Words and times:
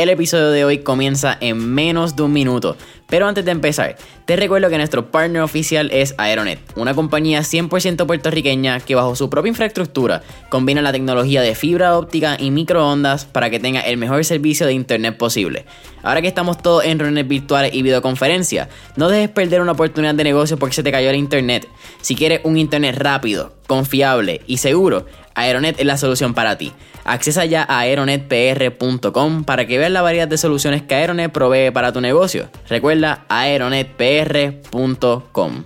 El 0.00 0.08
episodio 0.08 0.50
de 0.50 0.64
hoy 0.64 0.78
comienza 0.78 1.36
en 1.42 1.74
menos 1.74 2.16
de 2.16 2.22
un 2.22 2.32
minuto. 2.32 2.74
Pero 3.10 3.26
antes 3.26 3.44
de 3.44 3.50
empezar, 3.50 3.96
te 4.24 4.36
recuerdo 4.36 4.70
que 4.70 4.78
nuestro 4.78 5.10
partner 5.10 5.42
oficial 5.42 5.90
es 5.92 6.14
Aeronet, 6.16 6.60
una 6.76 6.94
compañía 6.94 7.40
100% 7.40 8.06
puertorriqueña 8.06 8.78
que 8.78 8.94
bajo 8.94 9.16
su 9.16 9.28
propia 9.28 9.48
infraestructura 9.48 10.22
combina 10.48 10.80
la 10.80 10.92
tecnología 10.92 11.42
de 11.42 11.56
fibra 11.56 11.98
óptica 11.98 12.36
y 12.38 12.52
microondas 12.52 13.24
para 13.24 13.50
que 13.50 13.58
tenga 13.58 13.80
el 13.80 13.96
mejor 13.96 14.24
servicio 14.24 14.66
de 14.66 14.74
internet 14.74 15.16
posible. 15.16 15.66
Ahora 16.02 16.22
que 16.22 16.28
estamos 16.28 16.62
todos 16.62 16.84
en 16.84 16.98
reuniones 16.98 17.28
virtuales 17.28 17.74
y 17.74 17.82
videoconferencias, 17.82 18.68
no 18.96 19.08
dejes 19.08 19.28
perder 19.28 19.60
una 19.60 19.72
oportunidad 19.72 20.14
de 20.14 20.24
negocio 20.24 20.56
porque 20.56 20.76
se 20.76 20.82
te 20.82 20.92
cayó 20.92 21.10
el 21.10 21.16
internet. 21.16 21.68
Si 22.00 22.14
quieres 22.14 22.40
un 22.44 22.56
internet 22.56 22.96
rápido, 22.96 23.52
confiable 23.66 24.40
y 24.46 24.58
seguro, 24.58 25.06
Aeronet 25.34 25.78
es 25.78 25.86
la 25.86 25.96
solución 25.96 26.34
para 26.34 26.56
ti. 26.56 26.72
Accesa 27.04 27.44
ya 27.44 27.62
a 27.62 27.80
aeronetpr.com 27.80 29.44
para 29.44 29.66
que 29.66 29.78
veas 29.78 29.90
la 29.90 30.02
variedad 30.02 30.28
de 30.28 30.36
soluciones 30.36 30.82
que 30.82 30.94
Aeronet 30.94 31.32
provee 31.32 31.70
para 31.70 31.92
tu 31.92 32.00
negocio. 32.00 32.48
Recuerda 32.68 32.99
aeronetpr.com. 33.28 35.64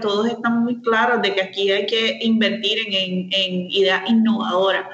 Todos 0.00 0.26
estamos 0.26 0.62
muy 0.62 0.80
claros 0.82 1.22
de 1.22 1.34
que 1.34 1.42
aquí 1.42 1.70
hay 1.70 1.86
que 1.86 2.18
invertir 2.22 2.78
en, 2.86 3.70
ideas 3.70 4.02
innovadoras. 4.08 4.86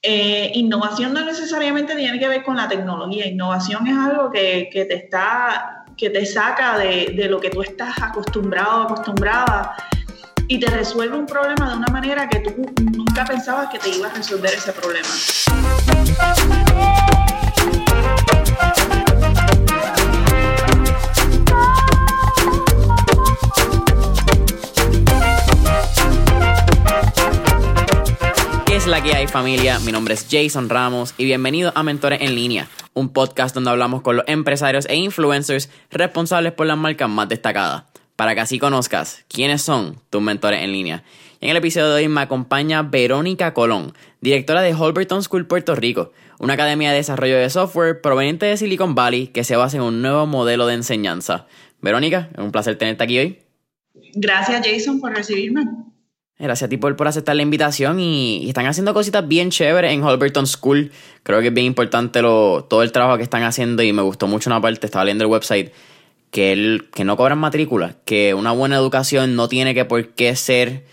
Eh, 0.00 0.52
innovación 0.54 1.12
no 1.12 1.24
necesariamente 1.24 1.96
tiene 1.96 2.18
que 2.18 2.28
ver 2.28 2.44
con 2.44 2.56
la 2.56 2.68
tecnología. 2.68 3.26
Innovación 3.26 3.86
es 3.88 3.96
algo 3.96 4.30
que, 4.30 4.68
te 4.72 4.94
está 4.94 5.84
que 5.96 6.10
te 6.10 6.24
saca 6.24 6.78
de, 6.78 7.14
de, 7.16 7.28
lo 7.28 7.40
que 7.40 7.50
tú 7.50 7.62
estás 7.62 8.00
acostumbrado, 8.00 8.82
acostumbrada 8.82 9.74
y 10.48 10.58
te 10.58 10.70
resuelve 10.70 11.16
un 11.16 11.26
problema 11.26 11.70
de 11.70 11.76
una 11.76 11.86
manera 11.88 12.28
que 12.28 12.40
tú 12.40 12.50
nunca 12.96 13.24
pensabas 13.24 13.68
que 13.68 13.78
te 13.78 13.90
iba 13.90 14.08
a 14.08 14.14
resolver 14.14 14.52
ese 14.54 14.72
problema. 14.72 15.08
Es 28.78 28.86
la 28.86 29.02
que 29.02 29.12
hay 29.12 29.26
familia? 29.26 29.80
Mi 29.80 29.90
nombre 29.90 30.14
es 30.14 30.28
Jason 30.30 30.68
Ramos 30.68 31.12
y 31.18 31.24
bienvenido 31.24 31.72
a 31.74 31.82
Mentores 31.82 32.20
en 32.22 32.36
Línea, 32.36 32.68
un 32.94 33.08
podcast 33.08 33.52
donde 33.52 33.70
hablamos 33.70 34.02
con 34.02 34.14
los 34.14 34.24
empresarios 34.28 34.86
e 34.88 34.94
influencers 34.94 35.68
responsables 35.90 36.52
por 36.52 36.68
las 36.68 36.78
marcas 36.78 37.10
más 37.10 37.28
destacadas 37.28 37.84
para 38.14 38.36
que 38.36 38.40
así 38.40 38.60
conozcas 38.60 39.24
quiénes 39.26 39.62
son 39.62 39.96
tus 40.10 40.22
mentores 40.22 40.62
en 40.62 40.70
línea. 40.70 41.02
En 41.40 41.50
el 41.50 41.56
episodio 41.56 41.88
de 41.88 42.02
hoy 42.02 42.08
me 42.08 42.20
acompaña 42.20 42.82
Verónica 42.82 43.52
Colón, 43.52 43.94
directora 44.20 44.62
de 44.62 44.74
Holberton 44.74 45.24
School 45.24 45.48
Puerto 45.48 45.74
Rico, 45.74 46.12
una 46.38 46.54
academia 46.54 46.90
de 46.90 46.98
desarrollo 46.98 47.36
de 47.36 47.50
software 47.50 48.00
proveniente 48.00 48.46
de 48.46 48.56
Silicon 48.56 48.94
Valley 48.94 49.26
que 49.26 49.42
se 49.42 49.56
basa 49.56 49.78
en 49.78 49.82
un 49.82 50.02
nuevo 50.02 50.26
modelo 50.26 50.68
de 50.68 50.74
enseñanza. 50.74 51.48
Verónica, 51.80 52.28
es 52.32 52.38
un 52.38 52.52
placer 52.52 52.78
tenerte 52.78 53.02
aquí 53.02 53.18
hoy. 53.18 53.38
Gracias 54.14 54.64
Jason 54.64 55.00
por 55.00 55.16
recibirme. 55.16 55.64
Gracias 56.40 56.66
a 56.66 56.68
ti 56.68 56.76
por, 56.76 56.96
aceptar 57.08 57.34
la 57.34 57.42
invitación 57.42 57.98
y, 57.98 58.48
están 58.48 58.66
haciendo 58.66 58.94
cositas 58.94 59.26
bien 59.26 59.50
chéveres 59.50 59.92
en 59.92 60.04
Holberton 60.04 60.46
School. 60.46 60.92
Creo 61.24 61.40
que 61.40 61.48
es 61.48 61.54
bien 61.54 61.66
importante 61.66 62.20
todo 62.20 62.82
el 62.82 62.92
trabajo 62.92 63.16
que 63.16 63.24
están 63.24 63.42
haciendo 63.42 63.82
y 63.82 63.92
me 63.92 64.02
gustó 64.02 64.28
mucho 64.28 64.48
una 64.48 64.60
parte, 64.60 64.86
estaba 64.86 65.04
leyendo 65.04 65.24
el 65.24 65.30
website 65.30 65.72
que, 66.30 66.52
el, 66.52 66.90
que 66.94 67.04
no 67.04 67.16
cobran 67.16 67.38
matrícula, 67.38 67.96
que 68.04 68.34
una 68.34 68.52
buena 68.52 68.76
educación 68.76 69.34
no 69.34 69.48
tiene 69.48 69.74
que 69.74 69.84
por 69.84 70.10
qué 70.10 70.36
ser, 70.36 70.84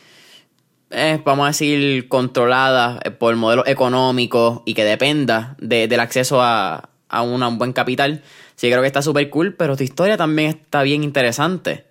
eh, 0.90 1.22
vamos 1.23 1.44
a 1.46 1.48
decir, 1.50 2.08
controlada 2.08 3.00
por 3.20 3.36
modelos 3.36 3.68
económicos 3.68 4.62
y 4.66 4.73
que 4.73 4.84
dependa 4.84 5.56
del 5.60 6.00
acceso 6.00 6.42
a, 6.42 6.90
a 7.08 7.22
un 7.22 7.58
buen 7.60 7.72
capital. 7.72 8.23
Sí, 8.56 8.70
creo 8.70 8.82
que 8.82 8.88
está 8.88 9.04
súper 9.04 9.30
cool, 9.30 9.54
pero 9.54 9.78
tu 9.78 9.84
historia 9.84 10.18
también 10.18 10.50
está 10.50 10.82
bien 10.82 11.04
interesante. 11.04 11.86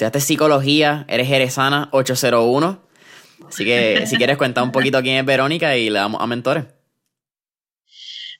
Estudiaste 0.00 0.20
psicología, 0.20 1.04
eres 1.08 1.28
jerezana 1.28 1.90
801. 1.92 2.82
Así 3.46 3.66
que 3.66 4.04
si 4.06 4.16
quieres 4.16 4.38
contar 4.38 4.64
un 4.64 4.72
poquito 4.72 5.02
quién 5.02 5.18
es 5.18 5.26
Verónica 5.26 5.76
y 5.76 5.90
le 5.90 5.98
damos 5.98 6.22
a 6.22 6.26
mentores. 6.26 6.64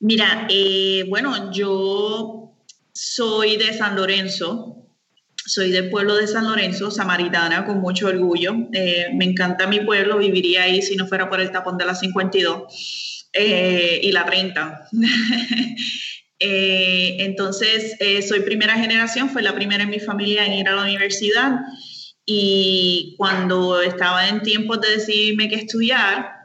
Mira, 0.00 0.46
eh, 0.48 1.04
bueno, 1.06 1.52
yo 1.52 2.56
soy 2.94 3.58
de 3.58 3.74
San 3.74 3.94
Lorenzo, 3.94 4.86
soy 5.36 5.70
del 5.70 5.90
pueblo 5.90 6.16
de 6.16 6.28
San 6.28 6.48
Lorenzo, 6.48 6.90
samaritana, 6.90 7.66
con 7.66 7.82
mucho 7.82 8.06
orgullo. 8.06 8.54
Eh, 8.72 9.08
me 9.14 9.26
encanta 9.26 9.66
mi 9.66 9.80
pueblo, 9.80 10.16
viviría 10.16 10.62
ahí 10.62 10.80
si 10.80 10.96
no 10.96 11.06
fuera 11.06 11.28
por 11.28 11.42
el 11.42 11.50
tapón 11.50 11.76
de 11.76 11.84
la 11.84 11.94
52 11.94 13.28
eh, 13.34 14.00
y 14.02 14.12
la 14.12 14.24
30. 14.24 14.88
Eh, 16.40 17.16
entonces, 17.20 17.96
soy 18.26 18.40
primera 18.40 18.74
generación, 18.74 19.28
fue 19.30 19.42
la 19.42 19.54
primera 19.54 19.84
en 19.84 19.90
mi 19.90 20.00
familia 20.00 20.44
en 20.46 20.54
ir 20.54 20.68
a 20.68 20.74
la 20.74 20.82
universidad. 20.82 21.60
Y 22.26 23.14
cuando 23.18 23.80
estaba 23.80 24.28
en 24.28 24.42
tiempos 24.42 24.80
de 24.80 24.96
decidirme 24.96 25.48
qué 25.48 25.56
estudiar, 25.56 26.40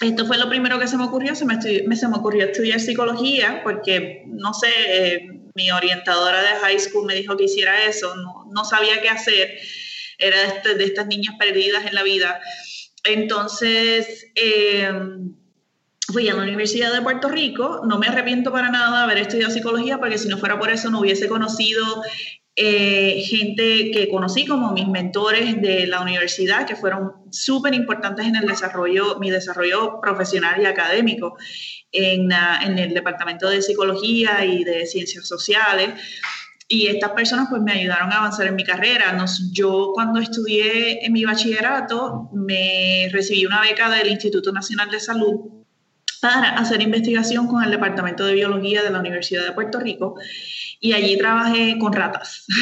esto 0.00 0.26
fue 0.26 0.38
lo 0.38 0.48
primero 0.48 0.78
que 0.78 0.86
se 0.86 0.96
me 0.96 1.04
ocurrió, 1.04 1.34
se 1.34 1.44
me, 1.44 1.60
se 1.60 2.08
me 2.08 2.16
ocurrió 2.16 2.46
estudiar 2.46 2.80
psicología, 2.80 3.62
porque, 3.64 4.24
no 4.26 4.54
sé, 4.54 4.68
mi 5.58 5.72
orientadora 5.72 6.40
de 6.40 6.60
high 6.60 6.78
school 6.78 7.04
me 7.04 7.16
dijo 7.16 7.36
que 7.36 7.44
hiciera 7.44 7.84
eso, 7.84 8.14
no, 8.52 8.64
sabía 8.64 9.00
qué 9.02 9.08
hacer, 9.08 9.58
era 10.18 10.40
de, 10.40 10.46
este, 10.46 10.84
estas 10.84 11.06
niñas 11.08 11.34
perdidas 11.36 11.84
en 11.84 11.94
la 11.96 12.04
vida. 12.04 12.40
Entonces, 13.04 14.26
em, 14.36 15.34
fui 16.12 16.28
a 16.28 16.34
la 16.34 16.42
Universidad 16.42 16.92
de 16.92 17.02
Puerto 17.02 17.28
Rico, 17.28 17.82
no 17.86 17.98
me 17.98 18.06
arrepiento 18.06 18.50
para 18.50 18.70
nada 18.70 18.98
de 18.98 19.04
haber 19.04 19.18
estudiado 19.18 19.52
psicología, 19.52 19.98
porque 19.98 20.16
si 20.16 20.28
no 20.28 20.38
fuera 20.38 20.58
por 20.58 20.70
eso 20.70 20.90
no 20.90 21.00
hubiese 21.00 21.28
conocido 21.28 21.84
eh, 22.56 23.22
gente 23.26 23.90
que 23.90 24.08
conocí 24.10 24.46
como 24.46 24.72
mis 24.72 24.88
mentores 24.88 25.60
de 25.60 25.86
la 25.86 26.00
universidad, 26.00 26.66
que 26.66 26.76
fueron 26.76 27.12
súper 27.30 27.74
importantes 27.74 28.26
en 28.26 28.36
el 28.36 28.46
desarrollo, 28.46 29.18
mi 29.20 29.30
desarrollo 29.30 30.00
profesional 30.00 30.60
y 30.62 30.64
académico 30.64 31.36
en, 31.92 32.30
en, 32.32 32.78
el 32.78 32.94
departamento 32.94 33.48
de 33.48 33.62
psicología 33.62 34.44
y 34.44 34.64
de 34.64 34.86
ciencias 34.86 35.28
sociales. 35.28 35.90
Y 36.66 36.86
estas 36.88 37.12
personas 37.12 37.46
pues 37.48 37.62
me 37.62 37.72
ayudaron 37.72 38.12
a 38.12 38.18
avanzar 38.18 38.46
en 38.46 38.56
mi 38.56 38.64
carrera. 38.64 39.12
Nos, 39.12 39.52
yo 39.52 39.92
cuando 39.94 40.18
estudié 40.20 41.04
en 41.04 41.12
mi 41.12 41.24
bachillerato 41.24 42.30
me 42.32 43.08
recibí 43.12 43.46
una 43.46 43.60
beca 43.60 43.88
del 43.88 44.08
Instituto 44.08 44.52
Nacional 44.52 44.90
de 44.90 45.00
Salud 45.00 45.57
para 46.20 46.50
hacer 46.58 46.82
investigación 46.82 47.46
con 47.46 47.62
el 47.62 47.70
Departamento 47.70 48.24
de 48.26 48.34
Biología 48.34 48.82
de 48.82 48.90
la 48.90 49.00
Universidad 49.00 49.44
de 49.44 49.52
Puerto 49.52 49.80
Rico 49.80 50.16
y 50.80 50.92
allí 50.92 51.16
trabajé 51.18 51.78
con 51.78 51.92
ratas. 51.92 52.46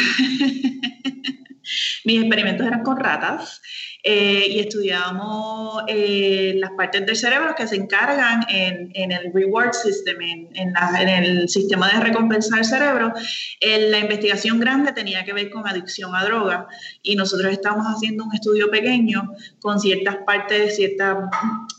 Mis 2.05 2.21
experimentos 2.21 2.67
eran 2.67 2.83
con 2.83 2.99
ratas 2.99 3.61
eh, 4.09 4.47
y 4.51 4.61
estudiábamos 4.61 5.83
eh, 5.89 6.55
las 6.59 6.71
partes 6.77 7.05
del 7.05 7.17
cerebro 7.17 7.57
que 7.57 7.67
se 7.67 7.75
encargan 7.75 8.47
en, 8.49 9.11
el 9.11 9.33
reward 9.33 9.73
system, 9.73 10.21
en, 10.21 10.73
el 11.09 11.49
sistema 11.49 11.91
de 11.91 11.99
recompensar 11.99 12.61
el 12.61 12.65
cerebro. 12.65 13.13
la 13.61 13.99
investigación 13.99 14.61
grande 14.61 14.93
tenía 14.93 15.25
que 15.25 15.33
ver 15.33 15.51
con 15.51 15.67
adicción 15.67 16.15
a 16.15 16.25
droga 16.25 16.69
y 17.03 17.17
nosotros 17.17 17.51
estamos 17.51 17.85
haciendo 17.85 18.23
un 18.23 18.33
estudio 18.33 18.71
pequeño 18.71 19.35
con 19.59 19.81
ciertas 19.81 20.19
partes, 20.25 20.77
ciertas 20.77 21.17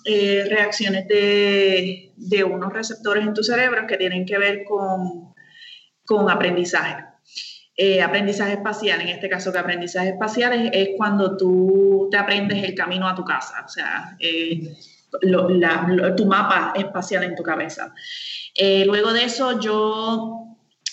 eh, 0.04 0.48
reacciones 0.50 1.08
de, 1.08 2.12
de 2.18 2.44
unos 2.44 2.74
receptores 2.74 3.26
en 3.26 3.34
tu 3.34 3.42
cerebro 3.42 3.88
que 3.88 3.96
tienen 3.96 4.26
que 4.26 4.38
ver 4.38 4.66
con, 4.66 5.34
con 6.04 6.30
aprendizaje. 6.30 7.06
Eh, 7.80 8.02
aprendizaje 8.02 8.54
espacial, 8.54 9.02
en 9.02 9.10
este 9.10 9.30
caso 9.30 9.52
que 9.52 9.60
aprendizaje 9.60 10.10
espacial 10.10 10.72
es, 10.74 10.90
cuando 10.98 11.38
tú 11.38 12.08
te 12.10 12.18
aprendes 12.18 12.64
el 12.64 12.74
camino 12.74 13.08
a 13.08 13.14
tu 13.14 13.24
casa, 13.24 13.64
o 13.64 13.70
sea, 13.70 14.18
eh, 14.20 14.76
tu 16.16 16.26
mapa 16.26 16.74
espacial 16.76 17.24
en 17.24 17.36
tu 17.36 17.44
cabeza. 17.44 17.94
Eh, 18.56 18.84
luego 18.84 19.14
de 19.14 19.26
eso 19.26 19.60
yo 19.60 20.47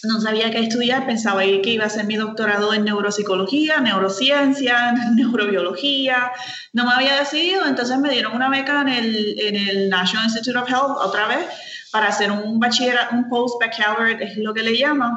no 0.06 0.20
sabía 0.20 0.50
qué 0.50 0.60
estudiar, 0.60 1.06
pensaba 1.06 1.42
que 1.42 1.70
iba 1.70 1.84
a 1.84 1.88
hacer 1.88 2.06
mi 2.06 2.16
doctorado 2.16 2.72
en 2.74 2.84
neuropsicología, 2.84 3.80
neurociencia, 3.80 4.92
neurobiología, 5.16 6.32
no 6.72 6.86
me 6.86 6.92
había 6.92 7.16
decidido, 7.16 7.66
entonces 7.66 7.98
me 7.98 8.10
dieron 8.10 8.34
una 8.34 8.48
beca 8.48 8.82
en 8.82 8.88
el, 8.88 9.38
en 9.38 9.56
el 9.56 9.88
National 9.88 10.26
Institute 10.26 10.58
of 10.58 10.68
Health 10.68 10.96
otra 11.00 11.28
vez 11.28 11.46
para 11.94 12.08
hacer 12.08 12.32
un 12.32 12.58
bachillerato, 12.58 13.14
un 13.14 13.28
post-baccalaureate 13.28 14.24
es 14.24 14.36
lo 14.36 14.52
que 14.52 14.64
le 14.64 14.76
llaman, 14.76 15.12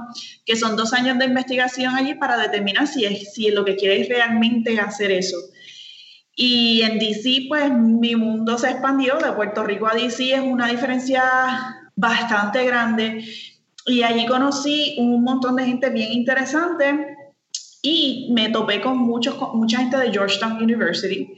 que 0.45 0.55
son 0.55 0.75
dos 0.75 0.93
años 0.93 1.17
de 1.17 1.25
investigación 1.25 1.95
allí 1.95 2.13
para 2.13 2.37
determinar 2.37 2.85
si, 2.85 3.03
es, 3.03 3.33
si 3.33 3.49
lo 3.49 3.65
que 3.65 3.75
quieres 3.75 4.07
realmente 4.07 4.79
hacer 4.79 5.09
eso. 5.09 5.37
Y 6.35 6.83
en 6.83 6.99
DC, 6.99 7.47
pues 7.49 7.71
mi 7.73 8.15
mundo 8.15 8.59
se 8.59 8.69
expandió, 8.69 9.17
de 9.17 9.31
Puerto 9.31 9.63
Rico 9.63 9.87
a 9.87 9.95
DC 9.95 10.35
es 10.35 10.39
una 10.39 10.67
diferencia 10.67 11.23
bastante 11.95 12.63
grande. 12.63 13.25
Y 13.87 14.03
allí 14.03 14.25
conocí 14.25 14.95
un 14.97 15.23
montón 15.23 15.55
de 15.55 15.65
gente 15.65 15.89
bien 15.89 16.11
interesante 16.11 17.15
y 17.81 18.29
me 18.33 18.49
topé 18.49 18.81
con 18.81 18.97
muchos, 18.97 19.37
mucha 19.53 19.77
gente 19.79 19.97
de 19.97 20.11
Georgetown 20.11 20.61
University 20.61 21.33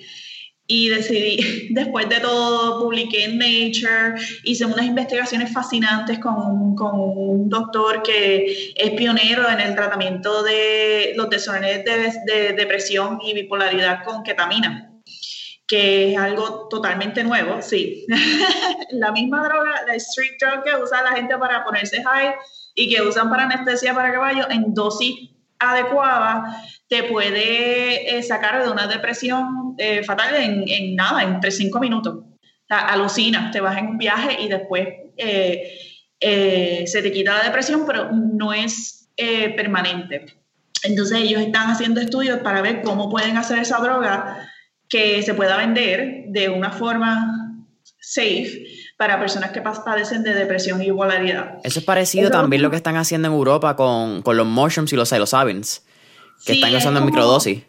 y 0.65 0.89
decidí, 0.89 1.67
después 1.71 2.09
de 2.09 2.19
todo, 2.19 2.79
publiqué 2.79 3.25
en 3.25 3.37
Nature, 3.37 4.21
hice 4.43 4.65
unas 4.65 4.85
investigaciones 4.85 5.51
fascinantes 5.51 6.19
con, 6.19 6.75
con, 6.75 6.91
un 6.99 7.49
doctor 7.49 8.01
que 8.03 8.73
es 8.75 8.91
pionero 8.91 9.49
en 9.49 9.59
el 9.59 9.75
tratamiento 9.75 10.43
de 10.43 11.13
los 11.15 11.29
desórdenes 11.29 11.83
de, 11.85 12.33
de 12.33 12.53
depresión 12.53 13.19
y 13.23 13.33
bipolaridad 13.33 14.03
con 14.03 14.23
ketamina 14.23 14.88
que 15.69 16.11
es 16.11 16.17
algo 16.17 16.67
totalmente 16.67 17.23
nuevo, 17.23 17.61
sí. 17.61 18.07
la 18.91 19.11
misma 19.11 19.47
droga, 19.47 19.83
la 19.85 19.93
street 19.95 20.33
drug 20.41 20.63
que 20.63 20.75
usa 20.83 21.03
la 21.03 21.11
gente 21.11 21.37
para 21.37 21.63
ponerse 21.63 22.03
high 22.03 22.33
y 22.73 22.93
que 22.93 23.03
usan 23.03 23.29
para 23.29 23.43
anestesia 23.43 23.93
para 23.93 24.11
caballo 24.11 24.49
en 24.49 24.73
dosis 24.73 25.29
adecuada, 25.59 26.63
te 26.87 27.03
puede 27.03 28.17
eh, 28.17 28.23
sacar 28.23 28.63
de 28.63 28.71
una 28.71 28.87
depresión 28.87 29.75
eh, 29.77 30.03
fatal 30.03 30.35
en, 30.35 30.95
nada, 30.95 31.21
entre 31.21 31.51
cinco 31.51 31.79
minutos. 31.79 32.15
O 32.15 32.67
sea, 32.67 32.87
alucinas, 32.87 33.51
te 33.51 33.61
vas 33.61 33.77
en 33.77 33.87
un 33.89 33.97
viaje 33.99 34.41
y 34.41 34.47
después 34.47 34.87
eh, 35.17 36.85
se 36.87 37.01
te 37.01 37.11
quita 37.11 37.37
la 37.37 37.43
depresión, 37.43 37.83
pero 37.85 38.09
no 38.11 38.53
es 38.53 39.07
permanente. 39.15 40.25
Entonces 40.83 41.19
ellos 41.19 41.41
están 41.41 41.69
haciendo 41.69 41.99
estudios 41.99 42.39
para 42.39 42.61
ver 42.61 42.81
cómo 42.81 43.09
pueden 43.09 43.37
hacer 43.37 43.59
esa 43.59 43.79
droga 43.79 44.49
que 44.89 45.21
se 45.21 45.33
pueda 45.35 45.55
vender 45.57 46.25
de 46.27 46.49
una 46.49 46.71
forma 46.71 47.65
safe 48.01 48.65
para 48.97 49.19
personas 49.19 49.51
que 49.51 49.61
padecen 49.61 50.23
de 50.23 50.33
depresión 50.33 50.81
y 50.81 50.87
bipolaridad. 50.87 51.59
Eso 51.63 51.79
es 51.79 51.85
parecido 51.85 52.29
también 52.31 52.61
lo 52.61 52.69
que 52.69 52.75
están 52.75 52.97
haciendo 52.97 53.27
en 53.27 53.33
Europa 53.33 53.75
con, 53.75 54.23
los 54.25 54.47
mushrooms 54.47 54.91
y 54.91 54.95
los 54.95 55.07
psilocybins, 55.07 55.83
que 56.45 56.53
están 56.53 56.75
usando 56.75 56.99
en 56.99 57.05
microdosis. 57.05 57.63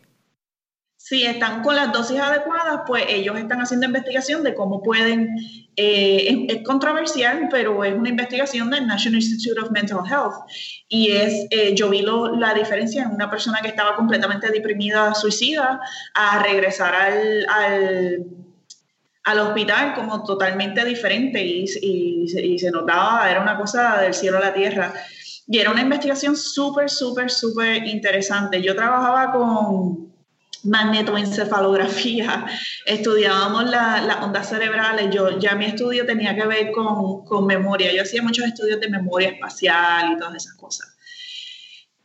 Si 1.10 1.24
están 1.24 1.60
con 1.64 1.74
las 1.74 1.92
dosis 1.92 2.20
adecuadas, 2.20 2.82
pues 2.86 3.02
ellos 3.08 3.36
están 3.36 3.60
haciendo 3.60 3.84
investigación 3.84 4.44
de 4.44 4.54
cómo 4.54 4.80
pueden, 4.80 5.28
eh, 5.74 6.46
es, 6.48 6.62
controversial, 6.62 7.48
pero 7.50 7.82
es 7.82 7.92
una 7.94 8.10
investigación 8.10 8.70
del 8.70 8.86
National 8.86 9.20
Institute 9.20 9.60
of 9.60 9.72
Mental 9.72 10.04
Health. 10.08 10.36
Y 10.88 11.10
es, 11.10 11.48
eh, 11.50 11.74
yo 11.74 11.90
vi 11.90 12.06
la 12.38 12.54
diferencia 12.54 13.02
en 13.02 13.10
una 13.10 13.28
persona 13.28 13.58
que 13.60 13.66
estaba 13.66 13.96
completamente 13.96 14.52
deprimida, 14.52 15.12
suicida, 15.16 15.80
a 16.14 16.44
regresar 16.44 16.94
al, 16.94 17.44
al, 17.48 18.26
al 19.24 19.38
hospital 19.40 19.94
como 19.94 20.22
totalmente 20.22 20.84
diferente 20.84 21.44
y, 21.44 21.64
y, 21.82 22.52
y 22.52 22.58
se 22.60 22.70
notaba, 22.70 23.28
era 23.28 23.42
una 23.42 23.58
cosa 23.58 24.00
del 24.00 24.14
cielo 24.14 24.38
a 24.38 24.42
la 24.42 24.54
tierra. 24.54 24.94
Y 25.48 25.58
era 25.58 25.72
una 25.72 25.82
investigación 25.82 26.36
súper, 26.36 26.88
súper, 26.88 27.32
súper 27.32 27.84
interesante. 27.84 28.62
Yo 28.62 28.76
trabajaba 28.76 29.32
con 29.32 30.09
magnetoencefalografía, 30.64 32.46
estudiábamos 32.86 33.64
las 33.70 34.04
la 34.04 34.24
ondas 34.24 34.48
cerebrales, 34.48 35.08
yo 35.14 35.38
ya 35.38 35.54
mi 35.54 35.66
estudio 35.66 36.06
tenía 36.06 36.34
que 36.34 36.46
ver 36.46 36.72
con, 36.72 37.24
con, 37.24 37.46
memoria, 37.46 37.92
yo 37.92 38.02
hacía 38.02 38.22
muchos 38.22 38.46
estudios 38.46 38.80
de 38.80 38.88
memoria 38.88 39.30
espacial 39.30 40.12
y 40.12 40.18
todas 40.18 40.34
esas 40.36 40.54
cosas. 40.54 40.96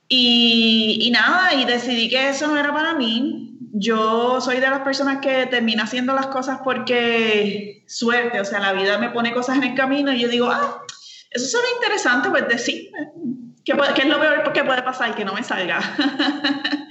Y, 0.07 0.99
y, 1.01 1.11
nada, 1.11 1.53
y 1.55 1.65
decidí 1.65 2.09
que 2.09 2.29
eso 2.29 2.47
no 2.47 2.57
era 2.57 2.71
para 2.71 2.93
mí. 2.93 3.57
Yo 3.73 4.39
soy 4.39 4.59
de 4.59 4.69
las 4.69 4.81
personas 4.81 5.17
que 5.17 5.47
termina 5.47 5.83
haciendo 5.83 6.13
las 6.13 6.27
cosas 6.27 6.59
porque 6.63 7.83
suerte, 7.87 8.39
o 8.39 8.45
sea, 8.45 8.59
la 8.59 8.73
vida 8.73 8.97
me 8.99 9.09
pone 9.09 9.33
cosas 9.33 9.57
en 9.57 9.63
el 9.63 9.75
camino 9.75 10.13
y 10.13 10.19
yo 10.19 10.27
digo, 10.29 10.49
ah, 10.49 10.81
eso 11.31 11.47
suena 11.47 11.67
interesante, 11.75 12.29
pues 12.29 12.47
decir, 12.47 12.89
¿qué, 13.65 13.73
¿qué 13.95 14.01
es 14.03 14.07
lo 14.07 14.19
peor 14.19 14.53
que 14.53 14.63
puede 14.63 14.83
pasar? 14.83 15.15
Que 15.15 15.25
no 15.25 15.33
me 15.33 15.43
salga. 15.43 15.81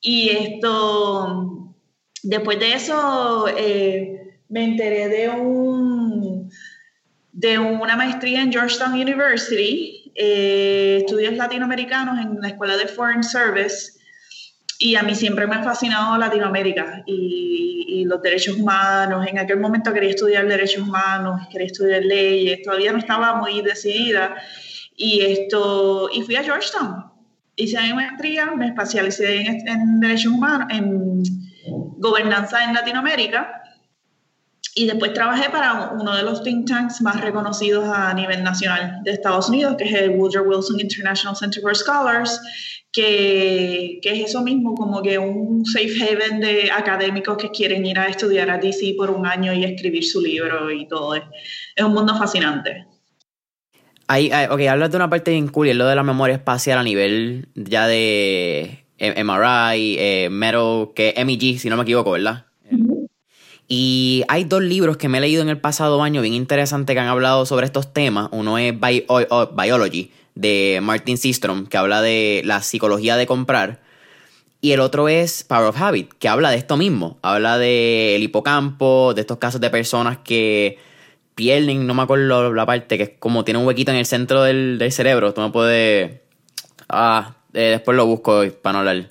Y 0.00 0.28
esto, 0.30 1.74
después 2.22 2.58
de 2.58 2.72
eso, 2.74 3.46
eh, 3.48 4.38
me 4.48 4.64
enteré 4.64 5.08
de, 5.08 5.28
un, 5.28 6.50
de 7.32 7.58
una 7.58 7.96
maestría 7.96 8.42
en 8.42 8.52
Georgetown 8.52 8.92
University, 8.92 10.12
eh, 10.14 10.98
estudios 11.00 11.34
latinoamericanos 11.34 12.18
en 12.18 12.40
la 12.40 12.48
Escuela 12.48 12.76
de 12.76 12.86
Foreign 12.86 13.24
Service, 13.24 13.98
y 14.80 14.94
a 14.94 15.02
mí 15.02 15.16
siempre 15.16 15.44
me 15.48 15.56
ha 15.56 15.64
fascinado 15.64 16.16
Latinoamérica 16.16 17.02
y, 17.04 17.84
y, 17.88 18.04
los 18.04 18.22
derechos 18.22 18.56
humanos. 18.56 19.26
En 19.26 19.36
aquel 19.36 19.58
momento 19.58 19.92
quería 19.92 20.10
estudiar 20.10 20.46
derechos 20.46 20.86
humanos, 20.86 21.48
quería 21.50 21.66
estudiar 21.66 22.04
leyes, 22.04 22.62
todavía 22.62 22.92
no 22.92 22.98
estaba 22.98 23.34
muy 23.34 23.60
decidida. 23.60 24.36
Y, 24.96 25.22
esto, 25.22 26.08
y 26.12 26.22
fui 26.22 26.36
a 26.36 26.44
Georgetown 26.44 27.17
hice 27.58 27.80
mi 27.82 27.92
maestría, 27.92 28.46
me 28.56 28.68
especialicé 28.68 29.42
en, 29.42 30.00
derechos 30.00 30.32
humanos, 30.32 30.68
en 30.70 31.22
gobernanza 31.98 32.64
en 32.64 32.72
Latinoamérica 32.72 33.62
y 34.74 34.86
después 34.86 35.12
trabajé 35.12 35.50
para 35.50 35.90
uno 35.90 36.16
de 36.16 36.22
los 36.22 36.42
think 36.44 36.68
tanks 36.68 37.02
más 37.02 37.20
reconocidos 37.20 37.84
a 37.92 38.14
nivel 38.14 38.44
nacional 38.44 39.00
de 39.02 39.10
Estados 39.10 39.48
Unidos, 39.48 39.74
que 39.76 39.84
es 39.84 39.92
el 39.92 40.10
Woodrow 40.10 40.48
Wilson 40.48 40.78
International 40.78 41.36
Center 41.36 41.60
for 41.60 41.76
Scholars, 41.76 42.40
que, 42.92 43.98
que, 44.02 44.12
es 44.12 44.30
eso 44.30 44.40
mismo, 44.40 44.74
como 44.74 45.02
que 45.02 45.18
un 45.18 45.66
safe 45.66 45.96
haven 46.00 46.40
de 46.40 46.70
académicos 46.70 47.36
que 47.38 47.50
quieren 47.50 47.84
ir 47.84 47.98
a 47.98 48.06
estudiar 48.06 48.50
a 48.50 48.58
DC 48.58 48.94
por 48.96 49.10
un 49.10 49.26
año 49.26 49.52
y 49.52 49.64
escribir 49.64 50.04
su 50.04 50.20
libro 50.20 50.70
y 50.70 50.86
todo. 50.86 51.16
Es 51.16 51.84
un 51.84 51.92
mundo 51.92 52.16
fascinante. 52.16 52.86
Hay, 54.08 54.30
ok, 54.50 54.60
hablas 54.62 54.90
de 54.90 54.96
una 54.96 55.10
parte 55.10 55.30
bien 55.32 55.48
cool 55.48 55.66
y 55.66 55.70
es 55.70 55.76
lo 55.76 55.86
de 55.86 55.94
la 55.94 56.02
memoria 56.02 56.36
espacial 56.36 56.78
a 56.78 56.82
nivel 56.82 57.48
ya 57.54 57.86
de 57.86 58.84
MRI, 58.98 59.96
eh, 59.98 60.28
Metal, 60.30 60.88
que 60.94 61.14
MEG, 61.24 61.58
si 61.58 61.68
no 61.68 61.76
me 61.76 61.82
equivoco, 61.82 62.12
¿verdad? 62.12 62.46
Y 63.68 64.24
hay 64.28 64.44
dos 64.44 64.62
libros 64.62 64.96
que 64.96 65.10
me 65.10 65.18
he 65.18 65.20
leído 65.20 65.42
en 65.42 65.50
el 65.50 65.60
pasado 65.60 66.02
año 66.02 66.22
bien 66.22 66.32
interesantes 66.32 66.94
que 66.94 67.00
han 67.00 67.08
hablado 67.08 67.44
sobre 67.44 67.66
estos 67.66 67.92
temas. 67.92 68.30
Uno 68.32 68.56
es 68.56 68.74
Biology, 68.74 70.10
de 70.34 70.80
Martin 70.82 71.18
Sistrom, 71.18 71.66
que 71.66 71.76
habla 71.76 72.00
de 72.00 72.40
la 72.46 72.62
psicología 72.62 73.16
de 73.18 73.26
comprar. 73.26 73.80
Y 74.62 74.72
el 74.72 74.80
otro 74.80 75.08
es 75.08 75.44
Power 75.44 75.66
of 75.66 75.80
Habit, 75.80 76.14
que 76.18 76.28
habla 76.28 76.50
de 76.50 76.56
esto 76.56 76.78
mismo. 76.78 77.18
Habla 77.20 77.58
del 77.58 78.22
hipocampo, 78.22 79.12
de 79.14 79.20
estos 79.20 79.36
casos 79.36 79.60
de 79.60 79.68
personas 79.68 80.18
que 80.24 80.78
pierden, 81.38 81.86
no 81.86 81.94
me 81.94 82.02
acuerdo 82.02 82.52
la 82.52 82.66
parte, 82.66 82.98
que 82.98 83.04
es 83.04 83.10
como 83.20 83.44
tiene 83.44 83.60
un 83.60 83.66
huequito 83.66 83.92
en 83.92 83.98
el 83.98 84.06
centro 84.06 84.42
del, 84.42 84.84
cerebro. 84.90 85.32
Tú 85.32 85.40
no 85.40 85.52
puedes. 85.52 86.20
Ah, 86.88 87.36
eh, 87.54 87.70
después 87.70 87.96
lo 87.96 88.06
busco 88.06 88.42
para 88.60 88.72
no 88.72 88.78
hablar. 88.80 89.10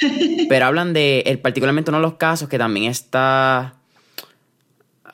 Pero 0.48 0.66
hablan 0.66 0.92
de, 0.92 1.20
el, 1.20 1.38
particularmente 1.38 1.92
uno 1.92 1.98
de 1.98 2.02
los 2.02 2.14
casos 2.14 2.48
que 2.48 2.58
también 2.58 2.90
está. 2.90 3.74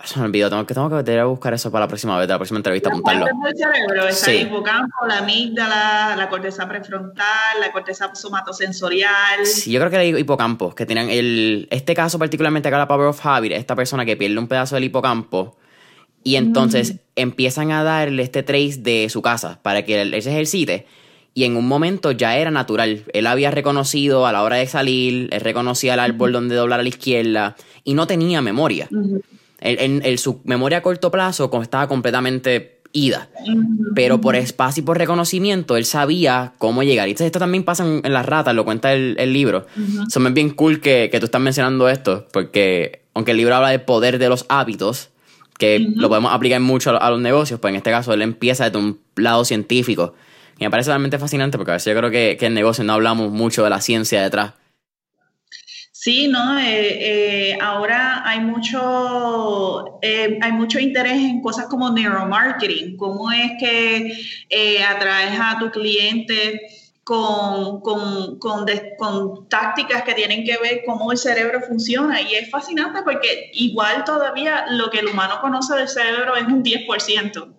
Se 0.05 0.19
me 0.19 0.27
olvidó, 0.27 0.49
tengo 0.49 0.65
que, 0.65 0.73
tengo 0.73 1.05
que 1.05 1.19
a 1.19 1.25
buscar 1.25 1.53
eso 1.53 1.71
para 1.71 1.85
la 1.85 1.89
próxima 1.89 2.17
vez, 2.19 2.29
la 2.29 2.39
próxima 2.39 2.59
entrevista, 2.59 2.89
apuntarlo. 2.89 3.27
del 3.27 3.57
cerebro, 3.57 4.09
está 4.09 4.31
el 4.31 4.43
hipocampo, 4.43 5.07
la 5.07 5.19
amígdala, 5.19 6.15
la 6.17 6.29
corteza 6.29 6.69
prefrontal, 6.69 7.61
la 7.61 7.73
corteza 7.73 8.15
somatosensorial. 8.15 9.45
Sí, 9.45 9.73
yo 9.73 9.81
creo 9.81 9.91
que 9.91 9.97
era 9.97 10.05
hipocampo, 10.05 10.75
que 10.75 10.87
tienen 10.87 11.11
el, 11.11 11.67
este 11.71 11.95
caso 11.95 12.19
particularmente 12.19 12.69
acá 12.69 12.79
la 12.79 12.87
Power 12.87 13.09
of 13.09 13.27
Habit, 13.27 13.53
esta 13.53 13.75
persona 13.75 14.05
que 14.05 14.17
pierde 14.17 14.39
un 14.39 14.47
pedazo 14.47 14.77
del 14.77 14.85
hipocampo 14.85 15.57
y 16.27 16.35
entonces 16.35 16.95
mm. 16.95 16.99
empiezan 17.15 17.71
a 17.71 17.85
darle 17.85 18.25
este 18.25 18.43
trace 18.43 18.79
de 18.79 19.09
su 19.11 19.23
casa 19.23 19.61
para 19.63 19.85
que 19.85 20.03
él, 20.03 20.21
se 20.21 20.33
ejercite. 20.33 20.85
Y 21.35 21.45
en 21.45 21.57
un 21.57 21.69
momento 21.69 22.11
ya 22.11 22.37
era 22.37 22.51
natural. 22.51 23.05
Él 23.13 23.29
había 23.29 23.53
reconocido 23.53 24.27
a 24.27 24.33
la 24.33 24.43
hora 24.43 24.57
de 24.57 24.67
salir, 24.67 25.29
él 25.31 25.41
reconocía 25.41 25.95
el 25.95 26.01
árbol 26.01 26.33
donde 26.33 26.57
doblar 26.57 26.81
a 26.81 26.83
la 26.83 26.89
izquierda 26.89 27.55
y 27.85 27.95
no 27.95 28.09
tenía 28.09 28.43
memoria. 28.43 28.89
en, 29.61 30.19
su 30.19 30.41
memoria 30.43 30.79
a 30.79 30.83
corto 30.83 31.13
plazo 31.13 31.49
estaba 31.63 31.87
completamente 31.87 32.81
ida. 32.91 33.29
Pero 33.95 34.21
por 34.21 34.35
espacio 34.35 34.83
y 34.83 34.85
por 34.85 34.99
reconocimiento, 34.99 35.77
él 35.77 35.85
sabía 35.85 36.55
cómo 36.59 36.83
llegar. 36.83 37.09
Y 37.09 37.13
esto 37.13 37.39
también 37.39 37.63
pasa 37.63 37.87
en, 37.87 38.13
las 38.13 38.27
ratas, 38.27 38.53
lo 38.53 38.65
cuenta 38.65 38.93
el, 38.93 39.33
libro. 39.33 39.67
Son 40.09 40.35
bien 40.35 40.51
cool 40.51 40.81
que, 40.81 41.09
que 41.13 41.21
tú 41.21 41.27
estás 41.27 41.41
mencionando 41.41 41.89
esto, 41.89 42.27
porque 42.33 43.03
aunque 43.15 43.31
el 43.31 43.37
libro 43.37 43.55
habla 43.55 43.69
del 43.69 43.83
poder 43.83 44.19
de 44.19 44.29
los 44.29 44.45
hábitos, 44.49 45.11
que 45.59 45.79
lo 45.79 46.09
podemos 46.09 46.33
aplicar 46.33 46.61
mucho 46.61 47.01
a, 47.01 47.11
los 47.11 47.21
negocios, 47.21 47.61
pues 47.61 47.73
en 47.73 47.77
este 47.77 47.91
caso 47.91 48.13
él 48.13 48.23
empieza 48.23 48.65
desde 48.65 48.79
un 48.79 49.01
lado 49.17 49.45
científico. 49.45 50.15
Y 50.59 50.65
me 50.65 50.71
parece 50.71 50.91
realmente 50.91 51.19
fascinante 51.19 51.59
porque 51.59 51.73
a 51.73 51.75
veces 51.75 51.93
yo 51.93 51.99
creo 51.99 52.11
que, 52.11 52.37
que 52.39 52.47
en 52.47 52.55
negocio 52.55 52.85
no 52.85 52.95
hablamos 52.95 53.31
mucho 53.31 53.65
de 53.65 53.71
la 53.71 53.81
ciencia 53.81 54.23
detrás. 54.23 54.55
Sí, 56.07 56.29
no, 56.29 56.57
eh, 56.57 57.51
eh, 57.51 57.59
ahora 57.61 58.23
hay 58.25 58.39
mucho, 58.39 59.99
eh, 60.03 60.39
hay 60.41 60.53
mucho 60.53 60.79
interés 60.79 61.15
en 61.15 61.41
cosas 61.43 61.67
como 61.67 61.91
neuromarketing, 61.91 62.97
cómo 62.97 63.33
es 63.33 63.51
que 63.59 64.13
atraes 64.89 65.37
a 65.41 65.59
tu 65.59 65.69
cliente 65.73 66.61
con, 67.07 67.83
con, 67.83 68.37
con, 68.41 68.67
con, 68.99 69.49
tácticas 69.49 70.03
que 70.03 70.13
tienen 70.13 70.45
que 70.45 70.59
ver 70.61 70.83
cómo 70.85 71.13
el 71.13 71.19
cerebro 71.19 71.61
funciona. 71.61 72.21
Y 72.21 72.35
es 72.35 72.51
fascinante 72.51 73.03
porque 73.05 73.53
igual 73.55 74.03
todavía 74.03 74.65
lo 74.71 74.91
que 74.91 74.99
el 74.99 75.07
humano 75.07 75.39
conoce 75.41 75.77
del 75.77 75.89
cerebro 75.89 76.35
es 76.35 76.47
un 76.47 76.65
10%. 76.65 77.55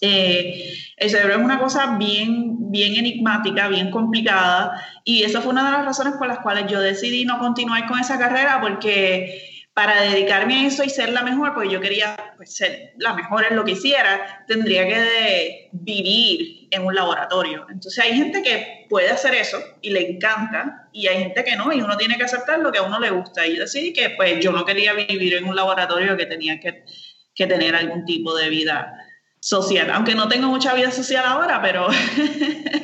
Eh, 0.00 0.72
el 0.96 1.10
cerebro 1.10 1.38
es 1.38 1.40
una 1.40 1.58
cosa 1.58 1.96
bien, 1.96 2.70
bien 2.70 2.94
enigmática, 2.94 3.66
bien 3.66 3.90
complicada. 3.90 4.80
Y 5.02 5.24
esa 5.24 5.40
fue 5.40 5.50
una 5.50 5.64
de 5.64 5.72
las 5.72 5.84
razones 5.84 6.14
por 6.16 6.28
las 6.28 6.38
cuales 6.38 6.70
yo 6.70 6.80
decidí 6.80 7.24
no 7.24 7.40
continuar 7.40 7.88
con 7.88 7.98
esa 7.98 8.16
carrera 8.16 8.60
porque 8.60 9.42
para 9.74 10.02
dedicarme 10.02 10.54
a 10.54 10.66
eso 10.68 10.84
y 10.84 10.88
ser 10.88 11.08
la 11.08 11.22
mejor, 11.22 11.52
porque 11.52 11.70
yo 11.70 11.80
quería 11.80 12.16
pues, 12.38 12.54
ser 12.54 12.94
la 12.98 13.12
mejor 13.12 13.44
en 13.50 13.56
lo 13.56 13.64
que 13.64 13.72
hiciera, 13.72 14.44
tendría 14.46 14.86
que 14.86 15.68
vivir 15.72 16.68
en 16.70 16.86
un 16.86 16.94
laboratorio. 16.94 17.66
Entonces 17.68 18.02
hay 18.02 18.14
gente 18.14 18.42
que 18.42 18.86
puede 18.88 19.10
hacer 19.10 19.34
eso 19.34 19.58
y 19.82 19.90
le 19.90 20.12
encanta, 20.12 20.88
y 20.92 21.08
hay 21.08 21.18
gente 21.18 21.44
que 21.44 21.56
no, 21.56 21.72
y 21.72 21.82
uno 21.82 21.96
tiene 21.96 22.16
que 22.16 22.24
aceptar 22.24 22.60
lo 22.60 22.72
que 22.72 22.78
a 22.78 22.82
uno 22.82 23.00
le 23.00 23.10
gusta. 23.10 23.46
Y 23.46 23.56
decidí 23.56 23.92
que 23.92 24.10
pues 24.10 24.38
yo 24.40 24.52
no 24.52 24.64
quería 24.64 24.94
vivir 24.94 25.34
en 25.34 25.46
un 25.46 25.56
laboratorio 25.56 26.16
que 26.16 26.26
tenía 26.26 26.60
que, 26.60 26.84
que 27.34 27.46
tener 27.46 27.74
algún 27.74 28.04
tipo 28.04 28.34
de 28.34 28.48
vida 28.48 28.94
social, 29.40 29.90
aunque 29.90 30.14
no 30.14 30.28
tengo 30.28 30.46
mucha 30.46 30.74
vida 30.74 30.90
social 30.92 31.24
ahora, 31.26 31.60
pero, 31.60 31.88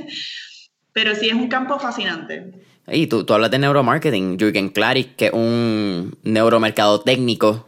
pero 0.92 1.14
sí 1.14 1.28
es 1.28 1.34
un 1.34 1.49
campo 1.49 1.78
fascinante. 1.78 2.52
Y 2.86 3.06
tú, 3.06 3.24
tú 3.24 3.32
hablas 3.32 3.50
de 3.50 3.58
neuromarketing, 3.58 4.38
Jürgen 4.38 4.68
Klarik, 4.68 5.16
que 5.16 5.26
es 5.26 5.32
un 5.32 6.18
neuromercado 6.22 7.00
técnico, 7.00 7.66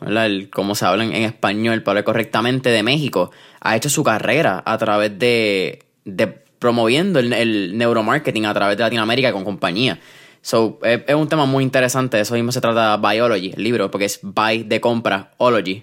como 0.53 0.75
se 0.75 0.85
habla 0.85 1.05
en, 1.05 1.13
español, 1.15 1.83
para 1.83 1.93
hablar 1.93 2.05
correctamente, 2.05 2.69
de 2.69 2.83
México, 2.83 3.31
ha 3.61 3.77
hecho 3.77 3.89
su 3.89 4.05
carrera 4.05 4.63
a 4.67 4.77
través 4.77 5.19
de, 5.19 5.85
de 6.05 6.27
promoviendo 6.59 7.19
el, 7.19 7.79
neuromarketing 7.79 8.45
a 8.45 8.53
través 8.53 8.77
de 8.77 8.83
Latinoamérica 8.85 9.33
con 9.33 9.45
compañía. 9.45 9.99
So, 10.43 10.79
es, 10.83 11.15
un 11.15 11.29
tema 11.29 11.47
muy 11.47 11.65
interesante, 11.65 12.21
eso 12.21 12.35
mismo 12.35 12.53
se 12.53 12.61
trata 12.61 12.97
de 12.97 13.09
Biology, 13.09 13.55
el 13.57 13.65
libro, 13.65 13.91
porque 13.91 14.05
es 14.05 14.21
buy 14.23 14.65
de 14.65 14.81
compra, 14.81 15.33
ology, 15.39 15.83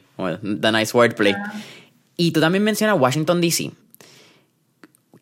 the 0.62 0.72
nice 0.72 0.96
wordplay. 0.96 1.34
Ah. 1.34 1.54
Y 2.16 2.32
tú 2.32 2.40
también 2.40 2.64
mencionas 2.64 3.00
Washington, 3.00 3.42
D.C. 3.42 3.72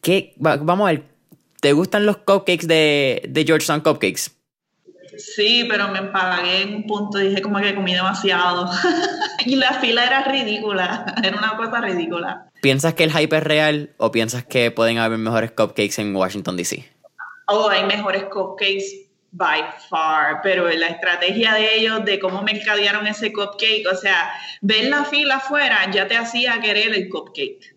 ¿Qué, 0.01 0.33
vamos 0.37 0.89
a 0.89 0.91
ver, 0.91 1.10
¿Te 1.61 1.73
gustan 1.73 2.07
los 2.07 2.17
cupcakes 2.17 2.65
de, 2.65 3.21
de 3.29 3.43
Georgetown 3.45 3.81
Cupcakes? 3.81 4.31
Sí, 5.15 5.65
pero 5.69 5.89
me 5.89 5.99
empalagué 5.99 6.63
en 6.63 6.75
un 6.75 6.87
punto, 6.87 7.19
dije 7.19 7.39
como 7.39 7.59
que 7.59 7.75
comí 7.75 7.93
demasiado. 7.93 8.67
y 9.45 9.55
la 9.55 9.73
fila 9.73 10.05
era 10.05 10.23
ridícula, 10.23 11.05
era 11.23 11.37
una 11.37 11.55
cosa 11.55 11.79
ridícula. 11.81 12.49
¿Piensas 12.63 12.95
que 12.95 13.03
el 13.03 13.11
hype 13.11 13.37
es 13.37 13.43
real 13.43 13.91
o 13.97 14.11
piensas 14.11 14.43
que 14.43 14.71
pueden 14.71 14.97
haber 14.97 15.19
mejores 15.19 15.51
cupcakes 15.51 16.01
en 16.01 16.15
Washington, 16.15 16.57
D.C.? 16.57 16.83
Oh, 17.45 17.69
hay 17.69 17.85
mejores 17.85 18.23
cupcakes 18.23 19.09
by 19.31 19.61
far, 19.87 20.41
pero 20.41 20.67
la 20.67 20.87
estrategia 20.87 21.53
de 21.53 21.75
ellos, 21.75 22.03
de 22.05 22.19
cómo 22.19 22.41
mercadearon 22.41 23.05
ese 23.05 23.31
cupcake, 23.31 23.85
o 23.91 23.95
sea, 23.95 24.31
ver 24.61 24.89
la 24.89 25.05
fila 25.05 25.35
afuera 25.35 25.91
ya 25.91 26.07
te 26.07 26.17
hacía 26.17 26.59
querer 26.59 26.95
el 26.95 27.07
cupcake. 27.07 27.75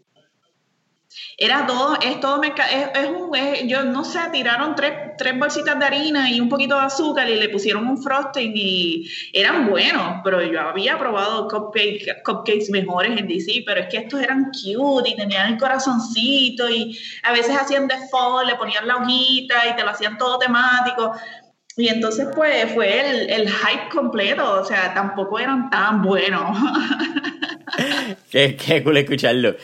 Era 1.37 1.67
todo, 1.67 1.99
es 2.01 2.21
todo, 2.21 2.43
es, 2.43 2.53
es 2.53 3.09
un, 3.09 3.35
es, 3.35 3.67
yo 3.67 3.83
no 3.83 4.05
sé, 4.05 4.21
tiraron 4.33 4.75
tres, 4.75 4.93
tres, 5.19 5.39
bolsitas 5.39 5.79
de 5.79 5.85
harina 5.85 6.31
y 6.31 6.41
un 6.41 6.49
poquito 6.49 6.77
de 6.77 6.83
azúcar 6.87 7.29
y 7.29 7.37
le 7.37 7.49
pusieron 7.49 7.87
un 7.87 8.03
frosting 8.03 8.53
y 8.55 9.09
eran 9.33 9.69
buenos, 9.69 10.21
pero 10.23 10.43
yo 10.43 10.61
había 10.61 10.99
probado 10.99 11.49
cupcake, 11.49 12.23
cupcakes 12.25 12.71
mejores 12.71 13.19
en 13.19 13.27
DC, 13.27 13.65
pero 13.67 13.81
es 13.81 13.89
que 13.89 13.99
estos 13.99 14.21
eran 14.21 14.51
cute 14.53 15.11
y 15.11 15.17
tenían 15.17 15.53
el 15.53 15.59
corazoncito 15.59 16.69
y 16.71 16.97
a 17.23 17.33
veces 17.33 17.57
hacían 17.57 17.89
de 17.89 17.97
fall, 18.11 18.47
le 18.47 18.57
ponían 18.57 18.87
la 18.87 18.97
hojita 18.97 19.69
y 19.71 19.77
te 19.77 19.83
lo 19.83 19.91
hacían 19.91 20.17
todo 20.19 20.39
temático. 20.39 21.13
Y 21.77 21.89
entonces, 21.89 22.29
pues, 22.35 22.73
fue 22.73 23.11
el, 23.11 23.31
el 23.31 23.51
hype 23.51 23.89
completo, 23.93 24.61
o 24.61 24.65
sea, 24.65 24.95
tampoco 24.95 25.41
eran 25.41 25.71
tan 25.71 26.03
buenos. 26.03 26.57
qué, 28.31 28.55
qué 28.55 28.85
cool 28.85 28.97
escucharlo. 28.97 29.57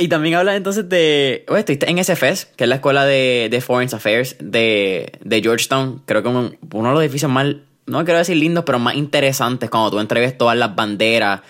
Y 0.00 0.06
también 0.06 0.36
hablas 0.36 0.56
entonces 0.56 0.88
de. 0.88 1.44
Bueno, 1.48 1.58
estuviste 1.58 1.90
en 1.90 2.02
SFS, 2.02 2.46
que 2.56 2.64
es 2.64 2.68
la 2.68 2.76
escuela 2.76 3.04
de, 3.04 3.48
de 3.50 3.60
Foreign 3.60 3.92
Affairs 3.92 4.36
de, 4.38 5.12
de, 5.24 5.42
Georgetown. 5.42 6.02
Creo 6.06 6.22
que 6.22 6.28
uno, 6.28 6.50
de 6.50 6.94
los 6.94 7.02
edificios 7.02 7.30
más. 7.30 7.46
No 7.86 8.04
quiero 8.04 8.18
decir 8.18 8.36
lindos, 8.36 8.64
pero 8.64 8.78
más 8.78 8.94
interesantes 8.94 9.68
cuando 9.70 9.90
tú 9.90 9.98
entreves 9.98 10.38
todas 10.38 10.56
las 10.56 10.76
banderas 10.76 11.40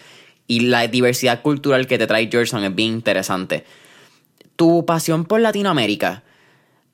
y 0.46 0.60
la 0.60 0.86
diversidad 0.86 1.42
cultural 1.42 1.86
que 1.86 1.98
te 1.98 2.06
trae 2.06 2.28
Georgetown 2.30 2.64
es 2.64 2.74
bien 2.74 2.94
interesante. 2.94 3.64
Tu 4.56 4.86
pasión 4.86 5.26
por 5.26 5.40
Latinoamérica, 5.40 6.22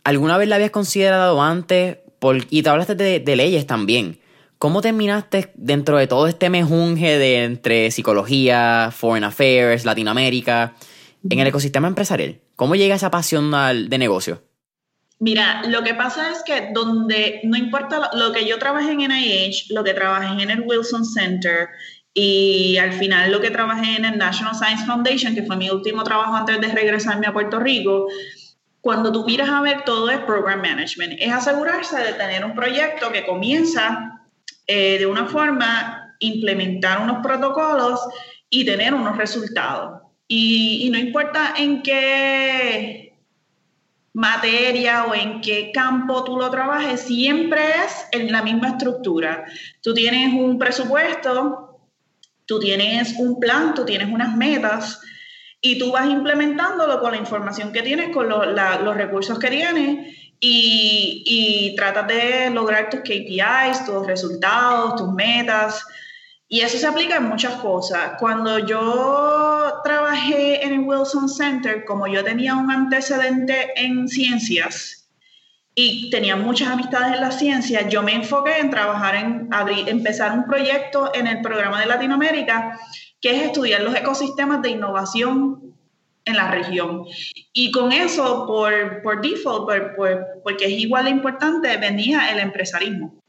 ¿alguna 0.02 0.38
vez 0.38 0.48
la 0.48 0.56
habías 0.56 0.70
considerado 0.70 1.40
antes? 1.40 1.98
Por, 2.18 2.38
y 2.50 2.62
te 2.62 2.68
hablaste 2.68 2.96
de, 2.96 3.20
de 3.20 3.36
leyes 3.36 3.66
también. 3.66 4.18
¿Cómo 4.58 4.80
terminaste 4.80 5.52
dentro 5.54 5.98
de 5.98 6.06
todo 6.06 6.26
este 6.26 6.48
mejunje 6.48 7.18
de 7.18 7.44
entre 7.44 7.90
psicología, 7.90 8.90
foreign 8.96 9.24
affairs, 9.24 9.84
Latinoamérica? 9.84 10.74
En 11.28 11.38
el 11.38 11.46
ecosistema 11.46 11.88
empresarial? 11.88 12.40
¿Cómo 12.56 12.74
llega 12.74 12.94
esa 12.94 13.10
pasión 13.10 13.50
de 13.50 13.98
negocio? 13.98 14.42
Mira, 15.20 15.62
lo 15.68 15.82
que 15.82 15.94
pasa 15.94 16.30
es 16.30 16.42
que 16.42 16.70
donde, 16.74 17.40
no 17.44 17.56
importa 17.56 18.10
lo, 18.14 18.32
que 18.32 18.46
yo 18.46 18.58
trabajé 18.58 18.92
en 18.92 18.98
NIH, 18.98 19.72
lo 19.72 19.84
que 19.84 19.94
trabajé 19.94 20.42
en 20.42 20.50
el 20.50 20.62
Wilson 20.66 21.04
Center 21.04 21.68
y 22.12 22.76
al 22.78 22.92
final 22.92 23.32
lo 23.32 23.40
que 23.40 23.50
trabajé 23.50 23.96
en 23.96 24.04
el 24.04 24.18
National 24.18 24.54
Science 24.54 24.84
Foundation, 24.84 25.34
que 25.34 25.42
fue 25.44 25.56
mi 25.56 25.70
último 25.70 26.04
trabajo 26.04 26.34
antes 26.34 26.60
de 26.60 26.68
regresarme 26.68 27.26
a 27.26 27.32
Puerto 27.32 27.58
Rico, 27.58 28.08
cuando 28.80 29.10
tú 29.10 29.24
miras 29.24 29.48
a 29.48 29.62
ver 29.62 29.82
todo 29.84 30.10
es 30.10 30.18
program 30.20 30.60
management, 30.60 31.14
es 31.18 31.32
asegurarse 31.32 31.98
de 31.98 32.12
tener 32.12 32.44
un 32.44 32.54
proyecto 32.54 33.10
que 33.10 33.24
comienza 33.24 34.20
eh, 34.66 34.98
de 34.98 35.06
una 35.06 35.26
forma, 35.26 36.14
implementar 36.18 37.00
unos 37.00 37.22
protocolos 37.22 38.00
y 38.50 38.64
tener 38.64 38.94
unos 38.94 39.16
resultados. 39.16 40.03
Y, 40.36 40.90
no 40.90 40.98
importa 40.98 41.54
en 41.56 41.80
qué 41.80 43.16
materia 44.14 45.04
o 45.04 45.14
en 45.14 45.40
qué 45.40 45.70
campo 45.72 46.24
tú 46.24 46.36
lo 46.36 46.50
trabajes, 46.50 47.02
siempre 47.02 47.60
es 47.84 48.08
en 48.10 48.32
la 48.32 48.42
misma 48.42 48.70
estructura. 48.70 49.44
Tú 49.80 49.94
tienes 49.94 50.34
un 50.34 50.58
presupuesto, 50.58 51.78
tú 52.46 52.58
tienes 52.58 53.14
un 53.16 53.38
plan, 53.38 53.74
tú 53.74 53.84
tienes 53.84 54.08
unas 54.08 54.36
metas 54.36 55.00
y 55.60 55.78
tú 55.78 55.92
vas 55.92 56.08
implementándolo 56.08 57.00
con 57.00 57.12
la 57.12 57.18
información 57.18 57.72
que 57.72 57.82
tienes, 57.82 58.12
con 58.12 58.28
los 58.28 58.96
recursos 58.96 59.38
que 59.38 59.50
tienes 59.50 60.16
y, 60.40 61.22
y 61.24 61.76
tratas 61.76 62.08
de 62.08 62.50
lograr 62.50 62.90
tus 62.90 63.02
KPIs, 63.02 63.86
tus 63.86 64.04
resultados, 64.04 64.96
tus 64.96 65.12
metas. 65.12 65.86
Y 66.54 66.60
eso 66.60 66.78
se 66.78 66.86
aplica 66.86 67.16
en 67.16 67.24
muchas 67.24 67.56
cosas. 67.56 68.12
Cuando 68.20 68.60
yo 68.60 69.72
trabajé 69.82 70.64
en 70.64 70.72
el 70.72 70.86
Wilson 70.86 71.28
Center, 71.28 71.84
como 71.84 72.06
yo 72.06 72.22
tenía 72.22 72.54
un 72.54 72.70
antecedente 72.70 73.72
en 73.74 74.06
ciencias 74.06 75.10
y 75.74 76.10
tenía 76.10 76.36
muchas 76.36 76.68
amistades 76.68 77.16
en 77.16 77.22
la 77.22 77.32
ciencia, 77.32 77.88
yo 77.88 78.04
me 78.04 78.14
enfoqué 78.14 78.60
en 78.60 78.70
trabajar 78.70 79.16
en 79.16 79.48
abrir, 79.52 79.88
empezar 79.88 80.38
un 80.38 80.44
proyecto 80.44 81.10
en 81.12 81.26
el 81.26 81.42
programa 81.42 81.80
de 81.80 81.86
Latinoamérica, 81.86 82.78
que 83.20 83.32
es 83.34 83.42
estudiar 83.46 83.80
los 83.80 83.96
ecosistemas 83.96 84.62
de 84.62 84.70
innovación 84.70 85.74
en 86.24 86.36
la 86.36 86.52
región. 86.52 87.02
Y 87.52 87.72
con 87.72 87.90
eso, 87.90 88.46
por, 88.46 89.02
por 89.02 89.20
default, 89.20 89.68
porque 90.44 90.66
es 90.66 90.70
igual 90.70 91.06
de 91.06 91.10
importante, 91.10 91.76
venía 91.78 92.30
el 92.30 92.38
empresarismo. 92.38 93.23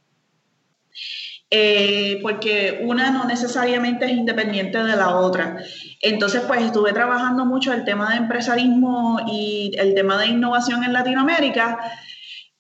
Eh, 1.58 2.20
porque 2.22 2.82
una 2.84 3.12
no 3.12 3.24
necesariamente 3.24 4.04
es 4.04 4.12
independiente 4.12 4.78
de 4.84 4.98
la 4.98 5.16
otra. 5.16 5.56
Entonces, 6.02 6.42
pues 6.42 6.62
estuve 6.62 6.92
trabajando 6.92 7.46
mucho 7.46 7.72
el 7.72 7.86
tema 7.86 8.10
de 8.10 8.18
empresarismo 8.18 9.22
y 9.26 9.72
el 9.78 9.94
tema 9.96 10.18
de 10.18 10.26
innovación 10.28 10.84
en 10.84 10.92
Latinoamérica 10.92 11.80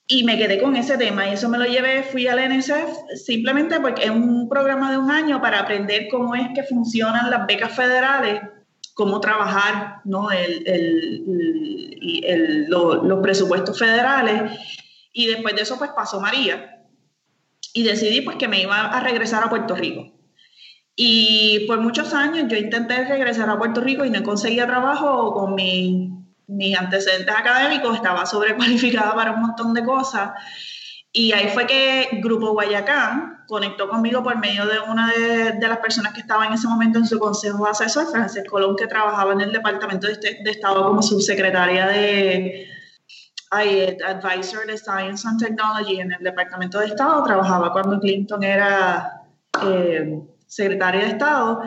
y 0.07 0.23
me 0.23 0.37
quedé 0.37 0.61
con 0.61 0.77
ese 0.77 0.97
tema 0.97 1.27
y 1.27 1.33
eso 1.33 1.49
me 1.49 1.57
lo 1.57 1.65
llevé, 1.65 2.03
fui 2.03 2.27
al 2.27 2.39
NSF 2.39 3.17
simplemente 3.25 3.81
porque 3.81 4.05
es 4.05 4.11
un 4.11 4.47
programa 4.47 4.89
de 4.91 4.97
un 4.97 5.11
año 5.11 5.41
para 5.41 5.59
aprender 5.59 6.07
cómo 6.09 6.33
es 6.33 6.47
que 6.55 6.63
funcionan 6.63 7.29
las 7.29 7.45
becas 7.47 7.75
federales, 7.75 8.39
cómo 8.93 9.19
trabajar 9.19 9.97
¿no? 10.05 10.31
el, 10.31 10.63
el, 12.23 12.65
los 12.69 13.19
presupuestos 13.21 13.77
federales 13.77 14.57
y 15.11 15.27
después 15.27 15.53
de 15.53 15.63
eso 15.63 15.77
pues 15.77 15.91
pasó 15.93 16.21
María 16.21 16.75
y 17.75 17.83
decidí 17.83 18.21
pues 18.21 18.37
que 18.37 18.47
me 18.47 18.61
iba 18.61 18.87
a 18.87 18.99
regresar 19.01 19.43
a 19.43 19.49
Puerto 19.49 19.75
Rico. 19.75 20.09
Y 20.95 21.65
por 21.67 21.81
muchos 21.81 22.13
años 22.13 22.45
yo 22.47 22.55
intenté 22.55 23.03
regresar 23.03 23.49
a 23.49 23.57
Puerto 23.57 23.81
Rico 23.81 24.05
y 24.05 24.09
no 24.09 24.23
conseguía 24.23 24.65
trabajo 24.65 25.33
con 25.33 25.55
mi, 25.55 26.09
mis 26.47 26.77
antecedentes 26.77 27.35
académicos, 27.35 27.97
estaba 27.97 28.25
sobrecualificada 28.25 29.13
para 29.13 29.33
un 29.33 29.41
montón 29.41 29.73
de 29.73 29.83
cosas. 29.83 30.31
Y 31.11 31.33
ahí 31.33 31.49
fue 31.49 31.67
que 31.67 32.07
Grupo 32.23 32.53
Guayacán 32.53 33.43
conectó 33.45 33.89
conmigo 33.89 34.23
por 34.23 34.37
medio 34.37 34.65
de 34.65 34.79
una 34.79 35.11
de, 35.11 35.67
las 35.67 35.79
personas 35.79 36.13
que 36.13 36.21
estaba 36.21 36.45
en 36.45 36.53
ese 36.53 36.69
momento 36.69 36.97
en 36.99 37.05
su 37.05 37.19
consejo 37.19 37.67
asesor, 37.67 38.09
Frances 38.09 38.45
Colón, 38.49 38.77
que 38.77 38.87
trabajaba 38.87 39.33
en 39.33 39.41
el 39.41 39.51
Departamento 39.51 40.07
de, 40.07 40.15
de 40.15 40.51
Estado 40.51 40.87
como 40.87 41.01
subsecretaria 41.01 41.87
de, 41.87 42.69
advisor 43.51 44.65
de 44.67 44.77
Science 44.77 45.27
and 45.27 45.39
Technology 45.39 45.99
en 45.99 46.11
el 46.11 46.23
Departamento 46.23 46.79
de 46.79 46.87
Estado, 46.87 47.23
trabajaba 47.23 47.71
cuando 47.71 47.99
Clinton 47.99 48.43
era 48.43 49.23
eh, 49.63 50.19
secretaria 50.47 51.01
de 51.01 51.07
Estado. 51.07 51.61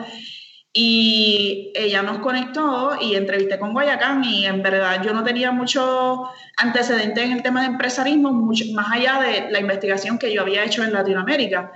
Y 0.71 1.73
ella 1.75 2.03
nos 2.03 2.19
conectó 2.19 2.91
y 3.01 3.15
entrevisté 3.15 3.57
con 3.57 3.73
Guayacán 3.73 4.23
y 4.23 4.45
en 4.45 4.61
verdad 4.61 5.01
yo 5.03 5.13
no 5.13 5.23
tenía 5.23 5.51
mucho 5.51 6.29
antecedente 6.57 7.23
en 7.23 7.31
el 7.31 7.41
tema 7.41 7.61
de 7.61 7.67
empresarismo, 7.67 8.31
mucho, 8.31 8.65
más 8.73 8.91
allá 8.91 9.19
de 9.19 9.49
la 9.49 9.59
investigación 9.59 10.19
que 10.19 10.31
yo 10.31 10.43
había 10.43 10.63
hecho 10.63 10.83
en 10.83 10.93
Latinoamérica. 10.93 11.71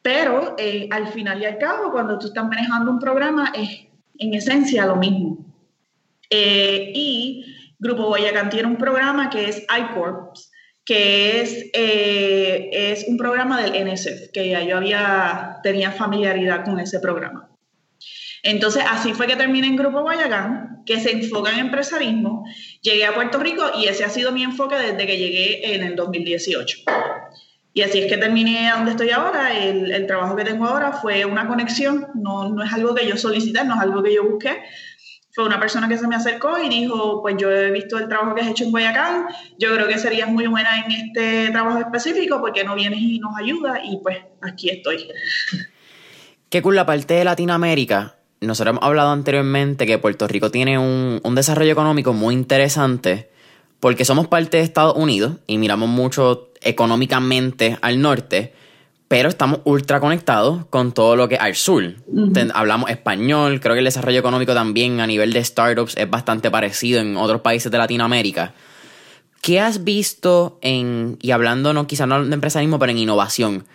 Pero 0.00 0.54
eh, 0.58 0.88
al 0.92 1.08
final 1.08 1.42
y 1.42 1.44
al 1.44 1.58
cabo, 1.58 1.90
cuando 1.90 2.18
tú 2.18 2.28
estás 2.28 2.44
manejando 2.44 2.90
un 2.90 3.00
programa, 3.00 3.52
es 3.54 3.86
en 4.18 4.34
esencia 4.34 4.86
lo 4.86 4.96
mismo. 4.96 5.38
Eh, 6.30 6.92
y 6.94 7.61
Grupo 7.82 8.06
Boyacán 8.06 8.48
tiene 8.48 8.68
un 8.68 8.76
programa 8.76 9.28
que 9.28 9.48
es 9.48 9.66
iCorps, 9.76 10.52
que 10.84 11.40
es, 11.40 11.66
eh, 11.74 12.70
es 12.72 13.08
un 13.08 13.16
programa 13.16 13.60
del 13.60 13.74
NSF, 13.74 14.30
que 14.32 14.50
ya 14.50 14.62
yo 14.62 14.76
había, 14.76 15.56
tenía 15.64 15.90
familiaridad 15.90 16.64
con 16.64 16.78
ese 16.78 17.00
programa. 17.00 17.50
Entonces, 18.44 18.84
así 18.88 19.14
fue 19.14 19.26
que 19.26 19.34
terminé 19.34 19.66
en 19.66 19.74
Grupo 19.74 20.02
Guayacán, 20.02 20.84
que 20.86 21.00
se 21.00 21.10
enfoca 21.10 21.50
en 21.50 21.58
empresarismo. 21.58 22.44
Llegué 22.82 23.04
a 23.04 23.14
Puerto 23.14 23.40
Rico 23.40 23.64
y 23.76 23.86
ese 23.86 24.04
ha 24.04 24.08
sido 24.08 24.30
mi 24.30 24.44
enfoque 24.44 24.76
desde 24.76 25.04
que 25.04 25.18
llegué 25.18 25.74
en 25.74 25.82
el 25.82 25.96
2018. 25.96 26.78
Y 27.74 27.82
así 27.82 27.98
es 27.98 28.06
que 28.06 28.18
terminé 28.18 28.70
donde 28.70 28.92
estoy 28.92 29.10
ahora. 29.10 29.58
El, 29.58 29.90
el 29.90 30.06
trabajo 30.06 30.36
que 30.36 30.44
tengo 30.44 30.66
ahora 30.66 30.92
fue 30.92 31.24
una 31.24 31.48
conexión, 31.48 32.06
no, 32.14 32.48
no 32.48 32.62
es 32.62 32.72
algo 32.72 32.94
que 32.94 33.08
yo 33.08 33.16
solicité, 33.16 33.64
no 33.64 33.74
es 33.74 33.80
algo 33.80 34.04
que 34.04 34.14
yo 34.14 34.22
busqué, 34.22 34.62
fue 35.32 35.44
una 35.44 35.58
persona 35.58 35.88
que 35.88 35.96
se 35.96 36.06
me 36.06 36.14
acercó 36.14 36.58
y 36.58 36.68
dijo, 36.68 37.22
pues 37.22 37.36
yo 37.38 37.50
he 37.50 37.70
visto 37.70 37.98
el 37.98 38.06
trabajo 38.06 38.34
que 38.34 38.42
has 38.42 38.48
hecho 38.48 38.64
en 38.64 38.70
Guayacán, 38.70 39.26
yo 39.58 39.74
creo 39.74 39.88
que 39.88 39.98
serías 39.98 40.28
muy 40.28 40.46
buena 40.46 40.84
en 40.84 40.92
este 40.92 41.50
trabajo 41.50 41.78
específico 41.78 42.38
porque 42.40 42.64
no 42.64 42.74
vienes 42.74 43.00
y 43.00 43.18
nos 43.18 43.36
ayudas 43.38 43.80
y 43.82 43.98
pues 44.02 44.18
aquí 44.42 44.68
estoy. 44.68 45.08
Qué 46.50 46.60
cool 46.60 46.76
la 46.76 46.84
parte 46.84 47.14
de 47.14 47.24
Latinoamérica. 47.24 48.16
Nosotros 48.42 48.72
hemos 48.74 48.84
hablado 48.84 49.10
anteriormente 49.10 49.86
que 49.86 49.96
Puerto 49.96 50.28
Rico 50.28 50.50
tiene 50.50 50.78
un, 50.78 51.20
un 51.22 51.34
desarrollo 51.34 51.72
económico 51.72 52.12
muy 52.12 52.34
interesante 52.34 53.30
porque 53.80 54.04
somos 54.04 54.28
parte 54.28 54.58
de 54.58 54.64
Estados 54.64 54.96
Unidos 54.96 55.38
y 55.46 55.56
miramos 55.56 55.88
mucho 55.88 56.50
económicamente 56.60 57.78
al 57.80 58.02
norte, 58.02 58.52
pero 59.12 59.28
estamos 59.28 59.60
ultra 59.64 60.00
conectados 60.00 60.64
con 60.70 60.92
todo 60.92 61.16
lo 61.16 61.28
que 61.28 61.36
al 61.36 61.54
sur. 61.54 61.96
Hablamos 62.54 62.88
español, 62.88 63.60
creo 63.60 63.74
que 63.74 63.80
el 63.80 63.84
desarrollo 63.84 64.18
económico 64.18 64.54
también 64.54 65.00
a 65.00 65.06
nivel 65.06 65.34
de 65.34 65.44
startups 65.44 65.98
es 65.98 66.08
bastante 66.08 66.50
parecido 66.50 66.98
en 66.98 67.18
otros 67.18 67.42
países 67.42 67.70
de 67.70 67.76
Latinoamérica. 67.76 68.54
¿Qué 69.42 69.60
has 69.60 69.84
visto 69.84 70.58
en, 70.62 71.18
y 71.20 71.32
hablando 71.32 71.74
no 71.74 71.86
quizás 71.86 72.08
no 72.08 72.24
de 72.24 72.32
empresarismo, 72.32 72.78
pero 72.78 72.90
en 72.90 72.96
innovación, 72.96 73.66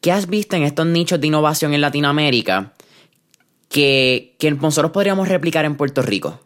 qué 0.00 0.10
has 0.10 0.26
visto 0.26 0.56
en 0.56 0.62
estos 0.62 0.86
nichos 0.86 1.20
de 1.20 1.26
innovación 1.26 1.74
en 1.74 1.82
Latinoamérica 1.82 2.72
que, 3.68 4.36
que 4.38 4.52
nosotros 4.52 4.90
podríamos 4.90 5.28
replicar 5.28 5.66
en 5.66 5.76
Puerto 5.76 6.00
Rico? 6.00 6.40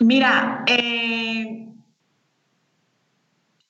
Mira, 0.00 0.64
eh, 0.66 1.73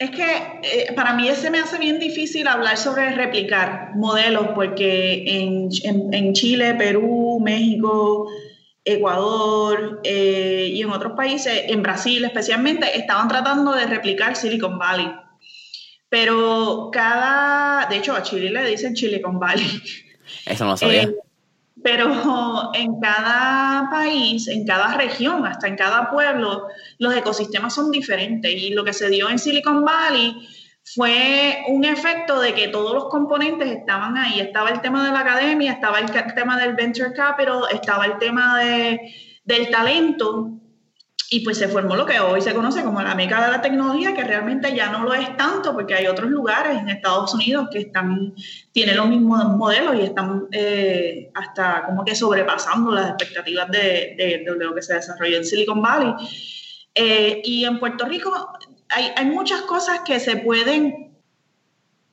es 0.04 0.11
que 0.11 0.61
eh, 0.62 0.92
para 0.94 1.14
mí 1.14 1.28
ese 1.28 1.50
me 1.50 1.58
hace 1.58 1.78
bien 1.78 1.99
difícil 1.99 2.46
hablar 2.46 2.76
sobre 2.76 3.14
replicar 3.14 3.92
modelos, 3.94 4.49
porque 4.54 5.25
en, 5.26 6.32
Chile, 6.32 6.75
Perú, 6.75 7.40
México, 7.42 8.28
Ecuador 8.84 10.00
eh, 10.04 10.70
y 10.73 10.82
en 10.82 10.90
otros 10.90 11.12
países, 11.16 11.64
en 11.68 11.82
Brasil 11.82 12.25
especialmente, 12.25 12.96
estaban 12.96 13.28
tratando 13.28 13.73
de 13.73 13.87
replicar 13.87 14.37
Silicon 14.37 14.78
Valley. 14.78 15.11
Pero 16.08 16.90
cada, 16.92 17.87
de 17.88 17.96
hecho 17.96 18.14
a 18.14 18.23
Chile 18.23 18.50
le 18.50 18.64
dicen 18.66 18.96
Silicon 18.96 19.38
Valley. 19.38 19.66
Eso 20.46 20.64
no 20.64 20.73
lo 20.73 20.76
sabía. 20.76 21.02
Eh, 21.04 21.14
pero 21.85 22.09
en 22.75 22.99
cada 22.99 23.91
país, 23.91 24.49
en 24.49 24.67
cada 24.67 24.97
región, 24.97 25.47
hasta 25.47 25.69
en 25.69 25.76
cada 25.76 26.11
pueblo, 26.11 26.67
los 26.99 27.14
ecosistemas 27.14 27.75
son 27.75 27.91
diferentes. 27.91 28.50
Y 28.50 28.71
lo 28.71 28.85
que 28.85 28.95
se 28.95 29.11
dio 29.11 29.29
en 29.29 29.38
Silicon 29.38 29.85
Valley 29.85 30.35
fue 30.95 31.62
un 31.69 31.85
efecto 31.85 32.41
de 32.41 32.55
que 32.55 32.69
todos 32.69 32.95
los 32.95 33.11
componentes 33.11 33.71
estaban 33.71 34.17
ahí. 34.17 34.41
Estaba 34.41 34.71
el 34.71 34.81
tema 34.81 35.05
de 35.05 35.12
la 35.12 35.21
academia, 35.21 35.73
estaba 35.73 35.99
el 35.99 36.11
tema 36.35 36.59
del 36.59 36.75
venture 36.75 37.12
capital, 37.12 37.64
estaba 37.71 38.07
el 38.07 38.17
tema 38.17 38.59
de, 38.61 39.00
del 39.45 39.69
talento 39.69 40.53
y 41.31 41.40
pues 41.40 41.59
se 41.59 41.69
formó 41.69 41.97
lo 41.97 42.07
que 42.07 42.21
hoy 42.21 42.40
se 42.40 42.54
conoce 42.54 42.83
como 42.83 43.02
la 43.02 43.14
meca 43.14 43.45
de 43.45 43.50
la 43.50 43.61
tecnología, 43.61 44.14
que 44.14 44.25
realmente 44.25 44.75
ya 44.75 44.90
no 44.90 45.05
lo 45.05 45.14
es 45.14 45.37
tanto, 45.37 45.72
porque 45.72 45.94
hay 45.94 46.07
otros 46.07 46.31
lugares 46.31 46.79
en 46.79 46.88
Estados 46.88 47.35
Unidos 47.35 47.68
que 47.72 47.81
están, 47.81 48.35
tienen 48.72 48.96
los 48.96 49.09
mismos 49.09 49.44
modelos 49.57 49.96
y 49.96 50.03
están 50.03 50.46
eh, 50.53 51.31
hasta 51.35 51.85
como 51.87 52.05
que 52.05 52.14
sobrepasando 52.14 52.92
las 52.92 53.11
expectativas 53.11 53.70
de, 53.70 54.14
de, 54.16 54.44
lo 54.59 54.75
que 54.75 54.83
se 54.83 54.94
desarrolló 54.94 55.38
en 55.38 55.44
Silicon 55.44 55.81
Valley. 55.81 56.12
Eh, 56.94 57.42
y 57.44 57.64
en 57.64 57.79
Puerto 57.79 58.05
Rico 58.05 58.53
hay, 58.88 59.11
hay 59.16 59.27
muchas 59.27 59.62
cosas 59.62 60.01
que 60.05 60.20
se 60.20 60.37
pueden 60.37 61.13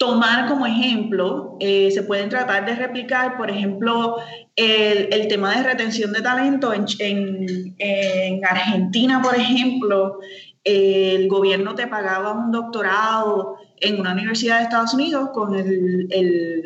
tomar 0.01 0.47
como 0.47 0.65
ejemplo, 0.65 1.57
eh, 1.59 1.91
se 1.91 2.01
pueden 2.01 2.27
tratar 2.27 2.65
de 2.65 2.73
replicar, 2.73 3.37
por 3.37 3.51
ejemplo, 3.51 4.17
el, 4.55 5.09
el 5.13 5.27
tema 5.27 5.55
de 5.55 5.61
retención 5.61 6.11
de 6.11 6.23
talento. 6.23 6.73
En, 6.73 6.85
en, 6.97 7.75
en, 7.77 8.43
Argentina, 8.43 9.21
por 9.21 9.35
ejemplo, 9.35 10.17
el 10.63 11.27
gobierno 11.27 11.75
te 11.75 11.85
pagaba 11.85 12.31
un 12.31 12.51
doctorado 12.51 13.57
en 13.77 13.99
una 13.99 14.13
universidad 14.13 14.57
de 14.57 14.63
Estados 14.63 14.95
Unidos 14.95 15.29
con 15.35 15.53
el, 15.53 16.07
el 16.09 16.63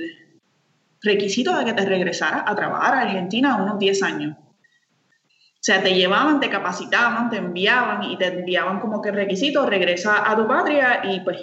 requisito 1.01 1.57
de 1.57 1.65
que 1.65 1.73
te 1.73 1.85
regresaras 1.85 2.43
a 2.45 2.55
trabajar 2.55 2.93
a 2.93 3.01
Argentina 3.01 3.61
unos 3.61 3.77
10 3.77 4.01
años. 4.03 4.37
O 4.37 5.59
sea, 5.59 5.83
te 5.83 5.93
llevaban, 5.93 6.39
te 6.39 6.49
capacitaban, 6.49 7.29
te 7.29 7.35
enviaban 7.35 8.01
y 8.03 8.17
te 8.17 8.27
enviaban 8.27 8.79
como 8.79 9.01
que 9.01 9.11
requisito, 9.11 9.65
regresa 9.65 10.31
a 10.31 10.37
tu 10.37 10.47
patria 10.47 11.01
y 11.03 11.19
pues 11.19 11.39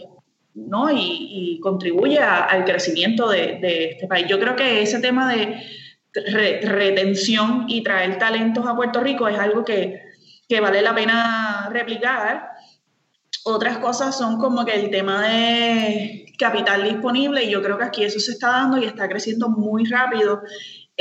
¿no? 0.55 0.91
y, 0.91 1.59
contribuye 1.63 2.19
al 2.19 2.65
crecimiento 2.65 3.29
de, 3.29 3.91
este 3.93 4.07
país. 4.07 4.27
Yo 4.29 4.39
creo 4.39 4.57
que 4.57 4.83
ese 4.83 5.01
tema 5.01 5.33
de 5.33 5.63
retención 6.63 7.67
y 7.69 7.83
traer 7.83 8.19
talentos 8.19 8.67
a 8.67 8.77
Puerto 8.77 9.01
Rico 9.01 9.29
es 9.29 9.39
algo 9.39 9.65
que, 9.65 10.01
vale 10.61 10.83
la 10.83 10.95
pena 10.95 11.71
replicar. 11.73 12.51
Otras 13.45 13.79
cosas 13.79 14.17
son 14.17 14.39
como 14.39 14.65
que 14.65 14.75
el 14.75 14.91
tema 14.91 15.27
de 15.27 16.27
capital 16.39 16.85
disponible 16.85 17.45
y 17.45 17.51
yo 17.51 17.63
creo 17.63 17.79
que 17.79 17.85
aquí 17.85 18.05
eso 18.05 18.21
se 18.21 18.33
está 18.33 18.49
dando 18.49 18.79
y 18.79 18.85
está 18.85 19.09
creciendo 19.09 19.49
muy 19.49 19.85
rápido. 19.87 20.43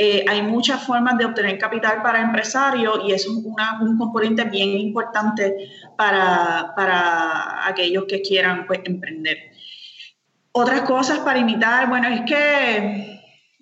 Eh, 0.04 0.24
hay 0.26 0.42
muchas 0.42 0.82
formas 0.82 1.16
de 1.16 1.24
obtener 1.26 1.56
capital 1.58 2.02
para 2.02 2.20
empresarios 2.20 3.02
y 3.06 3.12
es 3.12 3.24
un 3.24 3.96
componente 3.96 4.42
bien 4.42 4.70
importante 4.70 5.54
para, 5.96 6.72
para 6.74 7.68
aquellos 7.68 8.06
que 8.08 8.20
quieran 8.20 8.66
pues, 8.66 8.80
emprender. 8.84 9.52
Otras 10.50 10.80
cosas 10.80 11.20
para 11.20 11.38
imitar, 11.38 11.88
bueno, 11.88 12.08
es 12.08 12.22
que 12.22 13.20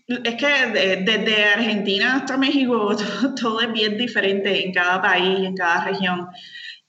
es 0.09 0.35
que 0.37 1.03
desde 1.05 1.45
Argentina 1.45 2.17
hasta 2.17 2.39
México 2.39 2.97
todo, 3.39 3.61
es 3.61 3.71
bien 3.75 3.99
diferente 3.99 4.65
en 4.65 4.73
cada 4.73 5.03
país, 5.03 5.41
en 5.41 5.55
cada 5.55 5.85
región. 5.85 6.27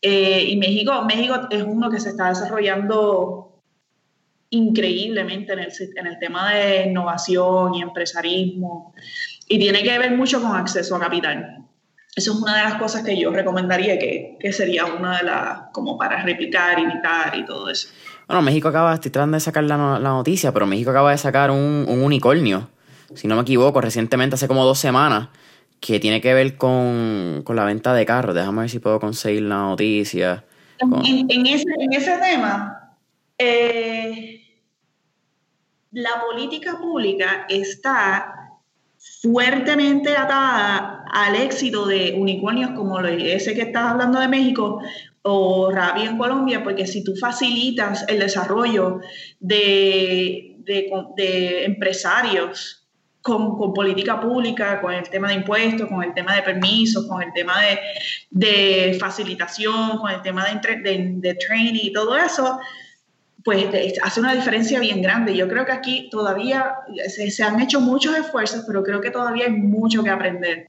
Eh, 0.01 0.45
y 0.47 0.55
México, 0.55 1.03
México 1.03 1.35
es 1.49 1.63
uno 1.63 1.89
que 1.89 1.99
se 1.99 2.11
está 2.11 2.29
desarrollando 2.29 3.51
increíblemente 4.51 5.53
en 5.53 5.59
el, 5.59 5.71
en 5.95 6.07
el 6.07 6.19
tema 6.19 6.53
de 6.53 6.85
innovación 6.85 7.75
y 7.75 7.81
empresarismo. 7.81 8.93
Y 9.51 9.59
tiene 9.59 9.83
que 9.83 9.99
ver 9.99 10.11
mucho 10.15 10.41
con 10.41 10.55
acceso 10.55 10.95
a 10.95 10.99
capital. 11.01 11.65
Eso 12.15 12.31
es 12.31 12.39
una 12.39 12.55
de 12.55 12.63
las 12.63 12.75
cosas 12.75 13.03
que 13.03 13.19
yo 13.19 13.31
recomendaría 13.31 13.99
que, 13.99 14.37
que 14.39 14.53
sería 14.53 14.85
una 14.85 15.17
de 15.17 15.23
las, 15.23 15.63
como 15.73 15.97
para 15.97 16.23
replicar, 16.23 16.79
imitar 16.79 17.37
y 17.37 17.43
todo 17.43 17.69
eso. 17.69 17.89
Bueno, 18.27 18.41
México 18.43 18.69
acaba, 18.69 18.93
estoy 18.93 19.11
tratando 19.11 19.35
de 19.35 19.41
sacar 19.41 19.65
la, 19.65 19.75
la 19.77 20.09
noticia, 20.09 20.53
pero 20.53 20.65
México 20.65 20.91
acaba 20.91 21.11
de 21.11 21.17
sacar 21.17 21.51
un, 21.51 21.85
un, 21.85 22.01
unicornio, 22.01 22.69
si 23.13 23.27
no 23.27 23.35
me 23.35 23.41
equivoco, 23.41 23.81
recientemente, 23.81 24.35
hace 24.35 24.47
como 24.47 24.63
dos 24.63 24.79
semanas, 24.79 25.27
que 25.81 25.99
tiene 25.99 26.21
que 26.21 26.33
ver 26.33 26.55
con, 26.55 27.41
con 27.43 27.57
la 27.57 27.65
venta 27.65 27.93
de 27.93 28.05
carros. 28.05 28.33
Déjame 28.33 28.61
ver 28.61 28.69
si 28.69 28.79
puedo 28.79 29.01
conseguir 29.01 29.41
la 29.41 29.57
noticia. 29.57 30.45
En, 30.79 31.29
en, 31.29 31.45
ese, 31.45 31.65
en, 31.77 31.91
ese, 31.91 32.17
tema, 32.19 32.95
eh, 33.37 34.41
la 35.91 36.21
política 36.25 36.77
pública 36.79 37.45
está 37.49 38.40
fuertemente 39.21 40.15
atada 40.15 41.03
al 41.11 41.35
éxito 41.35 41.85
de 41.85 42.15
unicornios 42.17 42.71
como 42.71 42.99
ese 42.99 43.53
que 43.53 43.61
estás 43.61 43.91
hablando 43.91 44.19
de 44.19 44.27
México 44.27 44.81
o 45.23 45.71
Rappi 45.71 46.03
en 46.03 46.17
Colombia, 46.17 46.63
porque 46.63 46.87
si 46.87 47.03
tú 47.03 47.15
facilitas 47.15 48.05
el 48.07 48.19
desarrollo 48.19 48.99
de, 49.39 50.55
de, 50.59 51.65
empresarios 51.65 52.87
con, 53.21 53.55
con, 53.57 53.73
política 53.73 54.19
pública, 54.19 54.81
con 54.81 54.93
el 54.93 55.07
tema 55.09 55.29
de 55.29 55.35
impuestos, 55.35 55.87
con 55.87 56.03
el 56.03 56.13
tema 56.13 56.35
de 56.35 56.41
permisos, 56.41 57.05
con 57.07 57.21
el 57.21 57.31
tema 57.33 57.61
de, 57.61 57.79
de 58.31 58.97
facilitación, 58.99 59.99
con 59.99 60.09
el 60.09 60.21
tema 60.23 60.45
de, 60.45 61.13
de 61.17 61.33
training 61.35 61.79
y 61.83 61.93
todo 61.93 62.17
eso, 62.17 62.59
pues 63.43 63.67
hace 64.01 64.19
una 64.19 64.33
diferencia 64.33 64.79
bien 64.79 65.01
grande. 65.01 65.35
Yo 65.35 65.47
creo 65.47 65.65
que 65.65 65.71
aquí 65.71 66.09
todavía 66.11 66.75
se, 67.07 67.43
han 67.43 67.59
hecho 67.61 67.79
muchos 67.79 68.17
esfuerzos, 68.17 68.63
pero 68.67 68.83
creo 68.83 69.01
que 69.01 69.11
todavía 69.11 69.45
hay 69.45 69.51
mucho 69.51 70.03
que 70.03 70.09
aprender 70.09 70.67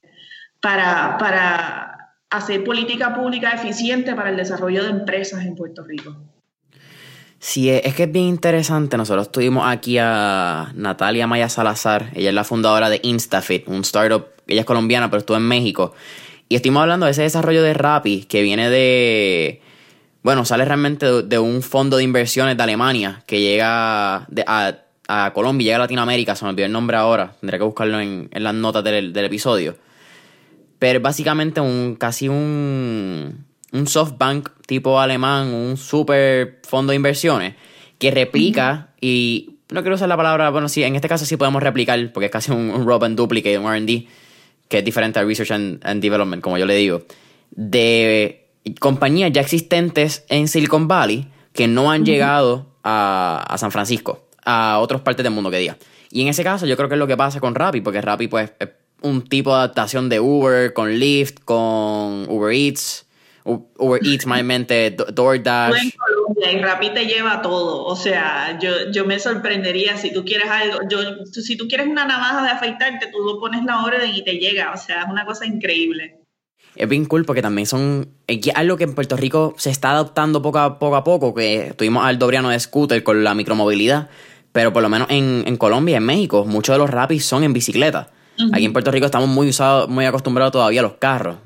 para, 0.60 1.16
para 1.18 2.16
hacer 2.30 2.64
política 2.64 3.14
pública 3.14 3.50
eficiente 3.50 4.14
para 4.14 4.30
el 4.30 4.36
desarrollo 4.36 4.84
de 4.84 4.90
empresas 4.90 5.44
en 5.44 5.54
Puerto 5.54 5.84
Rico. 5.84 6.16
Sí, 7.38 7.68
es 7.68 7.94
que 7.94 8.04
es 8.04 8.12
bien 8.12 8.26
interesante. 8.26 8.96
Nosotros 8.96 9.32
tuvimos 9.32 9.66
aquí 9.66 9.98
a 9.98 10.70
Natalia 10.76 11.26
Maya 11.26 11.48
Salazar. 11.48 12.10
Ella 12.14 12.28
es 12.28 12.34
la 12.34 12.44
fundadora 12.44 12.88
de 12.88 13.00
InstaFit, 13.02 13.66
un 13.66 13.80
startup. 13.80 14.26
Ella 14.46 14.60
es 14.60 14.66
colombiana, 14.66 15.10
pero 15.10 15.18
estuvo 15.18 15.36
en 15.36 15.42
México. 15.42 15.92
Y 16.48 16.54
estuvimos 16.54 16.82
hablando 16.82 17.06
de 17.06 17.12
ese 17.12 17.22
desarrollo 17.22 17.64
de 17.64 17.74
Rappi 17.74 18.26
que 18.26 18.42
viene 18.42 18.70
de. 18.70 19.60
Bueno, 20.22 20.44
sale 20.44 20.64
realmente 20.64 21.22
de, 21.22 21.38
un 21.38 21.62
fondo 21.62 21.96
de 21.96 22.04
inversiones 22.04 22.56
de 22.56 22.62
Alemania 22.62 23.22
que 23.26 23.40
llega 23.40 24.26
a, 24.46 24.74
a, 25.08 25.32
Colombia, 25.32 25.64
llega 25.64 25.76
a 25.76 25.80
Latinoamérica. 25.80 26.36
Se 26.36 26.44
me 26.44 26.50
olvidó 26.50 26.66
el 26.66 26.72
nombre 26.72 26.96
ahora. 26.96 27.34
Tendré 27.40 27.58
que 27.58 27.64
buscarlo 27.64 28.00
en, 28.00 28.28
en 28.30 28.44
las 28.44 28.54
notas 28.54 28.84
del, 28.84 29.12
del 29.12 29.24
episodio. 29.24 29.76
Pero 30.78 31.00
básicamente 31.00 31.60
un 31.60 31.96
casi 31.96 32.28
un 32.28 33.44
un 33.72 33.86
SoftBank 33.86 34.50
tipo 34.66 35.00
alemán, 35.00 35.48
un 35.48 35.76
super 35.76 36.60
fondo 36.62 36.90
de 36.90 36.96
inversiones, 36.96 37.54
que 37.98 38.10
replica 38.10 38.90
y 39.00 39.56
no 39.70 39.80
quiero 39.80 39.96
usar 39.96 40.08
la 40.08 40.16
palabra, 40.16 40.50
bueno, 40.50 40.68
sí, 40.68 40.84
en 40.84 40.94
este 40.94 41.08
caso 41.08 41.24
sí 41.24 41.36
podemos 41.36 41.62
replicar, 41.62 42.12
porque 42.12 42.26
es 42.26 42.32
casi 42.32 42.52
un, 42.52 42.70
un 42.70 42.86
Rob 42.86 43.04
and 43.04 43.16
Duplicate, 43.16 43.58
un 43.58 43.72
RD, 43.72 44.06
que 44.68 44.78
es 44.78 44.84
diferente 44.84 45.18
a 45.18 45.24
Research 45.24 45.50
and, 45.50 46.02
Development, 46.02 46.42
como 46.42 46.58
yo 46.58 46.66
le 46.66 46.74
digo, 46.74 47.02
de 47.50 48.41
compañías 48.80 49.32
ya 49.32 49.40
existentes 49.40 50.24
en 50.28 50.48
Silicon 50.48 50.88
Valley 50.88 51.28
que 51.52 51.68
no 51.68 51.90
han 51.90 52.04
llegado 52.04 52.66
a, 52.82 53.44
a, 53.48 53.58
San 53.58 53.70
Francisco, 53.70 54.26
a 54.44 54.78
otras 54.78 55.00
partes 55.02 55.22
del 55.22 55.32
mundo 55.32 55.50
que 55.50 55.58
diga. 55.58 55.76
Y 56.10 56.22
en 56.22 56.28
ese 56.28 56.44
caso 56.44 56.66
yo 56.66 56.76
creo 56.76 56.88
que 56.88 56.94
es 56.94 56.98
lo 56.98 57.06
que 57.06 57.16
pasa 57.16 57.40
con 57.40 57.54
Rappi, 57.54 57.80
porque 57.80 58.00
Rappi 58.00 58.28
pues 58.28 58.52
es 58.58 58.68
un 59.02 59.22
tipo 59.22 59.50
de 59.50 59.56
adaptación 59.56 60.08
de 60.08 60.20
Uber, 60.20 60.72
con 60.72 60.98
Lyft, 60.98 61.40
con 61.44 62.26
Uber 62.28 62.54
Eats, 62.54 63.06
Uber 63.44 64.00
Eats, 64.04 64.26
mente, 64.26 64.90
DoorDash. 64.90 65.74
En 65.74 65.90
Colombia 65.90 66.52
y 66.52 66.58
Rappi 66.62 66.90
te 66.90 67.06
lleva 67.06 67.42
todo. 67.42 67.84
O 67.84 67.96
sea, 67.96 68.58
yo, 68.60 68.90
yo 68.92 69.04
me 69.04 69.18
sorprendería 69.18 69.96
si 69.96 70.12
tú 70.12 70.24
quieres 70.24 70.48
algo. 70.48 70.78
Yo, 70.88 71.24
si 71.26 71.56
tú 71.56 71.66
quieres 71.66 71.88
una 71.88 72.06
navaja 72.06 72.42
de 72.42 72.50
afeitarte, 72.50 73.08
tú 73.08 73.18
lo 73.18 73.40
pones 73.40 73.64
la 73.64 73.84
orden 73.84 74.14
y 74.14 74.22
te 74.22 74.34
llega. 74.34 74.72
O 74.72 74.78
sea, 74.78 75.02
es 75.02 75.08
una 75.08 75.24
cosa 75.24 75.44
increíble. 75.46 76.21
Es 76.74 76.88
bien 76.88 77.04
cool 77.04 77.24
porque 77.24 77.42
también 77.42 77.66
son. 77.66 78.08
Es 78.26 78.48
algo 78.54 78.76
que 78.76 78.84
en 78.84 78.94
Puerto 78.94 79.16
Rico 79.16 79.54
se 79.58 79.70
está 79.70 79.90
adoptando 79.92 80.40
poco 80.42 80.58
a 80.58 80.78
poco, 80.78 80.96
a 80.96 81.04
poco 81.04 81.34
que 81.34 81.74
tuvimos 81.76 82.04
al 82.04 82.18
Dobriano 82.18 82.48
de 82.50 82.58
scooter 82.58 83.02
con 83.02 83.22
la 83.24 83.34
micromovilidad. 83.34 84.08
Pero 84.52 84.72
por 84.72 84.82
lo 84.82 84.88
menos 84.88 85.08
en, 85.10 85.44
en 85.46 85.56
Colombia, 85.56 85.96
en 85.96 86.04
México, 86.04 86.44
muchos 86.44 86.74
de 86.74 86.78
los 86.78 86.90
Rappis 86.90 87.24
son 87.24 87.44
en 87.44 87.52
bicicleta. 87.52 88.10
Aquí 88.52 88.64
en 88.64 88.72
Puerto 88.72 88.90
Rico 88.90 89.06
estamos 89.06 89.28
muy 89.28 89.48
usados, 89.48 89.88
muy 89.88 90.04
acostumbrados 90.04 90.52
todavía 90.52 90.80
a 90.80 90.82
los 90.82 90.94
carros. 90.94 91.36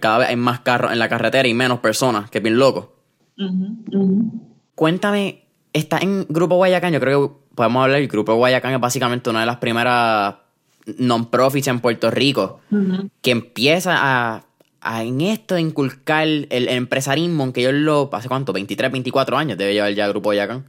Cada 0.00 0.18
vez 0.18 0.28
hay 0.28 0.36
más 0.36 0.60
carros 0.60 0.92
en 0.92 0.98
la 0.98 1.08
carretera 1.08 1.46
y 1.48 1.54
menos 1.54 1.80
personas, 1.80 2.30
que 2.30 2.38
es 2.38 2.44
bien 2.44 2.58
loco. 2.58 2.94
Cuéntame, 4.74 5.44
está 5.72 5.98
en 5.98 6.26
Grupo 6.28 6.56
Guayacán, 6.56 6.92
yo 6.92 7.00
creo 7.00 7.28
que 7.28 7.34
podemos 7.54 7.82
hablar, 7.82 8.00
el 8.00 8.08
Grupo 8.08 8.34
Guayacán 8.34 8.74
es 8.74 8.80
básicamente 8.80 9.30
una 9.30 9.40
de 9.40 9.46
las 9.46 9.56
primeras 9.56 10.36
non-profits 10.98 11.66
en 11.68 11.80
Puerto 11.80 12.10
Rico 12.10 12.60
que 13.20 13.32
empieza 13.32 13.96
a, 13.96 14.44
en 14.86 15.20
esto 15.20 15.58
inculcar 15.58 16.26
el, 16.26 16.68
empresarismo, 16.68 17.42
aunque 17.42 17.62
yo 17.62 17.72
lo, 17.72 18.08
¿hace 18.12 18.28
cuánto? 18.28 18.52
23, 18.52 18.92
24 18.92 19.36
años 19.36 19.58
debe 19.58 19.74
llevar 19.74 19.92
ya 19.94 20.06
el 20.06 20.12
Grupo 20.12 20.28
Guayacán. 20.28 20.64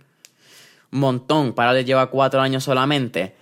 Un 0.91 0.99
montón, 0.99 1.53
para 1.53 1.73
de 1.73 1.85
lleva 1.85 2.09
cuatro 2.09 2.41
años 2.41 2.63
solamente 2.63 3.35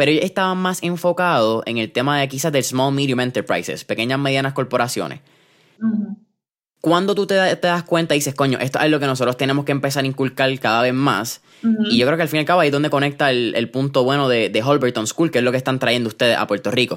pero 0.00 0.12
ellos 0.12 0.24
estaban 0.24 0.56
más 0.56 0.82
enfocados 0.82 1.62
en 1.66 1.76
el 1.76 1.92
tema 1.92 2.18
de 2.18 2.26
quizás 2.26 2.50
del 2.50 2.64
small 2.64 2.90
medium 2.94 3.20
enterprises, 3.20 3.84
pequeñas 3.84 4.18
medianas 4.18 4.54
corporaciones. 4.54 5.20
Cuando 6.80 7.14
tú 7.14 7.26
te, 7.26 7.34
das 7.34 7.82
cuenta 7.82 8.14
y 8.14 8.18
dices, 8.20 8.34
coño, 8.34 8.56
esto 8.60 8.80
es 8.80 8.90
lo 8.90 8.98
que 8.98 9.04
nosotros 9.04 9.36
tenemos 9.36 9.66
que 9.66 9.72
empezar 9.72 10.04
a 10.04 10.06
inculcar 10.06 10.58
cada 10.58 10.80
vez 10.80 10.94
más. 10.94 11.42
Y 11.90 11.98
yo 11.98 12.06
creo 12.06 12.16
que 12.16 12.22
al 12.22 12.30
fin 12.30 12.38
y 12.38 12.40
al 12.40 12.46
cabo 12.46 12.60
ahí 12.60 12.68
es 12.68 12.72
donde 12.72 12.88
conecta 12.88 13.30
el, 13.30 13.70
punto 13.70 14.02
bueno 14.02 14.26
de, 14.30 14.48
de, 14.48 14.62
Holberton 14.62 15.06
School, 15.06 15.30
que 15.30 15.40
es 15.40 15.44
lo 15.44 15.50
que 15.50 15.58
están 15.58 15.78
trayendo 15.78 16.08
ustedes 16.08 16.38
a 16.38 16.46
Puerto 16.46 16.70
Rico. 16.70 16.96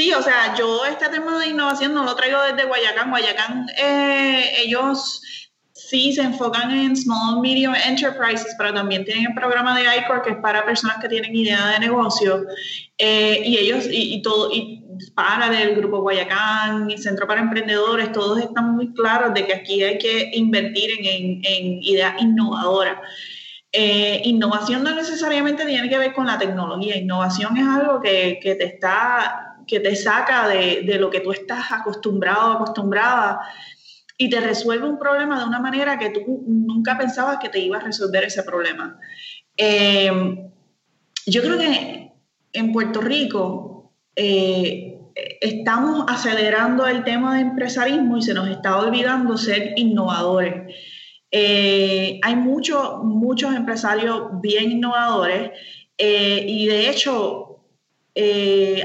Sí, 0.00 0.14
o 0.14 0.22
sea, 0.22 0.54
yo 0.56 0.86
este 0.86 1.10
tema 1.10 1.38
de 1.38 1.48
innovación 1.48 1.92
no 1.92 2.04
lo 2.04 2.16
traigo 2.16 2.40
desde 2.40 2.64
Guayacán. 2.64 3.10
Guayacán, 3.10 3.66
eh, 3.76 4.50
ellos 4.64 5.20
sí 5.74 6.14
se 6.14 6.22
enfocan 6.22 6.70
en 6.70 6.96
small, 6.96 7.42
medium 7.42 7.74
enterprises, 7.74 8.54
pero 8.56 8.72
también 8.72 9.04
tienen 9.04 9.26
el 9.26 9.34
programa 9.34 9.78
de 9.78 9.84
ICOR 9.98 10.22
que 10.22 10.30
es 10.30 10.36
para 10.36 10.64
personas 10.64 10.96
que 11.02 11.08
tienen 11.10 11.36
idea 11.36 11.66
de 11.72 11.80
negocio. 11.80 12.46
Eh, 12.96 13.42
y 13.44 13.58
ellos, 13.58 13.88
y, 13.90 14.22
todo, 14.22 14.50
y 14.50 14.82
para 15.14 15.50
del 15.50 15.76
Grupo 15.76 16.00
Guayacán 16.00 16.90
y 16.90 16.96
Centro 16.96 17.26
para 17.26 17.42
Emprendedores, 17.42 18.10
todos 18.10 18.38
están 18.40 18.74
muy 18.76 18.94
claros 18.94 19.34
de 19.34 19.46
que 19.46 19.52
aquí 19.52 19.82
hay 19.82 19.98
que 19.98 20.30
invertir 20.32 20.92
en, 20.98 21.42
en, 21.44 21.82
ideas 21.82 22.14
innovadoras. 22.22 22.96
Eh, 23.70 24.22
innovación 24.24 24.82
no 24.82 24.94
necesariamente 24.94 25.66
tiene 25.66 25.90
que 25.90 25.98
ver 25.98 26.14
con 26.14 26.26
la 26.26 26.38
tecnología, 26.38 26.96
innovación 26.96 27.58
es 27.58 27.66
algo 27.66 28.00
que, 28.00 28.40
que 28.42 28.54
te 28.54 28.64
está 28.64 29.49
que 29.70 29.80
te 29.80 29.94
saca 29.94 30.48
de, 30.48 30.82
de, 30.84 30.98
lo 30.98 31.08
que 31.08 31.20
tú 31.20 31.30
estás 31.30 31.70
acostumbrado, 31.70 32.52
acostumbrada 32.52 33.40
y 34.20 34.28
te 34.28 34.38
resuelve 34.38 34.86
un 34.86 34.98
problema 34.98 35.38
de 35.38 35.46
una 35.46 35.60
manera 35.60 35.98
que 35.98 36.10
tú 36.10 36.44
nunca 36.46 36.98
pensabas 36.98 37.38
que 37.38 37.48
te 37.48 37.58
iba 37.58 37.78
a 37.78 37.80
resolver 37.80 38.24
ese 38.24 38.42
problema. 38.42 38.98
Eh, 39.56 40.12
yo 41.24 41.40
creo 41.40 41.56
que 41.56 42.12
en 42.52 42.70
Puerto 42.70 43.00
Rico 43.00 43.94
eh, 44.14 45.00
estamos 45.40 46.04
acelerando 46.06 46.86
el 46.86 47.02
tema 47.02 47.36
de 47.36 47.40
empresarismo 47.40 48.18
y 48.18 48.22
se 48.22 48.34
nos 48.34 48.46
está 48.48 48.78
olvidando 48.78 49.38
ser 49.38 49.72
innovadores. 49.76 50.74
Eh, 51.30 52.20
hay 52.22 52.36
muchos, 52.36 53.02
muchos 53.02 53.54
empresarios 53.54 54.38
bien 54.42 54.70
innovadores 54.70 55.52
y 55.96 56.66
de 56.66 56.90
hecho 56.90 57.49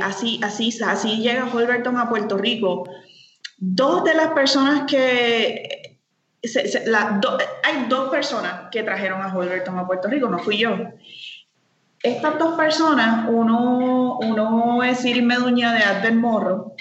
así, 0.02 0.40
así, 0.44 0.78
así 0.84 1.18
llega 1.18 1.50
Holberton 1.54 1.98
a 1.98 2.10
Puerto 2.10 2.38
Rico 2.38 2.86
Dos 3.58 4.04
de 4.04 4.14
las 4.14 4.28
personas 4.30 4.84
que... 4.90 6.00
hay 7.64 7.86
dos 7.90 8.10
personas 8.10 8.70
que 8.72 8.84
trajeron 8.84 9.22
a 9.22 9.34
Holberton 9.34 9.80
a 9.80 9.88
Puerto 9.88 10.08
Rico, 10.08 10.28
no 10.30 10.40
fui 10.40 10.58
yo. 10.58 10.78
Estas 12.04 12.38
dos 12.38 12.56
personas, 12.56 13.28
uno, 13.30 14.20
uno 14.20 14.84
es 14.84 15.00
Siri 15.00 15.22
Meduña 15.22 15.74
de 15.74 15.84
Advent 15.84 16.22
Morro 16.22 16.76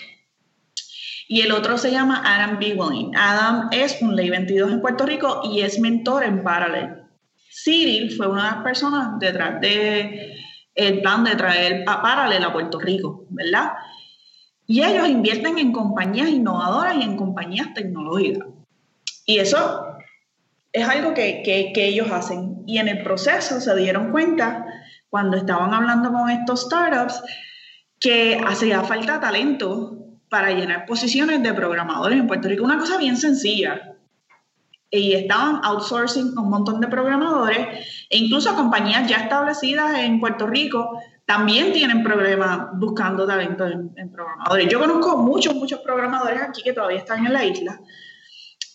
y 1.29 1.41
el 1.41 1.53
otro 1.53 1.79
se 1.79 1.91
llama 1.91 2.23
Adam 2.25 2.59
Bigwin. 2.59 3.17
Adam 3.17 3.69
es 3.73 4.03
un 4.03 4.15
ley 4.15 4.29
22 4.29 4.73
en 4.73 4.81
Puerto 4.83 5.07
Rico 5.07 5.41
y 5.45 5.63
es 5.63 5.79
mentor 5.79 6.25
en 6.25 6.43
Parallel. 6.43 7.05
Cyril 7.49 8.15
fue 8.15 8.27
una 8.27 8.45
de 8.45 8.51
las 8.57 8.65
personas 8.65 9.19
detrás 9.19 9.61
de 9.61 10.37
el 10.75 11.01
plan 11.03 11.25
de 11.25 11.37
traer 11.37 11.85
a 11.87 12.03
Parallel 12.03 12.45
a 12.45 12.53
Puerto 12.53 12.79
Rico, 12.81 13.27
¿verdad? 13.31 13.73
Y 14.67 14.83
ellos 14.83 15.09
invierten 15.09 15.59
en 15.59 15.73
compañías 15.73 16.29
innovadoras 16.29 16.97
y 16.97 17.03
en 17.03 17.17
compañías 17.17 17.73
tecnológicas. 17.75 18.49
Y 19.27 19.39
eso 19.39 19.99
es 20.73 20.89
algo 20.89 21.15
que, 21.15 21.43
que, 21.45 21.87
ellos 21.87 22.11
hacen. 22.11 22.65
Y 22.67 22.79
en 22.79 22.89
el 22.89 23.03
proceso 23.03 23.61
se 23.61 23.77
dieron 23.77 24.11
cuenta, 24.11 24.67
cuando 25.09 25.37
estaban 25.37 25.73
hablando 25.73 26.13
con 26.13 26.31
estos 26.31 26.63
startups, 26.63 27.23
que 28.01 28.41
hacía 28.45 28.83
falta 28.83 29.21
talento 29.21 29.99
para 30.29 30.51
llenar 30.51 30.87
posiciones 30.87 31.43
de 31.43 31.55
programadores 31.55 32.19
en 32.19 32.27
Puerto 32.27 32.49
Rico. 32.49 32.65
Una 32.65 32.79
cosa 32.79 32.99
bien 32.99 33.17
sencilla. 33.17 33.94
Y 34.97 35.15
estaban 35.15 35.61
outsourcing 35.65 36.39
un 36.39 36.51
montón 36.51 36.81
de 36.81 36.89
programadores 36.89 37.87
e 38.11 38.19
incluso 38.19 38.55
compañías 38.55 39.09
ya 39.09 39.19
establecidas 39.19 39.99
en 39.99 40.21
Puerto 40.21 40.47
Rico 40.47 40.99
también 41.27 41.73
tienen 41.73 42.03
problemas 42.03 42.69
buscando 42.75 43.27
talento 43.27 43.67
en, 43.67 44.13
programadores. 44.13 44.69
Yo 44.69 44.79
conozco 44.79 45.17
muchos, 45.17 45.55
muchos 45.55 45.81
programadores 45.81 46.43
aquí 46.43 46.63
que 46.63 46.73
todavía 46.73 46.99
están 46.99 47.25
en 47.25 47.33
la 47.33 47.45
isla, 47.45 47.81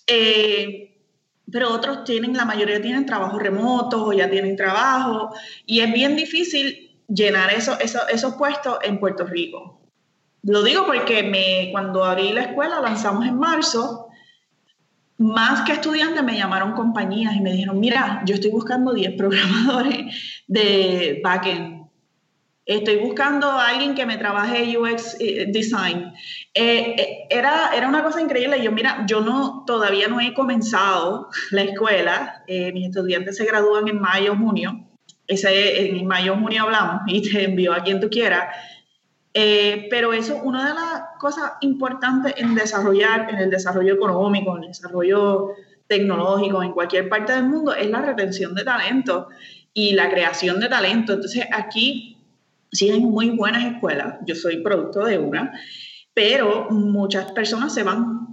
eh, 0.07 0.97
pero 1.51 1.71
otros 1.71 2.03
tienen, 2.03 2.35
la 2.35 2.45
mayoría 2.45 2.81
tienen 2.81 3.05
trabajo 3.05 3.37
remotos 3.37 4.01
o 4.01 4.13
ya 4.13 4.29
tienen 4.29 4.55
trabajo 4.55 5.31
y 5.65 5.81
es 5.81 5.93
bien 5.93 6.15
difícil 6.15 6.99
llenar 7.07 7.51
eso, 7.51 7.77
esos 7.79 8.35
puestos 8.35 8.79
en 8.83 8.99
Puerto 8.99 9.25
Rico. 9.25 9.79
Lo 10.43 10.63
digo 10.63 10.85
porque 10.85 11.23
me, 11.23 11.69
cuando 11.71 12.03
abrí 12.03 12.31
la 12.31 12.41
escuela, 12.41 12.79
lanzamos 12.79 13.25
en 13.25 13.37
marzo, 13.37 14.08
más 15.19 15.61
que 15.61 15.73
estudiantes 15.73 16.23
me 16.23 16.35
llamaron 16.35 16.73
compañías 16.73 17.35
y 17.35 17.41
me 17.41 17.51
dijeron, 17.51 17.79
mira, 17.79 18.23
yo 18.25 18.35
estoy 18.35 18.49
buscando 18.51 18.93
10 18.93 19.13
programadores 19.17 20.43
de 20.47 21.21
backend 21.23 21.79
estoy 22.75 22.97
buscando 22.97 23.47
a 23.47 23.69
alguien 23.69 23.95
que 23.95 24.05
me 24.05 24.17
trabaje 24.17 24.77
UX 24.77 25.17
eh, 25.19 25.47
design. 25.49 26.13
Eh, 26.53 26.95
eh, 26.97 27.27
era, 27.29 27.71
era 27.75 27.87
una 27.87 28.03
cosa 28.03 28.21
increíble. 28.21 28.61
Yo, 28.63 28.71
mira, 28.71 29.05
yo 29.07 29.21
no, 29.21 29.63
todavía 29.65 30.07
no 30.07 30.21
he 30.21 30.33
comenzado 30.35 31.29
la 31.51 31.63
escuela. 31.63 32.43
mis 32.47 32.87
estudiantes 32.87 33.37
se 33.37 33.45
gradúan 33.45 33.87
en 33.87 33.99
mayo, 33.99 34.35
junio. 34.35 34.85
Ese, 35.25 35.97
en 35.97 36.07
mayo, 36.07 36.35
junio 36.35 36.63
hablamos 36.63 37.01
y 37.07 37.21
te 37.21 37.45
envío 37.45 37.73
a 37.73 37.83
quien 37.83 37.99
tú 37.99 38.09
quieras. 38.09 38.55
Pero 39.33 40.13
eso, 40.13 40.41
una 40.43 40.67
de 40.67 40.73
las 40.73 41.01
cosas 41.19 41.53
importantes 41.61 42.33
en 42.37 42.55
desarrollar, 42.55 43.29
en 43.29 43.37
el 43.37 43.49
desarrollo 43.49 43.93
económico, 43.93 44.57
en 44.57 44.63
el 44.63 44.69
desarrollo 44.69 45.51
tecnológicos 45.89 46.63
en 46.63 46.71
cualquier 46.71 47.09
parte 47.09 47.33
del 47.33 47.45
mundo 47.45 47.73
es 47.73 47.89
la 47.89 48.01
retención 48.01 48.53
de 48.53 48.63
talento 48.63 49.27
y 49.73 49.93
la 49.93 50.09
creación 50.09 50.59
de 50.59 50.69
talento. 50.69 51.13
Entonces 51.13 51.45
aquí 51.51 52.17
sí 52.71 52.91
hay 52.91 53.01
muy 53.01 53.31
buenas 53.31 53.65
escuelas, 53.65 54.19
yo 54.25 54.35
soy 54.35 54.61
producto 54.61 55.03
de 55.03 55.17
una, 55.17 55.51
pero 56.13 56.69
muchas 56.69 57.31
personas 57.31 57.73
se 57.73 57.83
van. 57.83 58.27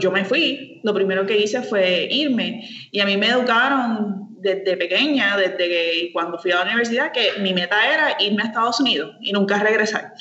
Yo 0.00 0.10
me 0.10 0.24
fui, 0.24 0.80
lo 0.82 0.92
primero 0.92 1.24
que 1.24 1.38
hice 1.38 1.62
fue 1.62 2.08
irme 2.10 2.68
y 2.90 2.98
a 2.98 3.06
mí 3.06 3.16
me 3.16 3.28
educaron 3.28 4.29
desde 4.40 4.76
pequeña, 4.76 5.36
desde 5.36 6.10
cuando 6.12 6.38
fui 6.38 6.52
a 6.52 6.56
la 6.56 6.62
universidad, 6.62 7.12
que 7.12 7.32
mi 7.40 7.54
meta 7.54 7.92
era 7.92 8.16
irme 8.20 8.42
a 8.42 8.46
Estados 8.46 8.80
Unidos 8.80 9.16
y 9.20 9.32
nunca 9.32 9.58
regresar. 9.58 10.14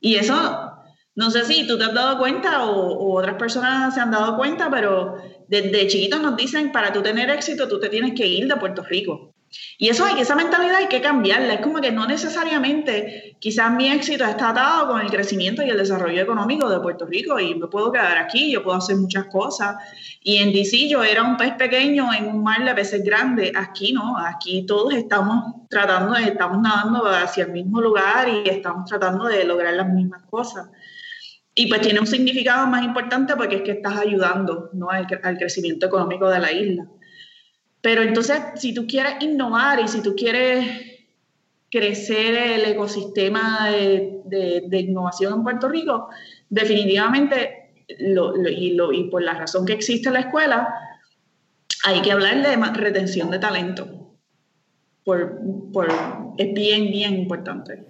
Y 0.00 0.16
eso 0.16 0.72
no 1.14 1.30
sé 1.30 1.44
si 1.44 1.66
tú 1.66 1.76
te 1.78 1.84
has 1.84 1.94
dado 1.94 2.18
cuenta 2.18 2.64
o, 2.64 3.14
otras 3.14 3.36
personas 3.36 3.94
se 3.94 4.00
han 4.00 4.10
dado 4.10 4.36
cuenta, 4.36 4.70
pero 4.70 5.16
desde 5.48 5.86
chiquitos 5.86 6.20
nos 6.20 6.36
dicen, 6.36 6.72
para 6.72 6.92
tú 6.92 7.02
tener 7.02 7.28
éxito, 7.30 7.68
tú 7.68 7.78
te 7.78 7.88
tienes 7.88 8.14
que 8.14 8.26
ir 8.26 8.48
de 8.48 8.56
Puerto 8.56 8.82
Rico. 8.82 9.31
Y 9.78 9.88
eso 9.88 10.06
esa 10.06 10.34
mentalidad 10.34 10.76
hay 10.76 10.88
que 10.88 11.00
cambiarla. 11.00 11.54
Es 11.54 11.60
como 11.60 11.80
que 11.80 11.90
no 11.92 12.06
necesariamente, 12.06 13.36
quizás 13.38 13.72
mi 13.72 13.90
éxito 13.90 14.24
está 14.24 14.50
atado 14.50 14.88
con 14.88 15.00
el 15.00 15.10
crecimiento 15.10 15.62
y 15.62 15.70
el 15.70 15.78
desarrollo 15.78 16.22
económico 16.22 16.68
de 16.68 16.80
Puerto 16.80 17.06
Rico 17.06 17.38
y 17.38 17.54
me 17.54 17.66
puedo 17.66 17.90
quedar 17.92 18.18
aquí, 18.18 18.50
yo 18.50 18.62
puedo 18.62 18.78
hacer 18.78 18.96
muchas 18.96 19.26
cosas. 19.26 19.76
Y 20.22 20.36
en 20.38 20.52
DC 20.52 20.88
yo 20.88 21.02
era 21.02 21.22
un 21.22 21.36
pez 21.36 21.54
pequeño 21.54 22.12
en 22.12 22.26
un 22.28 22.42
mar 22.42 22.64
de 22.64 22.74
peces 22.74 23.02
grande. 23.04 23.52
Aquí 23.54 23.92
no, 23.92 24.18
aquí 24.18 24.64
todos 24.66 24.94
estamos 24.94 25.68
tratando, 25.68 26.14
de, 26.14 26.24
estamos 26.24 26.60
nadando 26.60 27.06
hacia 27.06 27.44
el 27.44 27.52
mismo 27.52 27.80
lugar 27.80 28.28
y 28.28 28.48
estamos 28.48 28.88
tratando 28.88 29.26
de 29.26 29.44
lograr 29.44 29.74
las 29.74 29.88
mismas 29.88 30.22
cosas. 30.30 30.68
Y 31.54 31.66
pues 31.66 31.82
tiene 31.82 32.00
un 32.00 32.06
significado 32.06 32.66
más 32.66 32.82
importante 32.82 33.36
porque 33.36 33.56
es 33.56 33.62
que 33.62 33.72
estás 33.72 33.98
ayudando 33.98 34.70
¿no? 34.72 34.88
al, 34.88 35.06
crecimiento 35.06 35.86
económico 35.86 36.28
de 36.28 36.38
la 36.38 36.50
isla. 36.50 36.86
Pero 37.82 38.02
entonces, 38.02 38.40
si 38.54 38.72
tú 38.72 38.86
quieres 38.86 39.14
innovar 39.20 39.80
y 39.80 39.88
si 39.88 40.00
tú 40.00 40.14
quieres 40.14 40.92
crecer 41.70 42.34
el 42.36 42.64
ecosistema 42.64 43.68
de, 43.70 44.20
de, 44.24 44.80
innovación 44.80 45.34
en 45.34 45.42
Puerto 45.42 45.68
Rico, 45.68 46.08
definitivamente, 46.48 47.72
y, 47.88 49.08
por 49.10 49.22
la 49.22 49.34
razón 49.34 49.66
que 49.66 49.72
existe 49.72 50.10
la 50.10 50.20
escuela, 50.20 50.72
hay 51.84 52.00
que 52.02 52.12
hablar 52.12 52.46
de 52.46 52.56
retención 52.80 53.30
de 53.30 53.40
talento. 53.40 53.88
Por, 55.02 55.40
por, 55.72 55.88
es 56.38 56.54
bien, 56.54 56.92
bien 56.92 57.14
importante. 57.14 57.84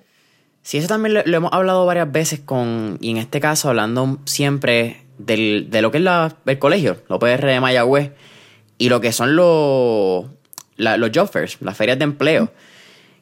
Sí, 0.63 0.79
eso 0.79 0.89
también 0.89 1.15
lo, 1.15 1.37
hemos 1.37 1.53
hablado 1.53 1.85
varias 1.85 2.11
veces 2.11 2.41
con, 2.41 2.97
y 3.01 3.11
en 3.11 3.19
este 3.19 3.41
caso 3.41 3.69
hablando 3.69 4.21
siempre 4.25 5.03
del, 5.19 5.69
de 5.69 5.83
lo 5.83 5.91
que 5.91 5.99
es 5.99 6.05
la, 6.05 6.37
el 6.47 6.59
colegio, 6.59 6.99
los 7.09 7.19
PR 7.19 7.45
de 7.45 7.61
Mayagüez, 7.61 8.13
y 8.79 8.89
lo 8.89 9.01
que 9.01 9.13
son 9.13 9.37
los, 9.37 10.27
los 10.77 11.11
job 11.15 11.31
las 11.61 11.77
ferias 11.77 11.99
de 11.99 12.05
empleo. 12.05 12.53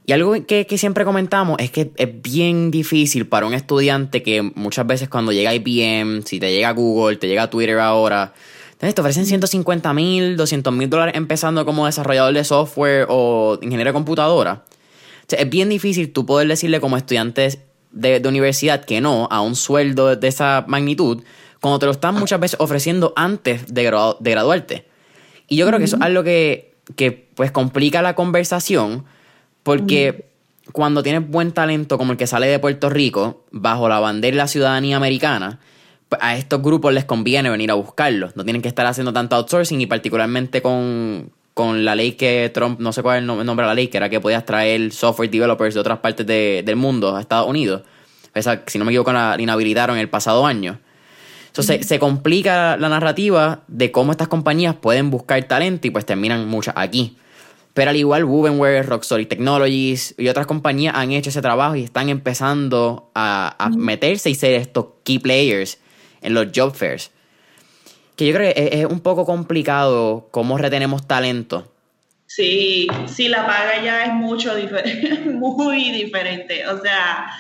Y 0.06 0.12
algo 0.12 0.34
que, 0.46 0.66
siempre 0.76 1.04
comentamos 1.04 1.56
es 1.60 1.70
que 1.70 1.92
es 1.96 2.22
bien 2.22 2.70
difícil 2.70 3.26
para 3.26 3.46
un 3.46 3.54
estudiante 3.54 4.22
que 4.22 4.42
muchas 4.42 4.86
veces 4.86 5.08
cuando 5.08 5.30
llega 5.30 5.54
IBM, 5.54 6.22
si 6.22 6.40
te 6.40 6.52
llega 6.52 6.72
Google, 6.72 7.16
te 7.16 7.28
llega 7.28 7.50
Twitter 7.50 7.78
ahora, 7.78 8.32
te 8.78 8.88
ofrecen 9.00 9.26
150 9.26 9.92
mil, 9.92 10.36
200 10.36 10.72
mil 10.72 10.88
dólares 10.88 11.14
empezando 11.16 11.64
como 11.66 11.86
desarrollador 11.86 12.32
de 12.34 12.44
software 12.44 13.06
o 13.08 13.58
ingeniero 13.60 13.90
de 13.90 13.92
computadora 13.92 14.64
es 15.36 15.50
bien 15.50 15.68
difícil 15.68 16.12
tú 16.12 16.26
poder 16.26 16.48
decirle 16.48 16.80
como 16.80 16.96
estudiante 16.96 17.60
de, 17.92 18.22
universidad 18.26 18.84
que 18.84 19.00
no 19.00 19.28
a 19.30 19.40
un 19.40 19.56
sueldo 19.56 20.14
de 20.16 20.28
esa 20.28 20.64
magnitud 20.66 21.22
cuando 21.60 21.78
te 21.78 21.86
lo 21.86 21.92
están 21.92 22.14
muchas 22.14 22.40
veces 22.40 22.58
ofreciendo 22.60 23.12
antes 23.16 23.72
de, 23.72 23.82
de 24.20 24.30
graduarte. 24.30 24.86
Y 25.50 25.56
yo 25.56 25.66
creo 25.66 25.78
que 25.78 25.84
eso 25.84 25.96
es 25.96 26.02
algo 26.02 26.22
que, 26.22 26.76
que 26.96 27.10
pues 27.34 27.50
complica 27.50 28.00
la 28.00 28.14
conversación 28.14 29.04
porque 29.64 30.30
cuando 30.72 31.02
tienes 31.02 31.28
buen 31.28 31.50
talento 31.50 31.98
como 31.98 32.12
el 32.12 32.18
que 32.18 32.28
sale 32.28 32.46
de 32.46 32.60
Puerto 32.60 32.88
Rico 32.88 33.44
bajo 33.50 33.88
la 33.88 33.98
bandera 33.98 34.36
de 34.36 34.38
la 34.38 34.46
ciudadanía 34.46 34.96
americana, 34.96 35.58
pues 36.08 36.22
a 36.22 36.36
estos 36.36 36.62
grupos 36.62 36.94
les 36.94 37.04
conviene 37.04 37.50
venir 37.50 37.72
a 37.72 37.74
buscarlos. 37.74 38.36
No 38.36 38.44
tienen 38.44 38.62
que 38.62 38.68
estar 38.68 38.86
haciendo 38.86 39.12
tanto 39.12 39.34
outsourcing 39.34 39.80
y 39.80 39.86
particularmente 39.86 40.62
con, 40.62 41.32
con 41.52 41.84
la 41.84 41.96
ley 41.96 42.12
que 42.12 42.48
Trump, 42.54 42.78
no 42.78 42.92
sé 42.92 43.02
cuál 43.02 43.16
es 43.16 43.20
el 43.22 43.26
nombre 43.26 43.64
de 43.64 43.68
la 43.68 43.74
ley, 43.74 43.88
que 43.88 43.96
era 43.96 44.08
que 44.08 44.20
podías 44.20 44.46
traer 44.46 44.92
software 44.92 45.30
developers 45.30 45.74
de 45.74 45.80
otras 45.80 45.98
partes 45.98 46.24
del 46.26 46.76
mundo 46.76 47.16
a 47.16 47.20
Estados 47.20 47.48
Unidos. 47.48 47.82
Esa, 48.34 48.62
si 48.68 48.78
no 48.78 48.84
me 48.84 48.92
equivoco, 48.92 49.12
la 49.12 49.34
inhabilitaron 49.36 49.98
el 49.98 50.08
pasado 50.08 50.46
año. 50.46 50.78
Entonces 51.50 51.86
se, 51.86 51.98
complica 51.98 52.76
la 52.76 52.88
narrativa 52.88 53.62
de 53.68 53.90
cómo 53.90 54.12
estas 54.12 54.28
compañías 54.28 54.76
pueden 54.76 55.10
buscar 55.10 55.42
talento 55.44 55.86
y 55.86 55.90
pues 55.90 56.06
terminan 56.06 56.46
muchas 56.48 56.74
aquí. 56.76 57.16
Pero 57.74 57.90
al 57.90 57.96
igual, 57.96 58.24
Wovenware, 58.24 58.86
Rockstory 58.86 59.26
Technologies 59.26 60.14
y 60.16 60.28
otras 60.28 60.46
compañías 60.46 60.94
han 60.96 61.12
hecho 61.12 61.30
ese 61.30 61.42
trabajo 61.42 61.76
y 61.76 61.82
están 61.82 62.08
empezando 62.08 63.10
a, 63.14 63.56
a 63.58 63.68
meterse 63.70 64.30
y 64.30 64.34
ser 64.34 64.54
estos 64.54 64.86
key 65.02 65.18
players 65.18 65.78
en 66.22 66.34
los 66.34 66.48
job 66.54 66.74
fairs 66.74 67.10
que 68.20 68.26
yo 68.26 68.34
creo 68.34 68.52
que 68.52 68.68
es, 68.82 68.84
un 68.84 69.00
poco 69.00 69.24
complicado 69.24 70.28
cómo 70.30 70.58
retenemos 70.58 71.08
talento. 71.08 71.72
Sí, 72.26 72.86
sí, 73.06 73.28
la 73.28 73.46
paga 73.46 73.82
ya 73.82 74.04
es 74.04 74.12
mucho 74.12 74.54
diferente, 74.54 75.20
muy 75.30 75.90
diferente. 75.90 76.66
O 76.66 76.82
sea, 76.82 77.30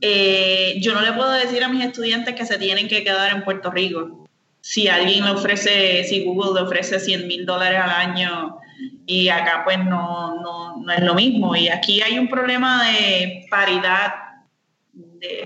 eh, 0.00 0.76
yo 0.80 0.94
no 0.94 1.02
le 1.02 1.12
puedo 1.12 1.30
decir 1.32 1.62
a 1.62 1.68
mis 1.68 1.84
estudiantes 1.84 2.34
que 2.34 2.46
se 2.46 2.58
tienen 2.58 2.88
que 2.88 3.04
quedar 3.04 3.32
en 3.34 3.44
Puerto 3.44 3.70
Rico. 3.70 4.28
Si 4.60 4.88
alguien 4.88 5.24
le 5.24 5.30
ofrece, 5.30 6.04
si 6.04 6.24
Google 6.24 6.60
le 6.60 6.66
ofrece 6.66 7.00
100 7.00 7.26
mil 7.26 7.46
dólares 7.46 7.80
al 7.82 7.90
año 7.90 8.58
y 9.06 9.28
acá 9.28 9.62
pues 9.64 9.78
no, 9.78 10.40
no, 10.40 10.76
no, 10.76 10.92
es 10.92 11.02
lo 11.02 11.14
mismo. 11.14 11.56
Y 11.56 11.68
aquí 11.68 12.02
hay 12.02 12.18
un 12.18 12.28
problema 12.28 12.84
de 12.84 13.46
paridad 13.50 14.14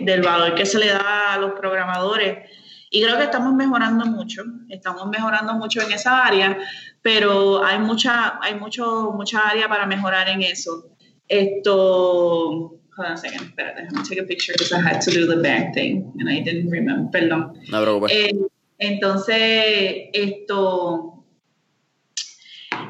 del 0.01 0.23
valor 0.23 0.55
que 0.55 0.67
se 0.67 0.79
le 0.79 0.89
da 0.89 1.35
a 1.35 1.39
los 1.39 1.53
programadores 1.53 2.49
y 2.95 3.03
creo 3.03 3.17
que 3.17 3.25
estamos 3.25 3.53
mejorando 3.55 4.07
mucho, 4.07 4.45
estamos 4.69 5.09
mejorando 5.09 5.55
mucho 5.55 5.83
en 5.83 5.91
esa 5.91 6.25
área, 6.25 6.57
pero 7.03 7.65
hay 7.65 7.81
mucha, 7.81 8.39
hay 8.41 8.55
mucho, 8.55 9.11
mucha 9.13 9.49
área 9.49 9.69
para 9.69 9.85
mejorar 9.85 10.29
en 10.29 10.43
eso. 10.43 10.91
Esto, 11.27 12.77
hold 12.97 13.09
on 13.09 13.15
a 13.15 13.17
second, 13.17 13.41
espérate, 13.49 13.77
déjame 13.77 14.03
take 14.09 14.21
a 14.21 14.25
picture 14.25 14.53
because 14.53 14.73
I 14.73 14.81
had 14.81 15.01
to 15.03 15.11
do 15.11 15.27
the 15.27 15.43
back 15.43 15.75
thing 15.75 16.13
and 16.19 16.29
I 16.29 16.41
didn't 16.41 16.71
remember, 16.71 17.11
perdón. 17.11 17.59
No. 17.71 18.07
Eh, 18.09 18.33
entonces, 18.79 20.11
esto 20.13 21.25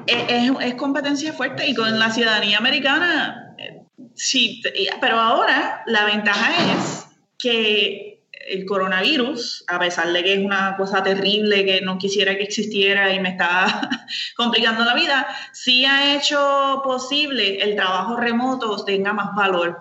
es, 0.07 0.53
es, 0.61 0.75
competencia 0.75 1.33
fuerte 1.33 1.67
y 1.67 1.75
con 1.75 1.99
la 1.99 2.11
ciudadanía 2.11 2.59
americana, 2.59 3.55
eh, 3.59 3.81
sí, 4.15 4.63
pero 5.01 5.19
ahora 5.19 5.83
la 5.87 6.05
ventaja 6.05 6.75
es 6.75 7.07
que 7.39 8.14
el 8.49 8.67
coronavirus, 8.67 9.65
a 9.69 9.79
pesar 9.79 10.13
de 10.13 10.23
que 10.23 10.35
es 10.35 10.45
una 10.45 10.77
cosa 10.77 11.03
terrible 11.03 11.65
que 11.65 11.81
no 11.81 11.99
quisiera 11.99 12.37
que 12.37 12.45
existiera 12.45 13.13
y 13.13 13.21
me 13.21 13.31
está 13.31 13.89
complicando 14.37 14.85
la 14.85 14.95
vida, 14.95 15.27
sí 15.53 15.85
ha 15.85 16.17
hecho 16.17 16.83
posible 16.85 17.63
el 17.63 17.77
trabajo 17.77 18.17
remoto 18.17 18.85
tenga 18.85 19.13
más 19.13 19.35
valor. 19.35 19.79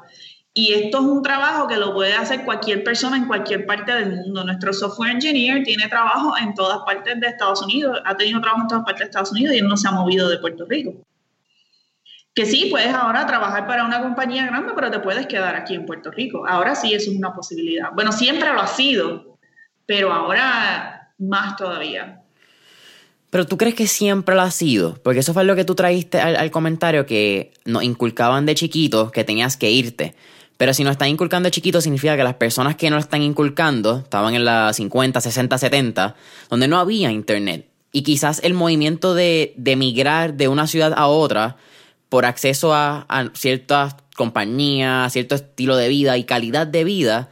Y 0.55 0.73
esto 0.73 0.99
es 0.99 1.03
un 1.03 1.23
trabajo 1.23 1.67
que 1.67 1.77
lo 1.77 1.93
puede 1.93 2.13
hacer 2.13 2.45
cualquier 2.45 2.83
persona 2.83 3.17
en 3.17 3.25
cualquier 3.25 3.65
parte 3.65 3.91
del 3.91 4.11
mundo. 4.17 4.43
Nuestro 4.43 4.71
software 4.71 5.11
engineer 5.11 5.63
tiene 5.63 5.87
trabajo 5.87 6.35
en 6.37 6.53
todas 6.53 6.79
partes 6.85 7.19
de 7.19 7.27
Estados 7.27 7.63
Unidos, 7.63 7.99
ha 8.05 8.15
tenido 8.15 8.39
trabajo 8.39 8.61
en 8.61 8.67
todas 8.67 8.83
partes 8.85 8.99
de 8.99 9.05
Estados 9.05 9.31
Unidos 9.31 9.55
y 9.55 9.59
él 9.59 9.67
no 9.67 9.77
se 9.77 9.87
ha 9.87 9.91
movido 9.91 10.29
de 10.29 10.37
Puerto 10.37 10.65
Rico 10.69 10.93
que 12.33 12.45
sí, 12.45 12.67
puedes 12.71 12.93
ahora 12.93 13.27
trabajar 13.27 13.67
para 13.67 13.85
una 13.85 14.01
compañía 14.01 14.45
grande, 14.47 14.73
pero 14.73 14.89
te 14.89 14.99
puedes 14.99 15.27
quedar 15.27 15.55
aquí 15.55 15.75
en 15.75 15.85
Puerto 15.85 16.09
Rico. 16.09 16.45
Ahora 16.47 16.75
sí 16.75 16.93
eso 16.93 17.11
es 17.11 17.17
una 17.17 17.33
posibilidad. 17.33 17.89
Bueno, 17.93 18.11
siempre 18.11 18.51
lo 18.51 18.59
ha 18.59 18.67
sido, 18.67 19.37
pero 19.85 20.11
ahora 20.11 21.13
más 21.19 21.55
todavía. 21.55 22.21
Pero 23.29 23.45
tú 23.45 23.57
crees 23.57 23.75
que 23.75 23.87
siempre 23.87 24.35
lo 24.35 24.41
ha 24.41 24.51
sido, 24.51 24.95
porque 25.03 25.19
eso 25.19 25.33
fue 25.33 25.43
lo 25.43 25.55
que 25.55 25.65
tú 25.65 25.75
traíste 25.75 26.19
al, 26.19 26.51
comentario 26.51 27.05
que 27.05 27.51
nos 27.65 27.83
inculcaban 27.83 28.45
de 28.45 28.55
chiquitos 28.55 29.11
que 29.11 29.23
tenías 29.23 29.57
que 29.57 29.71
irte. 29.71 30.15
Pero 30.57 30.73
si 30.73 30.83
nos 30.83 30.91
están 30.91 31.09
inculcando 31.09 31.47
de 31.47 31.51
chiquitos 31.51 31.83
significa 31.83 32.15
que 32.15 32.23
las 32.23 32.35
personas 32.35 32.75
que 32.75 32.89
no 32.89 32.97
están 32.97 33.21
inculcando 33.21 33.99
estaban 33.99 34.35
en 34.35 34.45
las 34.45 34.75
50, 34.75 35.19
60, 35.19 35.57
70, 35.57 36.15
donde 36.49 36.67
no 36.67 36.77
había 36.77 37.11
internet. 37.11 37.67
Y 37.91 38.03
quizás 38.03 38.39
el 38.43 38.53
movimiento 38.53 39.13
de, 39.13 39.53
de 39.57 39.75
migrar 39.75 40.35
de 40.35 40.47
una 40.47 40.67
ciudad 40.67 40.93
a 40.95 41.07
otra 41.07 41.57
por 42.13 42.27
acceso 42.27 42.75
a, 42.75 43.07
ciertas 43.33 43.95
compañías, 44.15 45.11
cierto 45.11 45.33
estilo 45.33 45.75
de 45.77 45.89
vida 45.89 46.15
y 46.15 46.25
calidad 46.25 46.67
de 46.67 46.83
vida, 46.83 47.31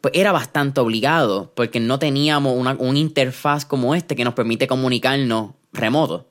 pues 0.00 0.14
era 0.16 0.32
bastante 0.32 0.80
obligado, 0.80 1.52
porque 1.54 1.80
no 1.80 1.98
teníamos 1.98 2.56
una, 2.56 2.74
interfaz 2.98 3.66
como 3.66 3.94
este 3.94 4.16
que 4.16 4.24
nos 4.24 4.32
permite 4.32 4.66
comunicarnos 4.66 5.50
remoto. 5.74 6.30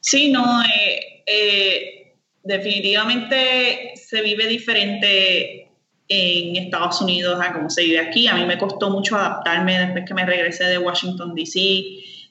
Sí, 0.00 0.30
no, 0.30 0.62
eh, 0.62 1.24
eh, 1.26 2.16
definitivamente 2.42 3.92
se 3.94 4.22
vive 4.22 4.46
diferente 4.46 5.68
en 6.08 6.56
Estados 6.56 7.02
Unidos 7.02 7.38
a 7.38 7.52
cómo 7.52 7.68
se 7.68 7.84
vive 7.84 7.98
aquí. 7.98 8.28
A 8.28 8.34
mí 8.34 8.46
me 8.46 8.56
costó 8.56 8.88
mucho 8.88 9.16
adaptarme 9.16 9.78
después 9.78 10.06
que 10.08 10.14
me 10.14 10.24
regresé 10.24 10.64
de 10.64 10.78
Washington, 10.78 11.34
D.C. 11.34 11.84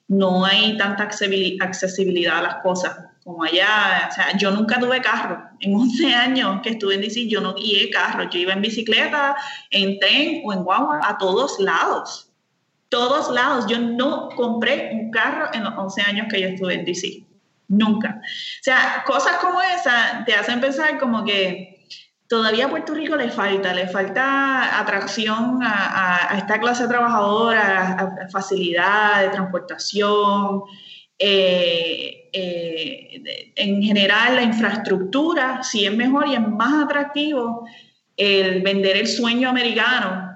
No 0.08 0.45
hay 0.45 0.77
tanta 0.77 1.03
accesibilidad 1.03 2.39
a 2.39 2.41
las 2.41 2.56
cosas 2.63 3.12
como 3.23 3.43
allá. 3.43 4.09
O 4.09 4.13
sea, 4.13 4.38
yo 4.38 4.51
nunca 4.51 4.79
tuve 4.79 5.01
carro. 5.01 5.41
En 5.59 5.75
11 5.75 6.13
años 6.13 6.62
que 6.62 6.71
estuve 6.71 6.95
en 6.95 7.01
D.C., 7.01 7.27
yo 7.27 7.41
no 7.41 7.53
guié 7.55 7.89
carro. 7.89 8.29
Yo 8.29 8.39
iba 8.39 8.53
en 8.53 8.62
bicicleta, 8.62 9.36
en 9.71 9.99
tren 9.99 10.41
o 10.43 10.53
en 10.53 10.63
guagua 10.63 10.99
a 11.03 11.17
todos 11.17 11.59
lados. 11.59 12.31
Todos 12.89 13.31
lados. 13.31 13.65
Yo 13.67 13.79
no 13.79 14.29
compré 14.29 14.91
un 14.93 15.12
carro 15.12 15.49
en 15.53 15.63
los 15.63 15.73
11 15.75 16.01
años 16.01 16.27
que 16.29 16.41
yo 16.41 16.47
estuve 16.49 16.75
en 16.75 16.86
D.C. 16.86 17.25
Nunca. 17.67 18.19
O 18.19 18.63
sea, 18.63 19.03
cosas 19.05 19.38
como 19.38 19.62
esa 19.62 20.23
te 20.25 20.33
hacen 20.33 20.59
pensar 20.59 20.99
como 20.99 21.23
que 21.23 21.86
todavía 22.27 22.65
a 22.65 22.69
Puerto 22.69 22.93
Rico 22.93 23.15
le 23.15 23.29
falta, 23.29 23.73
le 23.73 23.88
falta 23.88 24.79
atracción 24.79 25.59
a, 25.63 26.36
esta 26.38 26.59
clase 26.59 26.88
trabajadora, 26.88 28.27
facilidad 28.31 29.21
de 29.21 29.29
transportación. 29.29 30.63
Eh, 31.17 32.22
eh, 32.33 33.53
en 33.55 33.83
general, 33.83 34.35
la 34.35 34.43
infraestructura, 34.43 35.61
si 35.63 35.85
es 35.85 35.95
mejor 35.95 36.27
y 36.27 36.33
es 36.33 36.41
más 36.41 36.83
atractivo 36.83 37.67
el 38.17 38.61
vender 38.61 38.97
el 38.97 39.07
sueño 39.07 39.49
americano, 39.49 40.31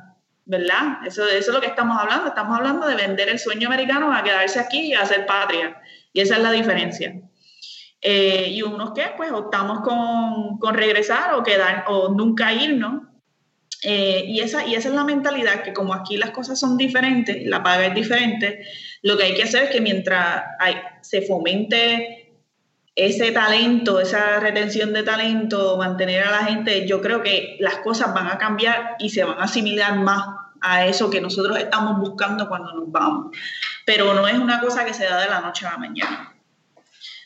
¿verdad? 0.45 0.99
Eso, 1.05 1.27
eso 1.27 1.51
es 1.51 1.55
lo 1.55 1.59
que 1.59 1.67
estamos 1.67 1.97
hablando. 1.99 2.27
Estamos 2.27 2.55
hablando 2.57 2.87
de 2.87 2.95
vender 2.95 3.29
el 3.29 3.39
sueño 3.39 3.67
americano 3.67 4.13
a 4.13 4.23
quedarse 4.23 4.59
aquí 4.59 4.87
y 4.87 4.93
a 4.93 5.01
hacer 5.01 5.25
patria. 5.25 5.81
Y 6.13 6.21
esa 6.21 6.37
es 6.37 6.43
la 6.43 6.51
diferencia. 6.51 7.19
Eh, 8.01 8.49
y 8.51 8.61
unos 8.61 8.91
que 8.91 9.03
pues 9.17 9.31
optamos 9.31 9.81
con, 9.81 10.59
con, 10.59 10.75
regresar 10.75 11.33
o 11.33 11.43
quedar 11.43 11.85
o 11.87 12.09
nunca 12.09 12.53
irnos. 12.53 13.03
Eh, 13.83 14.23
y, 14.27 14.39
esa, 14.39 14.65
y 14.65 14.75
esa 14.75 14.89
es 14.89 14.95
la 14.95 15.03
mentalidad 15.03 15.63
que 15.63 15.73
como 15.73 15.93
aquí 15.93 16.17
las 16.17 16.31
cosas 16.31 16.59
son 16.59 16.77
diferentes, 16.77 17.45
la 17.45 17.61
paga 17.61 17.87
es 17.87 17.95
diferente, 17.95 18.65
lo 19.01 19.17
que 19.17 19.23
hay 19.23 19.35
que 19.35 19.43
hacer 19.43 19.63
es 19.63 19.69
que 19.69 19.81
mientras 19.81 20.43
se 21.01 21.21
fomente 21.21 22.27
ese 22.95 23.31
talento, 23.31 23.99
esa 23.99 24.39
retención 24.39 24.91
de 24.91 25.03
talento, 25.03 25.77
mantener 25.77 26.23
a 26.23 26.31
la 26.31 26.45
gente, 26.45 26.87
yo 26.87 26.99
creo 26.99 27.21
que 27.21 27.55
las 27.59 27.77
cosas 27.77 28.11
van 28.13 28.27
a 28.27 28.39
cambiar 28.39 28.95
y 28.97 29.09
se 29.09 29.23
van 29.23 29.39
a 29.39 29.43
asimilar 29.43 29.97
más 29.97 30.25
a 30.61 30.85
eso 30.87 31.09
que 31.09 31.21
nosotros 31.21 31.57
estamos 31.59 31.99
buscando 31.99 32.49
cuando 32.49 32.73
nos 32.73 32.91
vamos. 32.91 33.37
Pero 33.85 34.15
no 34.15 34.27
es 34.27 34.37
una 34.39 34.59
cosa 34.59 34.83
que 34.83 34.95
se 34.95 35.05
da 35.05 35.21
de 35.21 35.29
la 35.29 35.41
noche 35.41 35.67
a 35.67 35.73
la 35.73 35.77
mañana. 35.77 36.33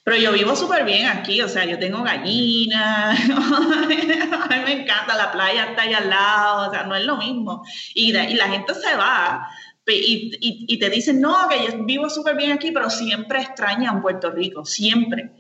Pero 0.04 0.18
yo 0.18 0.34
vivo 0.34 0.56
súper 0.56 0.84
bien 0.84 1.08
aquí, 1.08 1.42
o 1.42 1.48
sea, 1.48 1.64
yo 1.64 1.80
tengo 1.80 2.04
gallinas, 2.04 3.20
a 3.30 4.48
mí 4.50 4.64
me 4.66 4.82
encanta, 4.82 5.16
la 5.16 5.32
playa 5.32 5.66
está 5.66 5.84
ahí 5.84 5.94
al 5.94 6.10
lado, 6.10 6.68
o 6.68 6.72
sea, 6.72 6.84
no 6.84 6.96
es 6.96 7.06
lo 7.06 7.16
mismo. 7.18 7.64
Y 7.94 8.12
la 8.12 8.50
gente 8.50 8.74
se 8.74 8.96
va 8.96 9.48
y, 9.88 10.78
te 10.80 10.90
dicen, 10.90 11.20
no, 11.20 11.36
que 11.50 11.72
yo 11.72 11.84
vivo 11.84 12.10
súper 12.10 12.36
bien 12.36 12.52
aquí, 12.52 12.72
pero 12.72 12.90
siempre 12.90 13.42
extrañan 13.42 14.02
Puerto 14.02 14.32
Rico, 14.32 14.66
siempre. 14.66 15.32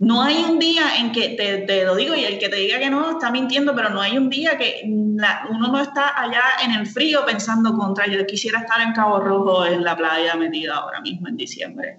No 0.00 0.22
hay 0.22 0.36
un 0.36 0.58
día 0.58 0.98
en 0.98 1.10
que, 1.12 1.30
te, 1.30 1.58
te, 1.58 1.84
lo 1.84 1.96
digo, 1.96 2.14
y 2.14 2.24
el 2.24 2.38
que 2.38 2.48
te 2.48 2.56
diga 2.56 2.78
que 2.78 2.90
no 2.90 3.12
está 3.12 3.30
mintiendo, 3.30 3.74
pero 3.74 3.90
no 3.90 4.00
hay 4.00 4.16
un 4.16 4.30
día 4.30 4.56
que 4.56 4.82
uno 4.84 5.68
no 5.68 5.80
está 5.80 6.20
allá 6.20 6.42
en 6.64 6.72
el 6.72 6.86
frío 6.86 7.24
pensando 7.26 7.76
contra, 7.76 8.06
yo 8.06 8.24
quisiera 8.26 8.60
estar 8.60 8.80
en 8.80 8.92
Cabo 8.92 9.20
Rojo 9.20 9.66
en 9.66 9.82
la 9.82 9.96
playa 9.96 10.34
metida 10.36 10.76
ahora 10.76 11.00
mismo 11.00 11.28
en 11.28 11.36
diciembre 11.36 11.98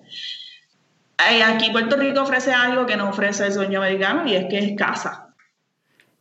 aquí 1.45 1.69
Puerto 1.71 1.95
Rico 1.97 2.21
ofrece 2.21 2.53
algo 2.53 2.85
que 2.85 2.95
no 2.95 3.09
ofrece 3.09 3.47
el 3.47 3.53
sueño 3.53 3.79
americano 3.81 4.27
y 4.27 4.35
es 4.35 4.45
que 4.45 4.59
es 4.59 4.77
casa. 4.77 5.27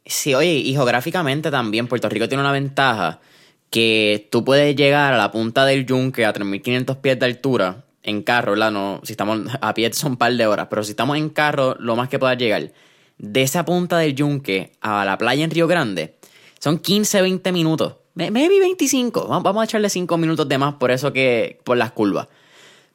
Sí, 0.04 0.34
oye, 0.34 0.52
y 0.52 0.72
geográficamente 0.72 1.50
también 1.50 1.86
Puerto 1.86 2.08
Rico 2.08 2.28
tiene 2.28 2.42
una 2.42 2.52
ventaja 2.52 3.20
que 3.70 4.28
tú 4.30 4.44
puedes 4.44 4.74
llegar 4.76 5.12
a 5.12 5.18
la 5.18 5.30
punta 5.30 5.64
del 5.64 5.86
yunque 5.86 6.24
a 6.24 6.32
3.500 6.32 6.96
pies 6.96 7.18
de 7.18 7.26
altura 7.26 7.84
en 8.02 8.22
carro, 8.22 8.52
¿verdad? 8.52 8.70
No, 8.70 9.00
si 9.04 9.12
estamos 9.12 9.40
a 9.60 9.74
pie 9.74 9.92
son 9.92 10.12
un 10.12 10.16
par 10.16 10.32
de 10.32 10.46
horas, 10.46 10.68
pero 10.70 10.82
si 10.82 10.90
estamos 10.90 11.16
en 11.16 11.28
carro, 11.28 11.76
lo 11.78 11.96
más 11.96 12.08
que 12.08 12.18
puedas 12.18 12.38
llegar 12.38 12.72
de 13.18 13.42
esa 13.42 13.64
punta 13.64 13.98
del 13.98 14.14
yunque 14.14 14.72
a 14.80 15.04
la 15.04 15.18
playa 15.18 15.44
en 15.44 15.50
Río 15.50 15.66
Grande 15.66 16.16
son 16.58 16.78
15, 16.78 17.22
20 17.22 17.52
minutos. 17.52 17.96
Maybe 18.14 18.58
25. 18.58 19.28
Vamos 19.28 19.62
a 19.62 19.64
echarle 19.64 19.88
5 19.88 20.16
minutos 20.16 20.48
de 20.48 20.58
más 20.58 20.74
por 20.74 20.90
eso 20.90 21.12
que 21.12 21.60
por 21.64 21.76
las 21.76 21.92
curvas. 21.92 22.26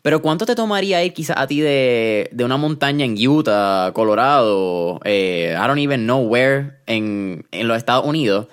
Pero 0.01 0.21
¿cuánto 0.21 0.45
te 0.45 0.53
tomaría 0.53 1.01
ir 1.01 1.13
quizás 1.13 1.38
a 1.38 1.47
ti 1.47 1.62
de, 1.62 2.29
una 2.43 2.57
montaña 2.57 3.05
en 3.05 3.15
Utah, 3.25 3.91
Colorado, 3.93 4.99
eh, 5.05 5.55
I 5.57 5.65
don't 5.65 5.79
even 5.79 6.03
know 6.03 6.19
where, 6.27 6.73
en, 6.88 7.45
los 7.53 7.77
Estados 7.77 8.05
Unidos, 8.05 8.47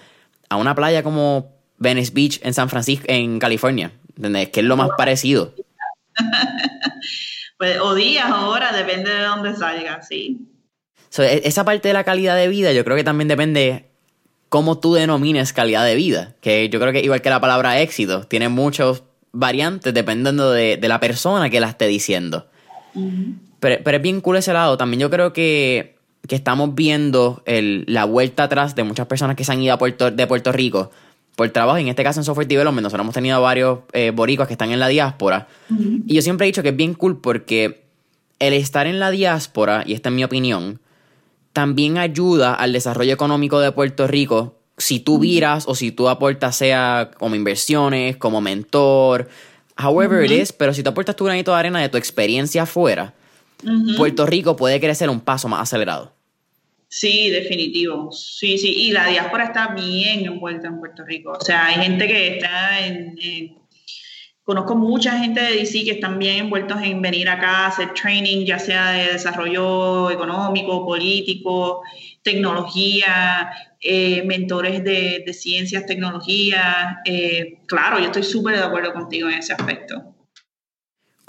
a 0.48 0.56
una 0.56 0.76
playa 0.76 1.02
como 1.02 1.50
Venice 1.80 2.12
Beach 2.14 2.40
en 2.42 2.54
San 2.54 2.68
Francisco, 2.68 3.06
en 3.08 3.40
California? 3.40 3.90
¿Entendés? 4.16 4.50
Que 4.50 4.60
es 4.60 4.66
lo 4.66 4.76
más 4.76 4.90
parecido. 4.96 5.54
pues, 7.58 7.80
o 7.80 7.94
días 7.94 8.30
o 8.30 8.48
horas, 8.50 8.76
depende 8.76 9.10
de 9.10 9.22
dónde 9.22 9.56
salga, 9.56 10.02
sí. 10.02 10.46
E, 11.18 11.42
esa 11.44 11.64
parte 11.64 11.88
de 11.88 11.94
la 11.94 12.04
calidad 12.04 12.36
de 12.36 12.48
vida, 12.48 12.72
yo 12.72 12.84
creo 12.84 12.96
que 12.96 13.04
también 13.04 13.28
depende 13.28 13.86
cómo 14.50 14.78
tú 14.78 14.94
denomines 14.94 15.54
calidad 15.54 15.84
de 15.86 15.94
vida. 15.94 16.34
Que 16.42 16.68
yo 16.68 16.78
creo 16.78 16.92
que 16.92 17.00
igual 17.00 17.22
que 17.22 17.30
la 17.30 17.40
palabra 17.40 17.80
éxito, 17.80 18.24
tiene 18.24 18.50
muchos 18.50 19.02
variantes 19.32 19.94
dependiendo 19.94 20.50
de, 20.50 20.78
la 20.82 21.00
persona 21.00 21.48
que 21.48 21.60
la 21.60 21.70
esté 21.70 21.86
diciendo. 21.86 22.46
pero, 23.58 23.96
es 23.96 24.02
bien 24.02 24.20
cool 24.20 24.36
ese 24.36 24.52
lado. 24.52 24.76
También 24.76 25.00
yo 25.00 25.08
creo 25.08 25.32
que, 25.32 25.96
estamos 26.28 26.74
viendo 26.74 27.42
la 27.46 28.04
vuelta 28.04 28.44
atrás 28.44 28.74
de 28.74 28.84
muchas 28.84 29.06
personas 29.06 29.34
que 29.34 29.44
se 29.44 29.52
han 29.52 29.62
ido 29.62 29.72
a 29.72 29.78
Puerto, 29.78 30.10
de 30.10 30.26
Puerto 30.26 30.52
Rico 30.52 30.90
por 31.40 31.48
trabajo, 31.48 31.78
en 31.78 31.88
este 31.88 32.04
caso 32.04 32.20
en 32.20 32.24
Software 32.24 32.46
Development, 32.46 32.82
nosotros 32.82 33.02
hemos 33.02 33.14
tenido 33.14 33.40
varios 33.40 33.78
eh, 33.94 34.10
boricos 34.14 34.46
que 34.46 34.52
están 34.52 34.72
en 34.72 34.78
la 34.78 34.88
diáspora. 34.88 35.48
Y 35.70 36.12
yo 36.12 36.20
siempre 36.20 36.44
he 36.44 36.48
dicho 36.48 36.62
que 36.62 36.68
es 36.68 36.76
bien 36.76 36.92
cool 36.92 37.18
porque 37.18 37.82
el 38.40 38.52
estar 38.52 38.86
en 38.86 39.00
la 39.00 39.10
diáspora, 39.10 39.82
y 39.86 39.94
esta 39.94 40.10
es 40.10 40.14
mi 40.14 40.22
opinión, 40.22 40.80
también 41.54 41.96
ayuda 41.96 42.52
al 42.52 42.74
desarrollo 42.74 43.14
económico 43.14 43.58
de 43.58 43.72
Puerto 43.72 44.06
Rico. 44.06 44.58
Si 44.76 45.00
tú 45.00 45.18
viras 45.18 45.64
o 45.66 45.74
si 45.74 45.92
tú 45.92 46.10
aportas 46.10 46.56
sea 46.56 47.10
como 47.18 47.34
inversiones, 47.34 48.18
como 48.18 48.42
mentor, 48.42 49.30
however 49.82 50.22
it 50.22 50.30
is, 50.30 50.52
pero 50.52 50.74
si 50.74 50.82
tú 50.82 50.90
aportas 50.90 51.16
tu 51.16 51.24
granito 51.24 51.52
de 51.52 51.56
arena 51.56 51.80
de 51.80 51.88
tu 51.88 51.96
experiencia 51.96 52.64
afuera, 52.64 53.14
Puerto 53.96 54.26
Rico 54.26 54.56
puede 54.56 54.78
crecer 54.78 55.08
un 55.08 55.20
paso 55.20 55.48
más 55.48 55.62
acelerado. 55.62 56.12
Sí, 56.92 57.30
definitivo. 57.30 58.10
Sí, 58.10 58.58
sí. 58.58 58.74
Y 58.88 58.90
la 58.90 59.06
diáspora 59.06 59.44
está 59.44 59.68
bien 59.74 60.26
envuelta 60.26 60.66
en 60.66 60.80
Puerto 60.80 61.04
Rico. 61.04 61.30
O 61.40 61.40
sea, 61.40 61.66
hay 61.66 61.74
gente 61.84 62.08
que 62.08 62.36
está 62.36 62.84
en, 62.84 63.14
conozco 64.42 64.74
mucha 64.74 65.16
gente 65.16 65.40
de 65.40 65.54
DC 65.54 65.84
que 65.84 65.92
están 65.92 66.18
bien 66.18 66.38
envueltos 66.46 66.82
en 66.82 67.00
venir 67.00 67.28
acá 67.28 67.58
a 67.58 67.66
hacer 67.68 67.94
training, 67.94 68.44
ya 68.44 68.58
sea 68.58 68.90
de 68.90 69.12
desarrollo 69.12 70.10
económico, 70.10 70.84
político, 70.84 71.82
tecnología, 72.24 73.52
eh, 73.80 74.24
mentores 74.24 74.82
de, 74.82 75.32
ciencias, 75.32 75.86
tecnología. 75.86 76.98
Eh, 77.04 77.60
claro, 77.66 78.00
yo 78.00 78.06
estoy 78.06 78.24
súper 78.24 78.56
de 78.56 78.64
acuerdo 78.64 78.92
contigo 78.92 79.28
en 79.28 79.38
ese 79.38 79.52
aspecto. 79.52 80.16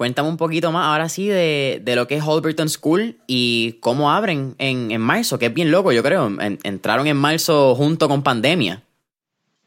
Cuéntame 0.02 0.30
un 0.30 0.38
poquito 0.38 0.72
más 0.72 0.88
ahora 0.88 1.10
sí 1.10 1.28
de, 1.28 1.84
lo 1.96 2.08
que 2.08 2.16
es 2.16 2.24
Holberton 2.26 2.70
School 2.70 3.18
y 3.28 3.74
cómo 3.82 4.12
abren 4.12 4.56
en, 4.58 5.00
marzo, 5.00 5.38
que 5.38 5.46
es 5.46 5.54
bien 5.54 5.70
loco, 5.70 5.92
yo 5.92 6.02
creo. 6.02 6.28
entraron 6.64 7.06
en 7.06 7.18
marzo 7.18 7.76
junto 7.76 8.10
con 8.10 8.24
pandemia. 8.24 8.82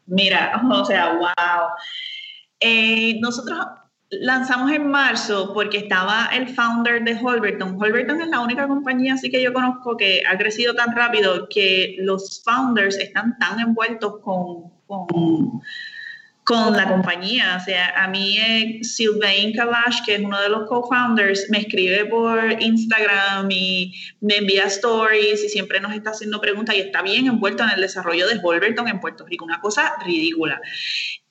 Mira, 0.07 0.61
o 0.69 0.83
sea, 0.83 1.13
wow. 1.13 1.69
Eh, 2.59 3.17
nosotros 3.21 3.65
lanzamos 4.09 4.73
en 4.73 4.91
marzo 4.91 5.53
porque 5.53 5.77
estaba 5.77 6.27
el 6.33 6.49
founder 6.49 7.01
de 7.05 7.17
Holberton. 7.17 7.81
Holberton 7.81 8.19
es 8.19 8.27
la 8.27 8.41
única 8.41 8.67
compañía 8.67 9.13
así 9.13 9.31
que 9.31 9.41
yo 9.41 9.53
conozco 9.53 9.95
que 9.95 10.21
ha 10.29 10.37
crecido 10.37 10.75
tan 10.75 10.93
rápido 10.93 11.47
que 11.49 11.95
los 11.99 12.43
founders 12.43 12.97
están 12.97 13.39
tan 13.39 13.61
envueltos 13.61 14.19
con, 14.19 14.69
con 14.85 15.61
con 16.45 16.77
la 16.77 16.87
compañía. 16.87 17.57
O 17.59 17.65
sea, 17.65 17.89
a 18.03 18.07
mí 18.07 18.37
eh, 18.37 18.79
Sylvain 18.83 19.51
Kalash, 19.53 20.05
que 20.05 20.15
es 20.15 20.21
uno 20.21 20.39
de 20.39 20.49
los 20.49 20.69
co-founders, 20.69 21.49
me 21.49 21.59
escribe 21.59 22.05
por 22.05 22.39
Instagram 22.61 23.49
y 23.49 23.93
me 24.21 24.37
envía 24.37 24.65
stories 24.65 25.43
y 25.43 25.49
siempre 25.49 25.79
nos 25.79 25.93
está 25.93 26.11
haciendo 26.11 26.39
preguntas 26.39 26.75
y 26.75 26.79
está 26.79 27.01
bien 27.01 27.25
envuelto 27.25 27.63
en 27.63 27.71
el 27.71 27.81
desarrollo 27.81 28.27
de 28.27 28.37
Wolverton 28.37 28.87
en 28.87 28.99
Puerto 28.99 29.25
Rico, 29.25 29.43
una 29.43 29.59
cosa 29.59 29.95
ridícula. 30.05 30.61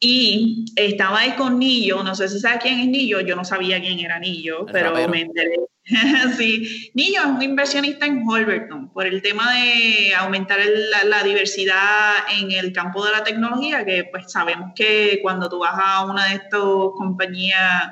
Y 0.01 0.65
estaba 0.75 1.21
ahí 1.21 1.33
con 1.37 1.61
Nillo, 1.61 2.03
no 2.03 2.15
sé 2.17 2.29
si 2.29 2.41
sabes 2.41 2.59
quién 2.61 2.81
es 2.81 2.89
Nillo, 2.89 3.21
yo 3.21 3.37
no 3.37 3.45
sabía 3.45 3.81
quién 3.81 4.01
era 4.01 4.19
Nillo, 4.19 4.67
pero 4.67 4.93
me 5.09 5.21
enteré 5.23 5.57
sí, 6.39 6.91
Niño 6.95 7.21
es 7.21 7.27
un 7.27 7.43
inversionista 7.43 8.07
en 8.07 8.27
Holberton 8.27 8.89
por 8.89 9.07
el 9.07 9.21
tema 9.21 9.53
de 9.53 10.15
aumentar 10.15 10.59
la, 11.05 11.23
diversidad 11.23 12.15
en 12.39 12.53
el 12.53 12.73
campo 12.73 13.05
de 13.05 13.13
la 13.13 13.23
tecnología, 13.23 13.85
que 13.85 14.05
pues 14.11 14.33
sabemos 14.33 14.73
que 14.75 15.19
cuando 15.21 15.49
tú 15.51 15.59
vas 15.59 15.75
a 15.77 16.07
una 16.07 16.29
de 16.29 16.35
estas 16.37 16.63
compañías 16.97 17.91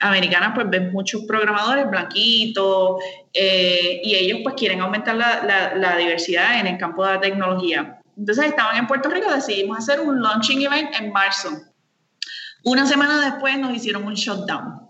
americanas, 0.00 0.52
pues 0.54 0.70
ves 0.70 0.90
muchos 0.92 1.24
programadores 1.28 1.90
blanquitos 1.90 3.02
eh, 3.34 4.00
y 4.02 4.14
ellos 4.14 4.40
pues 4.42 4.54
quieren 4.54 4.80
aumentar 4.80 5.14
la, 5.14 5.74
la 5.76 5.96
diversidad 5.98 6.58
en 6.58 6.68
el 6.68 6.78
campo 6.78 7.04
de 7.04 7.14
la 7.14 7.20
tecnología. 7.20 8.00
Entonces 8.16 8.46
estaban 8.46 8.78
en 8.78 8.86
Puerto 8.86 9.10
Rico, 9.10 9.30
decidimos 9.30 9.76
hacer 9.76 10.00
un 10.00 10.22
launching 10.22 10.62
event 10.62 10.94
en 10.98 11.12
marzo. 11.12 11.50
Una 12.64 12.86
semana 12.86 13.20
después 13.20 13.58
nos 13.58 13.74
hicieron 13.74 14.04
un 14.04 14.14
shutdown. 14.14 14.89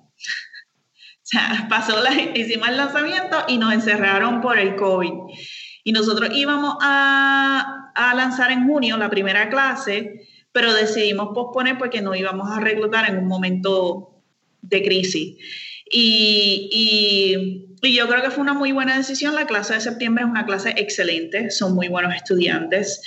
Sea, 1.30 1.66
pasó 1.68 2.00
la, 2.02 2.12
hicimos 2.34 2.68
el 2.68 2.76
lanzamiento 2.76 3.44
y 3.48 3.58
nos 3.58 3.72
encerraron 3.72 4.40
por 4.40 4.58
el 4.58 4.76
COVID. 4.76 5.12
Y 5.84 5.92
nosotros 5.92 6.30
íbamos 6.34 6.76
a, 6.82 7.92
a 7.94 8.14
lanzar 8.14 8.50
en 8.52 8.66
junio 8.66 8.96
la 8.96 9.08
primera 9.10 9.48
clase, 9.48 10.26
pero 10.52 10.74
decidimos 10.74 11.30
posponer 11.34 11.78
porque 11.78 12.02
no 12.02 12.14
íbamos 12.14 12.50
a 12.50 12.60
reclutar 12.60 13.08
en 13.08 13.18
un 13.18 13.26
momento 13.26 14.22
de 14.62 14.82
crisis. 14.82 15.36
Y, 15.90 17.66
y, 17.82 17.94
yo 17.94 18.06
creo 18.08 18.22
que 18.22 18.30
fue 18.30 18.42
una 18.42 18.54
muy 18.54 18.72
buena 18.72 18.96
decisión. 18.96 19.34
La 19.34 19.46
clase 19.46 19.74
de 19.74 19.80
septiembre 19.80 20.24
es 20.24 20.30
una 20.30 20.44
clase 20.44 20.74
excelente, 20.76 21.50
son 21.50 21.74
muy 21.74 21.88
buenos 21.88 22.14
estudiantes. 22.14 23.02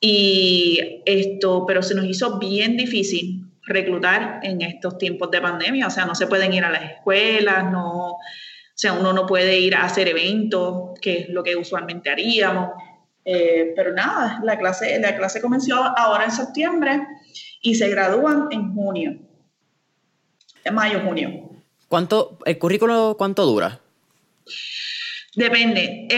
Y 0.00 1.02
esto, 1.06 1.64
pero 1.66 1.82
se 1.82 1.94
nos 1.94 2.06
hizo 2.06 2.38
bien 2.38 2.76
difícil 2.76 3.41
reclutar 3.64 4.40
en 4.42 4.62
estos 4.62 4.98
tiempos 4.98 5.30
de 5.30 5.40
pandemia. 5.40 5.86
O 5.86 5.90
sea, 5.90 6.04
no 6.04 6.14
se 6.14 6.26
pueden 6.26 6.52
ir 6.52 6.64
a 6.64 6.70
las 6.70 6.90
escuelas, 6.90 7.70
no, 7.70 8.12
o 8.12 8.18
sea, 8.74 8.94
uno 8.94 9.12
no 9.12 9.26
puede 9.26 9.58
ir 9.58 9.74
a 9.74 9.84
hacer 9.84 10.08
eventos, 10.08 10.98
que 11.00 11.20
es 11.20 11.28
lo 11.28 11.42
que 11.42 11.56
usualmente 11.56 12.10
haríamos. 12.10 12.70
Eh, 13.24 13.72
pero 13.76 13.92
nada, 13.92 14.40
la 14.42 14.58
clase, 14.58 14.98
la 14.98 15.16
clase 15.16 15.40
comenzó 15.40 15.76
ahora 15.76 16.24
en 16.24 16.32
septiembre 16.32 17.00
y 17.60 17.74
se 17.76 17.88
gradúan 17.88 18.48
en 18.50 18.74
junio, 18.74 19.18
en 20.64 20.74
mayo, 20.74 21.00
junio. 21.00 21.50
¿Cuánto, 21.88 22.38
el 22.44 22.58
currículo 22.58 23.14
cuánto 23.16 23.44
dura? 23.44 23.80
Depende. 25.34 26.08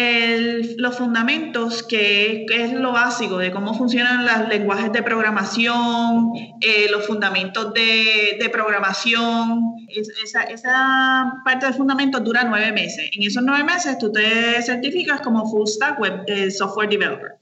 los 0.76 0.96
fundamentos, 0.96 1.84
que, 1.84 2.46
es 2.50 2.72
lo 2.72 2.92
básico 2.92 3.38
de 3.38 3.52
cómo 3.52 3.72
funcionan 3.74 4.24
los 4.24 4.48
lenguajes 4.48 4.92
de 4.92 5.04
programación, 5.04 6.32
eh, 6.60 6.88
los 6.90 7.06
fundamentos 7.06 7.72
de, 7.74 8.50
programación, 8.52 9.76
esa, 9.88 11.32
parte 11.44 11.66
de 11.66 11.72
fundamentos 11.74 12.24
dura 12.24 12.42
nueve 12.42 12.72
meses. 12.72 13.08
En 13.12 13.22
esos 13.22 13.42
nueve 13.44 13.62
meses 13.62 13.98
tú 13.98 14.10
te 14.10 14.60
certificas 14.62 15.20
como 15.20 15.48
Full 15.48 15.68
Stack 15.68 16.00
Web 16.00 16.24
eh, 16.26 16.50
Software 16.50 16.88
Developer. 16.88 17.38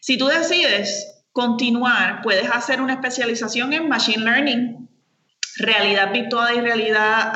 Si 0.00 0.18
tú 0.18 0.26
decides 0.26 1.22
continuar, 1.30 2.22
puedes 2.22 2.50
hacer 2.50 2.80
una 2.80 2.94
especialización 2.94 3.72
en 3.72 3.88
Machine 3.88 4.24
Learning 4.24 4.88
realidad 5.58 6.12
virtual 6.12 6.56
y 6.56 6.60
realidad 6.60 7.32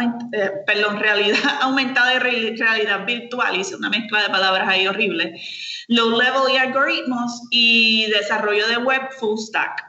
eh, 0.00 0.10
eh, 0.32 0.50
perdón, 0.66 0.98
realidad 1.00 1.38
aumentada 1.62 2.14
y 2.14 2.18
realidad 2.18 3.06
virtual, 3.06 3.56
hice 3.56 3.76
una 3.76 3.90
mezcla 3.90 4.22
de 4.22 4.28
palabras 4.28 4.68
ahí 4.68 4.86
horrible, 4.86 5.40
low 5.88 6.10
level 6.10 6.52
y 6.52 6.56
algoritmos 6.56 7.42
y 7.50 8.06
desarrollo 8.10 8.66
de 8.68 8.76
web 8.78 9.02
full 9.18 9.38
stack. 9.38 9.84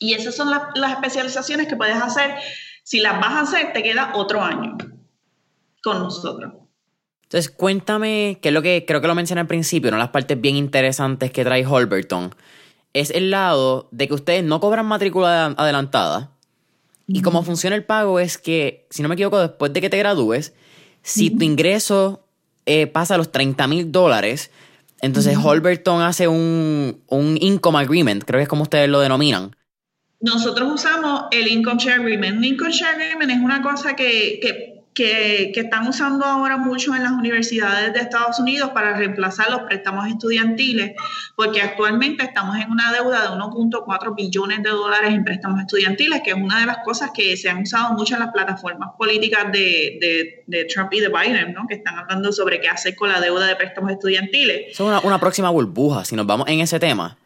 Y 0.00 0.14
esas 0.14 0.36
son 0.36 0.50
las, 0.50 0.62
las 0.74 0.92
especializaciones 0.92 1.66
que 1.66 1.76
puedes 1.76 1.96
hacer. 1.96 2.34
Si 2.84 3.00
las 3.00 3.20
vas 3.20 3.32
a 3.32 3.40
hacer, 3.40 3.72
te 3.72 3.82
queda 3.82 4.12
otro 4.14 4.42
año 4.42 4.76
con 5.82 5.98
nosotros. 5.98 6.52
Entonces, 7.24 7.50
cuéntame, 7.50 8.38
que 8.40 8.48
es 8.48 8.54
lo 8.54 8.62
que 8.62 8.84
creo 8.86 9.00
que 9.02 9.06
lo 9.06 9.14
mencioné 9.14 9.42
al 9.42 9.46
principio, 9.46 9.88
una 9.88 9.98
de 9.98 10.04
las 10.04 10.10
partes 10.10 10.40
bien 10.40 10.56
interesantes 10.56 11.30
que 11.30 11.44
trae 11.44 11.66
Holberton, 11.66 12.34
es 12.94 13.10
el 13.10 13.30
lado 13.30 13.88
de 13.92 14.08
que 14.08 14.14
ustedes 14.14 14.42
no 14.44 14.60
cobran 14.60 14.86
matrícula 14.86 15.54
adelantada, 15.58 16.37
y 17.08 17.22
cómo 17.22 17.42
funciona 17.42 17.74
el 17.74 17.84
pago 17.84 18.20
es 18.20 18.36
que, 18.36 18.86
si 18.90 19.02
no 19.02 19.08
me 19.08 19.14
equivoco, 19.14 19.40
después 19.40 19.72
de 19.72 19.80
que 19.80 19.88
te 19.88 19.96
gradúes, 19.96 20.52
si 21.02 21.30
tu 21.30 21.42
ingreso 21.42 22.22
eh, 22.66 22.86
pasa 22.86 23.14
a 23.14 23.18
los 23.18 23.32
30 23.32 23.66
mil 23.66 23.90
dólares, 23.90 24.50
entonces 25.00 25.36
Holberton 25.42 26.02
hace 26.02 26.28
un, 26.28 27.02
un 27.06 27.38
income 27.40 27.78
agreement, 27.78 28.24
creo 28.24 28.38
que 28.38 28.42
es 28.42 28.48
como 28.48 28.62
ustedes 28.62 28.90
lo 28.90 29.00
denominan. 29.00 29.56
Nosotros 30.20 30.70
usamos 30.74 31.24
el 31.30 31.48
income 31.48 31.80
share 31.80 32.00
agreement. 32.00 32.38
Un 32.38 32.44
income 32.44 32.72
share 32.72 32.94
agreement 32.94 33.30
es 33.30 33.38
una 33.38 33.62
cosa 33.62 33.96
que, 33.96 34.38
que 34.42 34.77
que, 34.98 35.52
están 35.54 35.86
usando 35.86 36.24
ahora 36.24 36.56
mucho 36.56 36.94
en 36.94 37.04
las 37.04 37.12
universidades 37.12 37.92
de 37.92 38.00
Estados 38.00 38.40
Unidos 38.40 38.70
para 38.70 38.96
reemplazar 38.96 39.48
los 39.50 39.60
préstamos 39.60 40.08
estudiantiles, 40.08 40.92
porque 41.36 41.62
actualmente 41.62 42.24
estamos 42.24 42.56
en 42.56 42.70
una 42.70 42.92
deuda 42.92 43.22
de 43.22 43.28
1.4 43.28 44.16
billones 44.16 44.62
de 44.62 44.70
dólares 44.70 45.14
en 45.14 45.24
préstamos 45.24 45.60
estudiantiles, 45.60 46.22
que 46.24 46.30
es 46.30 46.36
una 46.36 46.60
de 46.60 46.66
las 46.66 46.78
cosas 46.78 47.10
que 47.14 47.36
se 47.36 47.48
han 47.48 47.62
usado 47.62 47.94
mucho 47.94 48.14
en 48.14 48.20
las 48.20 48.32
plataformas 48.32 48.90
políticas 48.98 49.52
de, 49.52 50.42
de, 50.46 50.64
Trump 50.64 50.92
y 50.92 51.00
de 51.00 51.08
Biden, 51.08 51.54
¿no? 51.54 51.66
que 51.68 51.76
están 51.76 51.96
hablando 51.96 52.32
sobre 52.32 52.60
qué 52.60 52.68
hacer 52.68 52.96
con 52.96 53.08
la 53.08 53.20
deuda 53.20 53.46
de 53.46 53.54
préstamos 53.54 53.92
estudiantiles. 53.92 54.72
Es 54.72 54.80
una, 54.80 55.00
una 55.00 55.20
próxima 55.20 55.50
burbuja, 55.50 56.04
si 56.04 56.16
nos 56.16 56.26
vamos 56.26 56.48
en 56.48 56.60
ese 56.60 56.80
tema. 56.80 57.16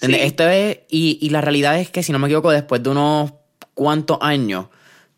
Esto 0.00 0.48
es, 0.48 0.78
y, 0.88 1.18
y 1.20 1.30
la 1.30 1.40
realidad 1.40 1.80
es 1.80 1.90
que, 1.90 2.04
si 2.04 2.12
no 2.12 2.20
me 2.20 2.28
equivoco, 2.28 2.52
después 2.52 2.80
de 2.80 2.90
unos 2.90 3.32
cuantos 3.74 4.18
años, 4.20 4.66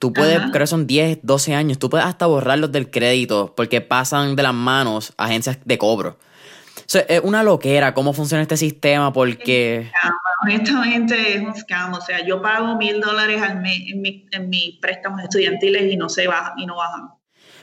Tú 0.01 0.15
puedes, 0.15 0.41
creo 0.51 0.63
que 0.63 0.67
son 0.67 0.87
10, 0.87 1.19
12 1.23 1.55
años, 1.55 1.79
tú 1.79 1.91
puedes 1.91 2.07
hasta 2.07 2.25
borrarlos 2.25 2.73
del 2.73 2.91
crédito 2.91 3.53
porque 3.55 3.83
pasan 3.83 4.35
de 4.35 4.43
las 4.43 4.55
manos 4.55 5.13
a 5.19 5.27
agencias 5.27 5.59
de 5.63 5.77
cobro. 5.77 6.19
es 7.07 7.21
una 7.23 7.43
loquera 7.43 7.93
cómo 7.93 8.15
funciona 8.15 8.41
este 8.41 8.57
sistema 8.57 9.13
porque... 9.13 9.91
honestamente 10.43 11.35
es 11.35 11.43
un 11.43 11.55
scam. 11.55 11.93
O 11.93 12.01
sea, 12.01 12.25
yo 12.25 12.41
pago 12.41 12.79
mil 12.79 12.99
dólares 12.99 13.43
al 13.43 13.61
mes 13.61 13.79
en, 13.89 14.03
en 14.33 14.49
mis 14.49 14.79
préstamos 14.81 15.23
estudiantiles 15.23 15.93
y 15.93 15.99
no 15.99 16.09
se 16.09 16.27
bajan 16.27 16.59
y 16.59 16.65
no 16.65 16.77
bajan. 16.77 17.11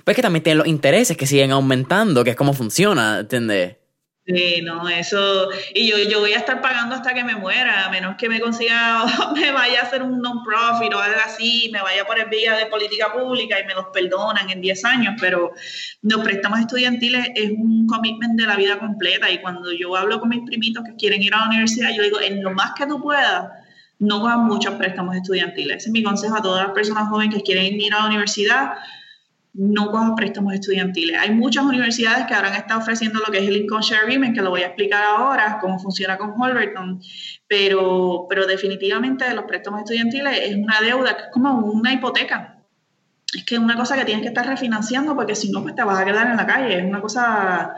Pero 0.03 0.13
es 0.13 0.15
que 0.15 0.21
también 0.21 0.43
tienen 0.43 0.59
los 0.59 0.67
intereses 0.67 1.17
que 1.17 1.25
siguen 1.25 1.49
aumentando, 1.49 2.23
que 2.23 2.29
es 2.29 2.35
como 2.35 2.53
funciona, 2.53 3.21
¿entiendes? 3.21 3.76
Sí, 4.27 4.61
no, 4.61 4.89
eso, 4.89 5.47
y 5.73 5.87
yo, 5.87 5.97
yo 5.99 6.19
voy 6.19 6.33
a 6.33 6.39
estar 6.39 6.59
pagando 6.59 6.95
hasta 6.95 7.13
que 7.13 7.23
me 7.23 7.37
muera, 7.37 7.85
a 7.85 7.89
menos 7.89 8.17
que 8.17 8.27
me 8.27 8.41
consiga, 8.41 9.05
me 9.33 9.53
vaya 9.53 9.79
a 9.79 9.83
hacer 9.83 10.03
un 10.03 10.21
non-profit 10.21 10.93
o 10.93 10.99
algo 10.99 11.19
así, 11.25 11.69
me 11.71 11.81
vaya 11.81 12.05
por 12.05 12.19
el 12.19 12.27
vía 12.27 12.55
de 12.57 12.65
política 12.65 13.13
pública 13.13 13.57
y 13.57 13.65
me 13.65 13.73
los 13.73 13.85
perdonan 13.93 14.49
en 14.49 14.59
10 14.59 14.83
años, 14.83 15.15
pero 15.21 15.53
los 16.01 16.21
préstamos 16.25 16.59
estudiantiles 16.59 17.29
es 17.35 17.51
un 17.51 17.87
commitment 17.87 18.37
de 18.37 18.47
la 18.47 18.57
vida 18.57 18.77
completa 18.77 19.31
y 19.31 19.39
cuando 19.39 19.71
yo 19.71 19.95
hablo 19.95 20.19
con 20.19 20.27
mis 20.27 20.43
primitos 20.45 20.83
que 20.83 20.95
quieren 20.97 21.23
ir 21.23 21.33
a 21.33 21.37
la 21.37 21.47
universidad, 21.47 21.91
yo 21.95 22.03
digo, 22.03 22.19
en 22.19 22.43
lo 22.43 22.51
más 22.51 22.73
que 22.73 22.85
tú 22.85 23.01
puedas, 23.01 23.45
no 23.99 24.19
cojan 24.19 24.43
muchos 24.43 24.75
préstamos 24.75 25.15
estudiantiles. 25.15 25.77
Ese 25.77 25.87
es 25.87 25.93
mi 25.93 26.03
consejo 26.03 26.35
a 26.35 26.41
todas 26.41 26.65
las 26.65 26.73
personas 26.73 27.07
jóvenes 27.07 27.33
que 27.33 27.43
quieren 27.43 27.79
ir 27.79 27.93
a 27.93 27.99
la 27.99 28.07
universidad 28.07 28.73
no 29.57 29.89
cojan 29.89 30.15
préstamos 30.15 30.53
estudiantiles. 30.53 31.17
Hay 31.19 31.31
muchas 31.31 31.65
universidades 31.65 32.27
que 32.27 32.35
ahora 32.35 32.49
han 32.49 32.55
estado 32.55 32.79
ofreciendo 32.79 33.19
lo 33.25 33.31
que 33.31 33.39
es 33.39 33.47
el 33.47 33.57
Income 33.57 33.81
Share 33.81 34.01
Agreement, 34.03 34.35
que 34.35 34.41
lo 34.41 34.51
voy 34.51 34.61
a 34.61 34.67
explicar 34.67 35.03
ahora, 35.03 35.57
cómo 35.59 35.79
funciona 35.79 36.15
con 36.17 36.39
Holberton, 36.39 37.01
pero, 37.47 38.27
pero 38.29 38.45
definitivamente 38.45 39.33
los 39.33 39.45
préstamos 39.45 39.81
estudiantiles 39.81 40.39
es 40.43 40.55
una 40.55 40.79
deuda, 40.79 41.17
que 41.17 41.23
es 41.23 41.29
como 41.31 41.57
una 41.57 41.91
hipoteca. 41.91 42.63
Es 43.35 43.43
que 43.45 43.55
es 43.55 43.61
una 43.61 43.75
cosa 43.75 43.97
que 43.97 44.05
tienes 44.05 44.21
que 44.21 44.29
estar 44.29 44.45
refinanciando 44.45 45.15
porque 45.15 45.35
si 45.35 45.51
no, 45.51 45.63
pues 45.63 45.75
te 45.75 45.83
vas 45.83 45.99
a 45.99 46.05
quedar 46.05 46.27
en 46.27 46.37
la 46.37 46.45
calle. 46.45 46.77
Es 46.77 46.85
una 46.85 47.01
cosa... 47.01 47.73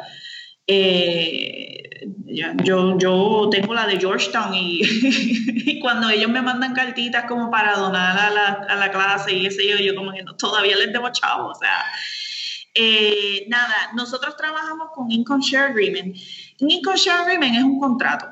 Eh, 0.67 1.78
yo, 2.63 2.97
yo 2.97 3.49
tengo 3.51 3.73
la 3.73 3.87
de 3.87 3.99
Georgetown 3.99 4.51
y, 4.53 5.79
cuando 5.79 6.09
ellos 6.09 6.29
me 6.29 6.41
mandan 6.41 6.73
cartitas 6.73 7.25
como 7.25 7.49
para 7.49 7.75
donar 7.75 8.17
a 8.17 8.29
la, 8.29 8.47
a 8.69 8.75
la 8.75 8.91
clase 8.91 9.33
y 9.33 9.45
ese 9.45 9.67
yo, 9.67 9.77
yo 9.77 9.95
como 9.95 10.11
que 10.11 10.23
todavía 10.37 10.75
les 10.75 10.91
debo 10.91 11.09
chavo, 11.11 11.49
o 11.49 11.55
sea, 11.55 11.85
eh, 12.75 13.45
nada, 13.49 13.91
nosotros 13.93 14.35
trabajamos 14.37 14.89
con 14.93 15.11
Income 15.11 15.43
Share 15.43 15.71
Agreement. 15.71 16.15
Un 16.61 16.71
Income 16.71 16.97
Share 16.97 17.21
Agreement 17.21 17.57
es 17.57 17.63
un 17.63 17.79
contrato. 17.79 18.27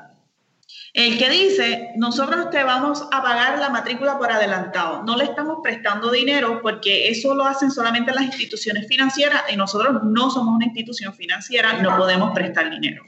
El 0.94 1.18
que 1.18 1.28
dice, 1.28 1.92
nosotros 1.96 2.50
te 2.50 2.64
vamos 2.64 3.02
a 3.12 3.22
pagar 3.22 3.58
la 3.58 3.68
matrícula 3.68 4.18
por 4.18 4.32
adelantado. 4.32 5.02
No 5.04 5.16
le 5.16 5.24
estamos 5.24 5.58
prestando 5.62 6.10
dinero 6.10 6.60
porque 6.62 7.10
eso 7.10 7.34
lo 7.34 7.44
hacen 7.44 7.70
solamente 7.70 8.12
las 8.12 8.24
instituciones 8.24 8.86
financieras 8.88 9.42
y 9.52 9.56
nosotros 9.56 10.02
no 10.04 10.30
somos 10.30 10.56
una 10.56 10.64
institución 10.64 11.14
financiera, 11.14 11.74
no 11.74 11.96
podemos 11.96 12.32
prestar 12.32 12.70
dinero. 12.70 13.04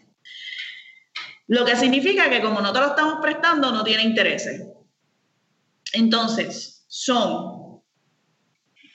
Lo 1.50 1.64
que 1.64 1.74
significa 1.74 2.30
que 2.30 2.40
como 2.40 2.60
no 2.60 2.72
te 2.72 2.78
lo 2.78 2.86
estamos 2.86 3.16
prestando, 3.20 3.72
no 3.72 3.82
tiene 3.82 4.04
intereses. 4.04 4.68
Entonces, 5.92 6.84
son 6.86 7.80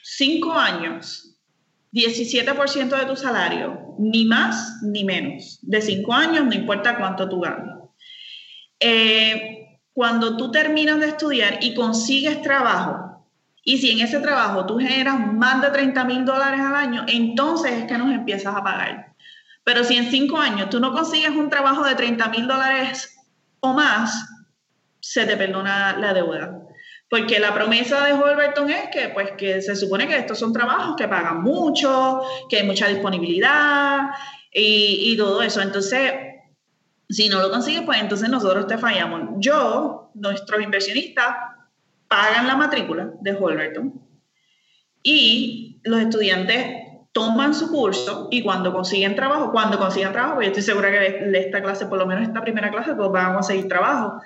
cinco 0.02 0.54
años, 0.54 1.38
17% 1.92 2.98
de 2.98 3.04
tu 3.04 3.14
salario, 3.14 3.94
ni 3.98 4.24
más 4.24 4.78
ni 4.82 5.04
menos. 5.04 5.58
De 5.60 5.82
cinco 5.82 6.14
años, 6.14 6.46
no 6.46 6.54
importa 6.54 6.96
cuánto 6.96 7.28
tú 7.28 7.40
ganas. 7.40 7.78
Eh, 8.80 9.80
cuando 9.92 10.38
tú 10.38 10.50
terminas 10.50 10.98
de 10.98 11.08
estudiar 11.08 11.58
y 11.62 11.74
consigues 11.74 12.40
trabajo, 12.40 13.28
y 13.64 13.76
si 13.76 13.90
en 13.90 14.00
ese 14.00 14.20
trabajo 14.20 14.64
tú 14.64 14.78
generas 14.78 15.30
más 15.30 15.60
de 15.60 15.68
30 15.68 16.04
mil 16.04 16.24
dólares 16.24 16.60
al 16.60 16.74
año, 16.74 17.04
entonces 17.06 17.72
es 17.72 17.84
que 17.84 17.98
nos 17.98 18.14
empiezas 18.14 18.56
a 18.56 18.64
pagar. 18.64 19.14
Pero 19.66 19.82
si 19.82 19.96
en 19.96 20.08
cinco 20.12 20.38
años 20.38 20.70
tú 20.70 20.78
no 20.78 20.92
consigues 20.92 21.30
un 21.30 21.50
trabajo 21.50 21.84
de 21.84 21.96
30 21.96 22.28
mil 22.28 22.46
dólares 22.46 23.18
o 23.58 23.72
más, 23.72 24.14
se 25.00 25.26
te 25.26 25.36
perdona 25.36 25.96
la 25.98 26.14
deuda. 26.14 26.62
Porque 27.10 27.40
la 27.40 27.52
promesa 27.52 28.04
de 28.06 28.12
Holberton 28.12 28.70
es 28.70 28.90
que, 28.92 29.08
pues, 29.08 29.32
que 29.32 29.60
se 29.60 29.74
supone 29.74 30.06
que 30.06 30.18
estos 30.18 30.38
son 30.38 30.52
trabajos 30.52 30.94
que 30.96 31.08
pagan 31.08 31.42
mucho, 31.42 32.22
que 32.48 32.58
hay 32.58 32.62
mucha 32.66 32.86
disponibilidad 32.86 34.10
y, 34.52 35.12
y 35.12 35.16
todo 35.16 35.42
eso. 35.42 35.60
Entonces, 35.60 36.12
Si 37.08 37.28
no 37.28 37.40
lo 37.40 37.50
consigues, 37.50 37.82
pues 37.82 38.00
entonces 38.00 38.28
nosotros 38.28 38.68
te 38.68 38.78
fallamos. 38.78 39.30
Yo, 39.38 40.10
nuestros 40.14 40.62
inversionistas, 40.62 41.36
pagan 42.08 42.46
la 42.46 42.56
matrícula 42.56 43.10
de 43.20 43.32
Holberton 43.32 43.92
y 45.02 45.80
los 45.84 46.00
estudiantes 46.00 46.85
toman 47.16 47.54
su 47.54 47.70
curso 47.70 48.28
y 48.30 48.42
cuando 48.42 48.74
consiguen 48.74 49.16
trabajo, 49.16 49.50
cuando 49.50 49.78
consigan 49.78 50.12
trabajo, 50.12 50.34
pues 50.34 50.48
yo 50.48 50.50
estoy 50.50 50.62
segura 50.62 50.90
que 50.90 51.30
esta 51.32 51.62
clase, 51.62 51.86
por 51.86 51.96
lo 51.96 52.04
menos 52.04 52.24
esta 52.24 52.42
primera 52.42 52.70
clase, 52.70 52.94
pues 52.94 53.10
van 53.10 53.30
a 53.30 53.34
conseguir 53.36 53.68
trabajo. 53.68 54.20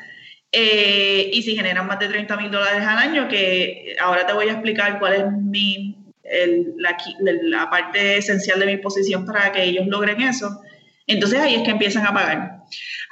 Eh, 0.51 1.31
y 1.33 1.41
si 1.41 1.55
generan 1.55 1.87
más 1.87 2.01
de 2.01 2.09
30 2.09 2.37
mil 2.37 2.51
dólares 2.51 2.85
al 2.85 2.99
año, 2.99 3.29
que 3.29 3.95
ahora 4.01 4.27
te 4.27 4.33
voy 4.33 4.49
a 4.49 4.55
explicar 4.55 4.99
cuál 4.99 5.15
es 5.15 5.25
mi, 5.31 5.99
la, 6.79 7.71
parte 7.71 8.17
esencial 8.17 8.59
de 8.59 8.67
mi 8.67 8.77
posición 8.79 9.25
para 9.25 9.53
que 9.53 9.63
ellos 9.63 9.87
logren 9.87 10.21
eso, 10.23 10.61
entonces 11.07 11.39
ahí 11.39 11.55
es 11.55 11.63
que 11.63 11.71
empiezan 11.71 12.05
a 12.09 12.13
pagar. 12.13 12.57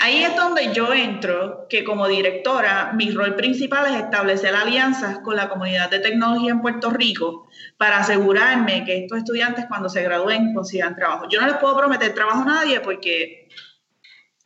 Ahí 0.00 0.22
es 0.22 0.36
donde 0.36 0.72
yo 0.72 0.92
entro, 0.94 1.66
que 1.68 1.82
como 1.82 2.06
directora, 2.06 2.92
mi 2.94 3.10
rol 3.10 3.34
principal 3.34 3.92
es 3.92 4.00
establecer 4.00 4.54
alianzas 4.54 5.18
con 5.24 5.34
la 5.34 5.48
comunidad 5.48 5.90
de 5.90 5.98
tecnología 5.98 6.52
en 6.52 6.60
Puerto 6.60 6.90
Rico 6.90 7.48
para 7.76 7.98
asegurarme 7.98 8.84
que 8.84 9.04
estos 9.04 9.18
estudiantes 9.18 9.66
cuando 9.66 9.88
se 9.88 10.02
gradúen 10.02 10.54
consigan 10.54 10.94
trabajo. 10.94 11.26
Yo 11.28 11.40
no 11.40 11.48
les 11.48 11.56
puedo 11.56 11.76
prometer 11.76 12.14
trabajo 12.14 12.42
a 12.42 12.44
nadie 12.44 12.78
porque 12.78 13.48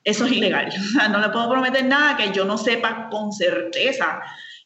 eso 0.03 0.25
es 0.25 0.33
ilegal. 0.33 0.73
no 1.11 1.19
le 1.19 1.29
puedo 1.29 1.51
prometer 1.51 1.85
nada 1.85 2.17
que 2.17 2.33
yo 2.33 2.47
no 2.47 2.57
sepa 2.57 3.11
con 3.11 3.31
certeza 3.31 4.23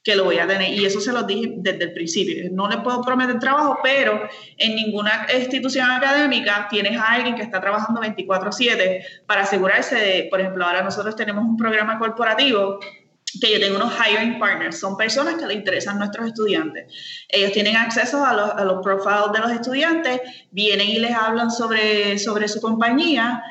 que 0.07 0.15
lo 0.15 0.23
voy 0.23 0.39
a 0.39 0.47
tener. 0.47 0.73
Y 0.73 0.87
eso 0.87 1.01
se 1.01 1.13
lo 1.13 1.25
dije 1.25 1.55
desde 1.57 1.83
el 1.83 1.93
principio. 1.93 2.49
No 2.53 2.69
le 2.69 2.79
puedo 2.79 3.03
prometer 3.03 3.41
trabajo, 3.41 3.81
pero 3.83 4.29
en 4.57 4.77
ninguna 4.77 5.27
institución 5.37 5.91
académica 5.91 6.69
tienes 6.71 6.97
a 6.97 7.15
alguien 7.15 7.35
que 7.35 7.43
está 7.43 7.61
trabajando 7.61 8.01
24/7 8.01 9.05
para 9.27 9.43
asegurarse 9.43 9.97
de, 9.97 10.29
por 10.31 10.41
ejemplo, 10.41 10.65
ahora 10.65 10.83
nosotros 10.83 11.17
tenemos 11.17 11.45
un 11.45 11.57
programa 11.57 11.99
corporativo 11.99 12.79
que 13.41 13.53
yo 13.53 13.59
tengo 13.59 13.77
unos 13.77 13.93
hiring 13.99 14.39
partners, 14.39 14.79
son 14.79 14.97
personas 14.97 15.35
que 15.35 15.45
le 15.45 15.55
interesan 15.55 15.99
nuestros 15.99 16.29
estudiantes. 16.29 16.87
Ellos 17.29 17.51
tienen 17.51 17.75
acceso 17.75 18.25
a 18.25 18.33
los, 18.33 18.51
a 18.51 18.65
los 18.65 18.85
profiles 18.85 19.33
de 19.33 19.41
los 19.41 19.51
estudiantes, 19.51 20.21
vienen 20.53 20.89
y 20.89 21.01
les 21.01 21.15
hablan 21.15 21.51
sobre, 21.51 22.17
sobre 22.21 22.47
su 22.47 22.61
compañía 22.61 23.43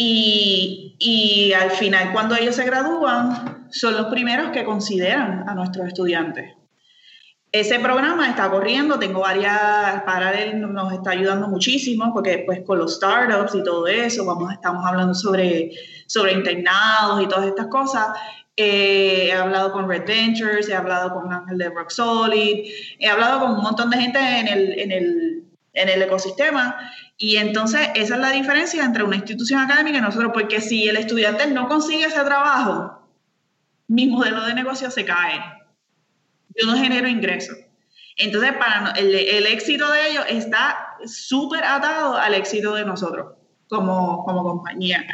y, 0.00 0.94
y 1.00 1.52
al 1.54 1.72
final 1.72 2.12
cuando 2.12 2.36
ellos 2.36 2.54
se 2.54 2.64
gradúan 2.64 3.66
son 3.72 3.96
los 3.96 4.06
primeros 4.06 4.50
que 4.50 4.64
consideran 4.64 5.48
a 5.48 5.54
nuestros 5.54 5.88
estudiantes. 5.88 6.54
Ese 7.50 7.80
programa 7.80 8.28
está 8.28 8.48
corriendo, 8.48 8.98
tengo 8.98 9.20
varias, 9.20 10.02
paralelas, 10.02 10.54
nos 10.54 10.92
está 10.92 11.10
ayudando 11.10 11.48
muchísimo 11.48 12.12
porque 12.14 12.44
pues 12.46 12.60
con 12.64 12.78
los 12.78 12.94
startups 12.94 13.56
y 13.56 13.64
todo 13.64 13.88
eso, 13.88 14.24
vamos, 14.24 14.52
estamos 14.52 14.84
hablando 14.86 15.14
sobre, 15.14 15.72
sobre 16.06 16.32
internados 16.32 17.20
y 17.20 17.26
todas 17.26 17.46
estas 17.46 17.66
cosas. 17.66 18.06
Eh, 18.56 19.30
he 19.30 19.32
hablado 19.32 19.72
con 19.72 19.88
Red 19.88 20.06
Ventures, 20.06 20.68
he 20.68 20.74
hablado 20.76 21.12
con 21.12 21.32
Ángel 21.32 21.58
de 21.58 21.70
Rock 21.70 21.90
Solid, 21.90 22.66
he 23.00 23.08
hablado 23.08 23.40
con 23.40 23.52
un 23.52 23.62
montón 23.62 23.90
de 23.90 23.98
gente 23.98 24.18
en 24.20 24.46
el, 24.46 24.78
en 24.78 24.92
el, 24.92 25.44
en 25.72 25.88
el 25.88 26.02
ecosistema 26.02 26.76
y 27.20 27.36
entonces 27.36 27.88
esa 27.96 28.14
es 28.14 28.20
la 28.20 28.30
diferencia 28.30 28.84
entre 28.84 29.02
una 29.02 29.16
institución 29.16 29.60
académica 29.60 29.98
y 29.98 30.00
nosotros, 30.00 30.30
porque 30.32 30.60
si 30.60 30.88
el 30.88 30.96
estudiante 30.96 31.48
no 31.48 31.66
consigue 31.66 32.04
ese 32.04 32.22
trabajo, 32.22 33.08
mi 33.88 34.06
modelo 34.06 34.44
de 34.44 34.54
negocio 34.54 34.88
se 34.88 35.04
cae. 35.04 35.40
Yo 36.54 36.66
no 36.68 36.76
genero 36.76 37.08
ingresos. 37.08 37.56
Entonces, 38.18 38.52
para 38.52 38.92
el, 38.92 39.46
éxito 39.46 39.90
de 39.90 40.10
ellos 40.10 40.24
está 40.28 40.96
súper 41.06 41.64
atado 41.64 42.16
al 42.16 42.34
éxito 42.34 42.74
de 42.74 42.84
nosotros 42.84 43.34
como, 43.68 44.24
como 44.24 44.44
compañía. 44.44 45.04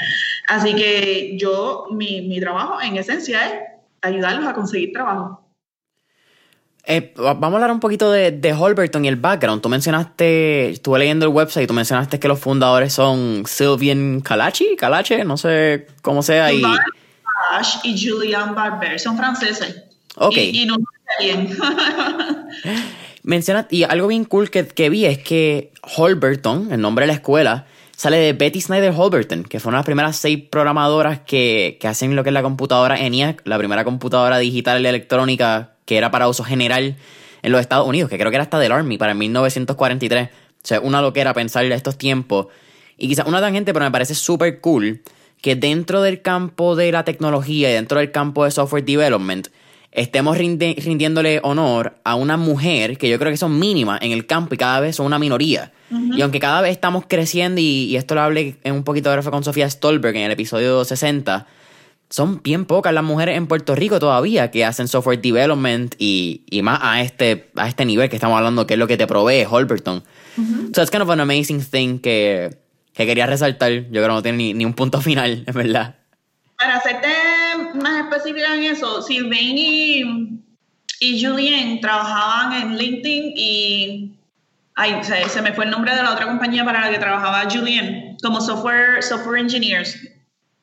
Así 0.48 0.74
que 0.74 1.38
yo, 1.38 1.86
mi, 1.90 2.22
mi 2.28 2.38
trabajo 2.38 2.82
en 2.82 2.96
esencia 2.96 3.46
es 3.46 3.62
ayudarlos 4.02 4.46
a 4.46 4.52
conseguir 4.52 4.92
trabajo. 4.92 5.43
Eh, 6.86 7.14
vamos 7.16 7.52
a 7.52 7.54
hablar 7.54 7.70
un 7.70 7.80
poquito 7.80 8.10
de, 8.12 8.30
de, 8.30 8.52
Holberton 8.52 9.04
y 9.04 9.08
el 9.08 9.16
background. 9.16 9.62
Tú 9.62 9.70
mencionaste, 9.70 10.70
estuve 10.70 10.98
leyendo 10.98 11.24
el 11.24 11.32
website, 11.32 11.66
tú 11.66 11.72
mencionaste 11.72 12.20
que 12.20 12.28
los 12.28 12.38
fundadores 12.38 12.92
son 12.92 13.44
Sylvian 13.46 14.20
Calachi, 14.20 14.76
Calache, 14.76 15.24
no 15.24 15.38
sé 15.38 15.86
cómo 16.02 16.22
sea. 16.22 16.52
Y, 16.52 16.62
y 17.84 18.06
Julian 18.06 18.54
Barber. 18.54 19.00
Son 19.00 19.16
franceses. 19.16 19.82
Ok. 20.16 20.36
Y, 20.36 20.66
no 20.66 20.76
bien. 21.20 21.56
Menciona, 23.22 23.66
y 23.70 23.84
algo 23.84 24.08
bien 24.08 24.26
cool 24.26 24.50
que, 24.50 24.66
que, 24.66 24.90
vi 24.90 25.06
es 25.06 25.18
que 25.18 25.72
Holberton, 25.96 26.70
el 26.70 26.80
nombre 26.82 27.04
de 27.04 27.06
la 27.06 27.14
escuela, 27.14 27.66
sale 27.96 28.18
de 28.18 28.32
Betty 28.34 28.60
Snyder 28.60 28.92
Holberton, 28.94 29.44
que 29.44 29.58
fue 29.58 29.70
una 29.70 29.78
de 29.78 29.80
las 29.80 29.86
primeras 29.86 30.16
seis 30.16 30.42
programadoras 30.50 31.20
que, 31.20 31.78
que 31.80 31.88
hacen 31.88 32.14
lo 32.14 32.22
que 32.22 32.28
es 32.28 32.34
la 32.34 32.42
computadora 32.42 33.00
ENIAC, 33.00 33.40
la 33.46 33.56
primera 33.56 33.84
computadora 33.84 34.36
digital 34.36 34.84
electrónica 34.84 35.73
que 35.84 35.96
era 35.96 36.10
para 36.10 36.28
uso 36.28 36.44
general 36.44 36.96
en 37.42 37.52
los 37.52 37.60
Estados 37.60 37.86
Unidos, 37.86 38.10
que 38.10 38.18
creo 38.18 38.30
que 38.30 38.36
era 38.36 38.44
hasta 38.44 38.58
del 38.58 38.72
Army, 38.72 38.98
para 38.98 39.14
1943. 39.14 40.28
O 40.28 40.30
sea, 40.62 40.80
una 40.80 41.02
loquera 41.02 41.34
pensar 41.34 41.64
estos 41.66 41.98
tiempos. 41.98 42.46
Y 42.96 43.08
quizás 43.08 43.26
una 43.26 43.40
tangente, 43.40 43.72
pero 43.72 43.84
me 43.84 43.90
parece 43.90 44.14
súper 44.14 44.60
cool 44.60 45.02
que 45.42 45.56
dentro 45.56 46.00
del 46.00 46.22
campo 46.22 46.74
de 46.74 46.90
la 46.90 47.04
tecnología 47.04 47.70
y 47.70 47.74
dentro 47.74 47.98
del 47.98 48.10
campo 48.10 48.44
de 48.44 48.50
software 48.50 48.84
development 48.84 49.48
estemos 49.92 50.36
rindiéndole 50.36 51.40
honor 51.42 51.98
a 52.02 52.16
una 52.16 52.36
mujer 52.36 52.98
que 52.98 53.08
yo 53.08 53.18
creo 53.18 53.30
que 53.30 53.36
son 53.36 53.58
mínimas 53.58 54.00
en 54.02 54.10
el 54.10 54.26
campo 54.26 54.54
y 54.54 54.58
cada 54.58 54.80
vez 54.80 54.96
son 54.96 55.06
una 55.06 55.18
minoría. 55.18 55.72
Y 56.16 56.22
aunque 56.22 56.40
cada 56.40 56.60
vez 56.62 56.72
estamos 56.72 57.04
creciendo, 57.06 57.60
y, 57.60 57.94
esto 57.94 58.16
lo 58.16 58.22
hablé 58.22 58.56
en 58.64 58.74
un 58.74 58.82
poquito 58.82 59.10
de 59.10 59.22
fue 59.22 59.30
con 59.30 59.44
Sofía 59.44 59.70
Stolberg 59.70 60.16
en 60.16 60.22
el 60.22 60.32
episodio 60.32 60.84
60, 60.84 61.46
son 62.14 62.40
bien 62.44 62.64
pocas 62.64 62.94
las 62.94 63.02
mujeres 63.02 63.36
en 63.36 63.48
Puerto 63.48 63.74
Rico 63.74 63.98
todavía 63.98 64.52
que 64.52 64.64
hacen 64.64 64.86
software 64.86 65.20
development 65.20 65.96
y, 65.98 66.44
más 66.62 66.78
a 66.80 67.00
este, 67.00 67.50
a 67.56 67.66
este 67.66 67.84
nivel 67.84 68.08
que 68.08 68.14
estamos 68.14 68.38
hablando, 68.38 68.68
que 68.68 68.74
es 68.74 68.78
lo 68.78 68.86
que 68.86 68.96
te 68.96 69.08
provee 69.08 69.44
Holberton. 69.44 70.04
So 70.72 70.80
it's 70.80 70.92
kind 70.92 71.02
of 71.02 71.10
an 71.10 71.18
amazing 71.18 71.60
thing 71.60 71.98
que 71.98 72.56
que 72.94 73.06
quería 73.06 73.26
resaltar. 73.26 73.72
Yo 73.72 73.90
creo 73.90 74.02
que 74.02 74.08
no 74.08 74.22
tiene 74.22 74.54
ni, 74.54 74.64
un 74.64 74.74
punto 74.74 75.00
final, 75.08 75.42
en 75.44 75.54
verdad. 75.54 75.96
Para 76.56 76.76
hacerte 76.76 77.08
más 77.74 78.04
específica 78.04 78.54
en 78.54 78.62
eso, 78.62 79.02
Sylvain 79.02 79.58
y, 79.58 80.40
y 81.00 81.24
Julien 81.24 81.80
trabajaban 81.80 82.62
en 82.62 82.78
LinkedIn 82.78 83.32
y 83.36 84.12
ay, 84.76 85.00
se, 85.02 85.42
me 85.42 85.52
fue 85.52 85.64
el 85.64 85.72
nombre 85.72 85.96
de 85.96 86.02
la 86.04 86.12
otra 86.12 86.26
compañía 86.26 86.64
para 86.64 86.82
la 86.82 86.90
que 86.92 86.98
trabajaba 86.98 87.50
Julien, 87.50 88.16
como 88.22 88.40
software, 88.40 89.02
software 89.02 89.40
engineers. 89.40 89.98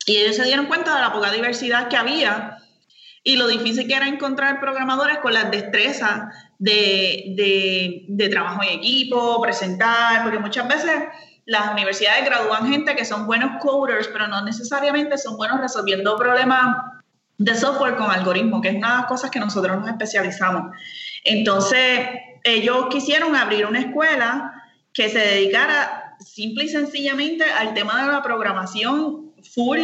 Y 0.06 0.18
ellos 0.18 0.36
se 0.36 0.43
dieron 0.43 0.66
cuenta 0.66 0.95
de 0.95 1.02
la 1.02 1.14
poca 1.14 1.32
diversidad 1.32 1.88
que 1.88 1.97
había 1.97 2.58
y 3.24 3.36
lo 3.36 3.47
difícil 3.47 3.88
que 3.88 3.93
era 3.93 4.08
encontrar 4.08 4.60
programadores 4.60 5.20
con 5.20 5.34
las 5.34 5.52
destrezas 5.52 6.34
de, 6.58 7.34
de, 7.36 8.06
de 8.08 8.30
trabajo 8.30 8.64
en 8.64 8.80
equipo, 8.80 9.39
presentar, 9.41 10.24
porque 10.24 10.39
muchas 10.39 10.68
veces 10.68 11.04
las 11.45 11.72
universidades 11.72 12.26
gradúan 12.26 12.68
gente 12.70 12.95
que 12.95 13.06
son 13.06 13.28
buenos 13.28 13.62
coders, 13.62 14.08
pero 14.08 14.28
no 14.28 14.43
necesariamente 14.43 15.18
son 15.18 15.38
buenos 15.38 15.60
resolviendo 15.60 16.16
problemas 16.16 16.78
de 17.38 17.56
software 17.56 17.95
con 17.95 18.10
algoritmos, 18.10 18.62
que 18.62 18.70
es 18.70 18.76
una 18.76 18.91
de 18.91 18.97
las 18.97 19.06
cosas 19.06 19.32
que 19.32 19.39
nosotros 19.39 19.80
nos 19.80 19.89
especializamos. 19.89 20.76
Entonces, 21.24 22.08
ellos 22.43 22.88
quisieron 22.89 23.36
abrir 23.36 23.66
una 23.66 23.80
escuela 23.80 24.54
que 24.93 25.10
se 25.10 25.20
dedicara 25.20 26.16
simple 26.20 26.66
y 26.66 26.70
sencillamente 26.70 27.43
al 27.43 27.74
tema 27.74 28.02
de 28.02 28.12
la 28.12 28.22
programación 28.22 29.20
full, 29.54 29.80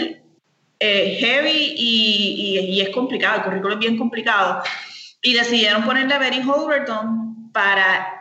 eh, 0.80 1.18
heavy 1.20 1.74
y, 1.76 2.60
y, 2.70 2.82
es 2.82 2.90
complicado, 2.90 3.38
el 3.38 3.44
currículo 3.44 3.74
es 3.74 3.80
bien 3.80 3.98
complicado. 3.98 4.64
Y 5.22 5.34
decidieron 5.34 5.84
ponerle 5.84 6.18
Betty 6.20 6.42
Holberton 6.48 7.52
para 7.52 8.18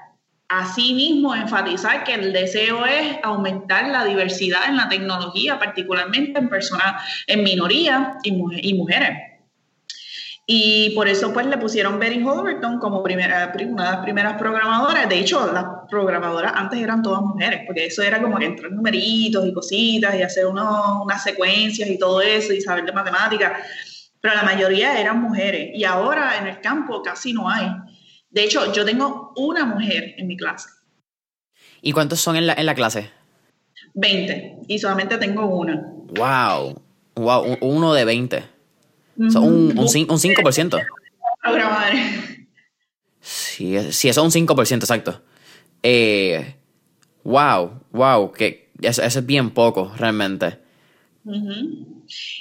Asimismo, 0.49 1.35
enfatizar 1.35 2.05
que 2.05 2.15
el 2.15 2.33
deseo 2.33 2.87
es 2.87 3.17
aumentar 3.25 3.89
la 3.89 4.05
diversidad 4.05 4.69
en 4.69 4.77
la 4.77 4.89
tecnología, 4.89 5.59
particularmente 5.59 6.39
en 6.39 6.49
personas, 6.49 7.03
en 7.27 7.43
minorías 7.43 8.15
y, 8.23 8.31
mujeres. 8.75 9.36
Y 10.49 10.91
por 10.91 11.09
eso 11.09 11.33
pues 11.33 11.45
le 11.47 11.59
pusieron 11.59 11.99
Betty 11.99 12.23
Holberton 12.23 12.79
como 12.79 13.03
primera, 13.03 13.53
una 13.69 13.85
de 13.85 13.91
las 13.91 14.05
primeras 14.05 14.39
programadoras. 14.39 15.09
De 15.09 15.19
hecho, 15.19 15.53
las 15.53 15.65
programadoras 15.91 16.53
antes 16.55 16.79
eran 16.79 17.03
todas 17.03 17.21
mujeres, 17.21 17.63
porque 17.67 17.87
eso 17.87 18.01
era 18.03 18.23
como 18.23 18.39
que 18.39 18.45
entrar 18.45 18.71
numeritos 18.71 19.45
y 19.45 19.53
cositas 19.53 20.15
y 20.15 20.23
hacer 20.23 20.47
unas 20.47 21.23
secuencias 21.25 21.91
y 21.91 21.99
todo 21.99 22.21
eso 22.21 22.53
y 22.53 22.61
saber 22.61 22.85
de 22.85 22.93
matemáticas. 22.93 23.55
Pero 24.21 24.37
la 24.37 24.45
mayoría 24.45 25.01
eran 25.01 25.21
mujeres. 25.21 25.71
Y 25.75 25.83
ahora 25.83 26.39
en 26.39 26.47
el 26.47 26.61
campo 26.61 27.03
casi 27.03 27.33
no 27.33 27.51
hay. 27.51 27.69
De 28.31 28.45
hecho, 28.45 28.73
yo 28.73 28.85
tengo 28.85 29.33
una 29.37 29.65
mujer 29.65 30.15
en 30.17 30.29
mi 30.29 30.37
clase. 30.37 30.69
¿Y 31.83 31.91
cuántos 31.91 32.21
son 32.21 32.37
en 32.37 32.47
la, 32.47 32.53
en 32.53 32.67
la 32.67 32.75
clase? 32.77 33.11
20. 33.95 34.59
Y 34.69 34.79
solamente 34.79 35.19
tengo 35.19 35.47
una. 35.47 35.93
¡Wow! 36.17 36.81
¡Wow! 37.17 37.59
Uno 37.61 37.95
de 37.95 38.05
20. 39.17 39.39
un, 39.39 39.47
un, 39.47 39.79
un 39.79 39.87
5%. 39.87 40.87
Sí, 43.21 43.77
sí, 43.93 44.09
eso 44.09 44.27
es 44.27 44.37
un 44.37 44.47
5%, 44.47 44.75
exacto. 44.77 45.23
Eh, 45.83 46.57
wow, 47.25 47.81
wow, 47.91 48.33
que 48.33 48.71
eso, 48.81 49.03
es 49.03 49.27
bien 49.27 49.51
poco, 49.51 49.93
realmente. 49.97 50.59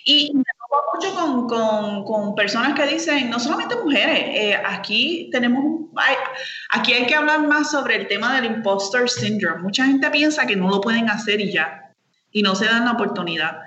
Y 0.05 0.31
me 0.33 0.43
topo 0.43 0.83
mucho 0.93 1.15
con, 1.15 1.47
con, 1.47 2.03
con, 2.05 2.35
personas 2.35 2.75
que 2.75 2.85
dicen, 2.85 3.29
no 3.29 3.39
solamente 3.39 3.75
mujeres, 3.77 4.19
eh, 4.35 4.61
aquí 4.63 5.29
tenemos, 5.31 5.89
hay, 5.95 6.15
aquí 6.69 6.93
hay 6.93 7.07
que 7.07 7.15
hablar 7.15 7.47
más 7.47 7.71
sobre 7.71 7.95
el 7.95 8.07
tema 8.07 8.35
del 8.35 8.45
imposter 8.45 9.09
syndrome. 9.09 9.63
Mucha 9.63 9.85
gente 9.85 10.09
piensa 10.11 10.45
que 10.45 10.55
no 10.55 10.69
lo 10.69 10.81
pueden 10.81 11.09
hacer 11.09 11.41
y 11.41 11.51
ya, 11.51 11.93
y 12.31 12.43
no 12.43 12.53
se 12.53 12.65
dan 12.65 12.85
la 12.85 12.91
oportunidad. 12.91 13.57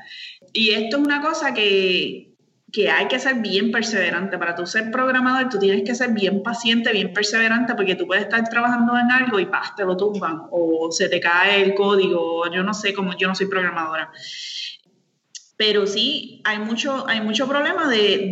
Y 0.53 0.71
esto 0.71 0.99
es 0.99 1.03
una 1.03 1.21
cosa 1.21 1.53
que, 1.53 2.28
que 2.73 2.91
hay 2.91 3.09
que 3.09 3.19
ser 3.19 3.37
bien 3.37 3.71
perseverante. 3.71 4.39
Para 4.39 4.55
tú 4.55 4.67
ser 4.67 4.91
programador, 4.91 5.49
tú 5.49 5.59
tienes 5.59 5.83
que 5.85 5.95
ser 5.95 6.13
bien 6.13 6.43
paciente, 6.43 6.93
bien 6.93 7.13
perseverante, 7.13 7.75
porque 7.75 7.95
tú 7.95 8.07
puedes 8.07 8.25
estar 8.25 8.47
trabajando 8.49 8.97
en 8.99 9.11
algo 9.11 9.39
y 9.39 9.47
¡paz! 9.47 9.75
te 9.77 9.85
lo 9.85 9.97
tumban, 9.97 10.43
o 10.51 10.91
se 10.91 11.09
te 11.09 11.21
cae 11.21 11.63
el 11.63 11.75
código, 11.75 12.51
yo 12.53 12.63
no 12.63 12.75
sé 12.75 12.93
cómo, 12.93 13.17
yo 13.17 13.29
no 13.29 13.35
soy 13.35 13.47
programadora 13.47 14.11
pero 15.59 15.89
sí 15.89 16.41
hay 16.45 16.61
mucho, 16.61 17.07
hay 17.09 17.21
mucho 17.21 17.49
problema 17.49 17.91
de, 17.91 18.31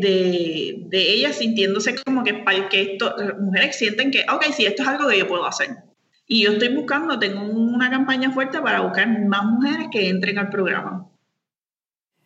de, 0.89 1.13
ellas 1.13 1.37
sintiéndose 1.37 1.97
como 2.05 2.23
que, 2.23 2.45
que 2.71 2.93
esto, 2.93 3.17
las 3.19 3.39
mujeres 3.41 3.77
sienten 3.77 4.13
que, 4.13 4.25
ok, 4.33 4.45
sí, 4.57 4.65
esto 4.65 4.83
es 4.85 4.89
algo 4.89 5.09
que 5.09 5.19
yo 5.19 5.27
puedo 5.27 5.45
hacer. 5.45 5.71
Y 6.29 6.45
yo 6.45 6.53
estoy 6.53 6.69
buscando, 6.69 7.19
tengo 7.19 7.43
una 7.43 7.91
campaña 7.91 8.31
fuerte 8.31 8.61
para 8.61 8.81
buscar 8.83 9.09
más 9.27 9.45
mujeres 9.45 9.89
que 9.91 10.09
entren 10.09 10.39
al 10.39 10.51
programa. 10.51 11.09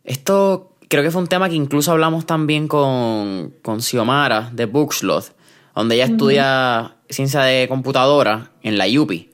Esto 0.05 0.77
creo 0.91 1.05
que 1.05 1.12
fue 1.12 1.22
un 1.22 1.28
tema 1.28 1.49
que 1.49 1.55
incluso 1.55 1.93
hablamos 1.93 2.26
también 2.26 2.66
con, 2.66 3.55
con 3.62 3.80
Xiomara 3.80 4.51
de 4.53 4.66
Bookslot, 4.66 5.32
donde 5.74 5.95
ella 5.95 6.07
estudia 6.07 6.97
ciencia 7.09 7.43
de 7.43 7.68
computadora 7.68 8.51
en 8.62 8.76
la 8.76 8.86
UPI. 8.86 9.30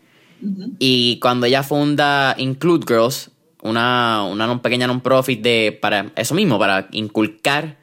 Y 0.78 1.18
cuando 1.18 1.46
ella 1.46 1.62
funda 1.62 2.34
Include 2.36 2.84
Girls, 2.86 3.30
una, 3.62 4.22
una 4.24 4.60
pequeña 4.60 4.86
non-profit 4.86 5.40
de, 5.40 5.78
para 5.80 6.12
eso 6.14 6.34
mismo, 6.34 6.58
para 6.58 6.88
inculcar 6.92 7.78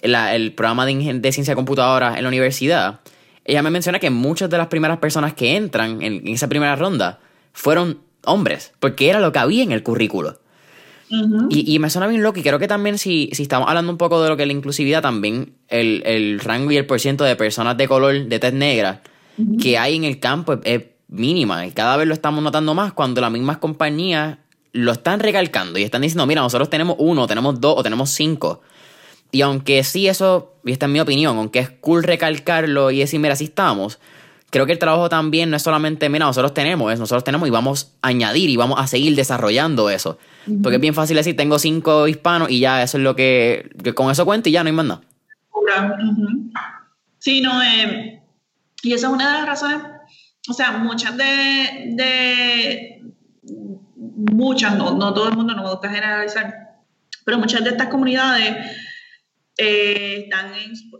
el 0.00 0.52
programa 0.52 0.86
de, 0.86 0.94
de, 0.94 1.32
ciencia 1.32 1.52
de 1.52 1.56
computadora 1.56 2.16
en 2.16 2.22
la 2.22 2.28
universidad, 2.28 3.00
ella 3.44 3.62
me 3.62 3.70
menciona 3.70 3.98
que 3.98 4.10
muchas 4.10 4.48
de 4.48 4.58
las 4.58 4.68
primeras 4.68 4.98
personas 4.98 5.34
que 5.34 5.56
entran 5.56 6.02
en, 6.02 6.26
esa 6.28 6.48
primera 6.48 6.76
ronda 6.76 7.18
fueron 7.52 7.98
hombres, 8.24 8.74
porque 8.78 9.10
era 9.10 9.18
lo 9.18 9.32
que 9.32 9.40
había 9.40 9.64
en 9.64 9.72
el 9.72 9.82
currículo. 9.82 10.38
Y, 11.10 11.74
y, 11.74 11.78
me 11.78 11.90
suena 11.90 12.06
bien 12.06 12.22
loco 12.22 12.38
y 12.38 12.42
creo 12.42 12.58
que 12.58 12.68
también 12.68 12.98
si, 12.98 13.30
si 13.32 13.42
estamos 13.42 13.68
hablando 13.68 13.90
un 13.90 13.98
poco 13.98 14.22
de 14.22 14.28
lo 14.28 14.36
que 14.36 14.42
es 14.42 14.46
la 14.46 14.52
inclusividad, 14.52 15.02
también 15.02 15.54
el, 15.68 16.02
el 16.04 16.40
rango 16.40 16.70
y 16.70 16.76
el 16.76 16.86
porciento 16.86 17.24
de 17.24 17.36
personas 17.36 17.76
de 17.76 17.88
color, 17.88 18.26
de 18.26 18.38
tez 18.38 18.52
negra, 18.52 19.02
que 19.60 19.78
hay 19.78 19.96
en 19.96 20.04
el 20.04 20.18
campo 20.18 20.54
es, 20.54 20.60
es, 20.64 20.82
mínima 21.08 21.66
y 21.66 21.70
cada 21.70 21.96
vez 21.96 22.06
lo 22.06 22.12
estamos 22.12 22.44
notando 22.44 22.74
más 22.74 22.92
cuando 22.92 23.22
las 23.22 23.30
mismas 23.30 23.56
compañías 23.56 24.36
lo 24.72 24.92
están 24.92 25.20
recalcando 25.20 25.78
y 25.78 25.82
están 25.82 26.02
diciendo, 26.02 26.26
mira, 26.26 26.42
nosotros 26.42 26.68
tenemos 26.68 26.96
uno, 26.98 27.26
tenemos 27.26 27.60
dos 27.60 27.74
o 27.78 27.82
tenemos 27.82 28.10
cinco. 28.10 28.60
Y 29.30 29.42
aunque 29.42 29.82
sí 29.84 30.08
eso, 30.08 30.54
y 30.64 30.72
esta 30.72 30.86
es 30.86 30.92
mi 30.92 31.00
opinión, 31.00 31.36
aunque 31.36 31.58
es 31.58 31.70
cool 31.70 32.02
recalcarlo 32.02 32.90
y 32.90 32.98
decir, 32.98 33.20
mira, 33.20 33.34
así 33.34 33.44
estamos, 33.44 33.98
creo 34.50 34.66
que 34.66 34.72
el 34.72 34.78
trabajo 34.78 35.08
también 35.08 35.50
no 35.50 35.56
es 35.56 35.62
solamente, 35.62 36.08
mira, 36.08 36.26
nosotros 36.26 36.54
tenemos, 36.54 36.92
es 36.92 36.98
nosotros 36.98 37.24
tenemos 37.24 37.48
y 37.48 37.50
vamos 37.50 37.92
a 38.02 38.08
añadir 38.08 38.50
y 38.50 38.56
vamos 38.56 38.78
a 38.80 38.86
seguir 38.86 39.14
desarrollando 39.14 39.90
eso. 39.90 40.18
Porque 40.62 40.76
es 40.76 40.80
bien 40.80 40.94
fácil 40.94 41.16
decir, 41.16 41.36
tengo 41.36 41.58
cinco 41.58 42.08
hispanos 42.08 42.50
y 42.50 42.60
ya 42.60 42.82
eso 42.82 42.96
es 42.96 43.04
lo 43.04 43.14
que, 43.14 43.70
con 43.94 44.10
eso 44.10 44.24
cuento 44.24 44.48
y 44.48 44.52
ya 44.52 44.62
no 44.62 44.68
hay 44.68 44.72
más 44.72 44.86
nada. 44.86 45.00
Sí, 47.18 47.40
no, 47.40 47.62
eh, 47.62 48.22
y 48.82 48.92
esa 48.92 49.08
es 49.08 49.12
una 49.12 49.30
de 49.30 49.38
las 49.38 49.46
razones, 49.46 49.78
o 50.48 50.54
sea, 50.54 50.72
muchas 50.72 51.16
de 51.16 52.98
muchas, 54.18 54.76
no, 54.76 54.96
no 54.96 55.14
todo 55.14 55.28
el 55.28 55.36
mundo, 55.36 55.54
no 55.54 55.62
me 55.62 55.70
gusta 55.70 55.90
generalizar, 55.90 56.78
pero 57.24 57.38
muchas 57.38 57.62
de 57.64 57.70
estas 57.70 57.88
comunidades 57.88 58.76
eh, 59.56 60.24
están 60.24 60.52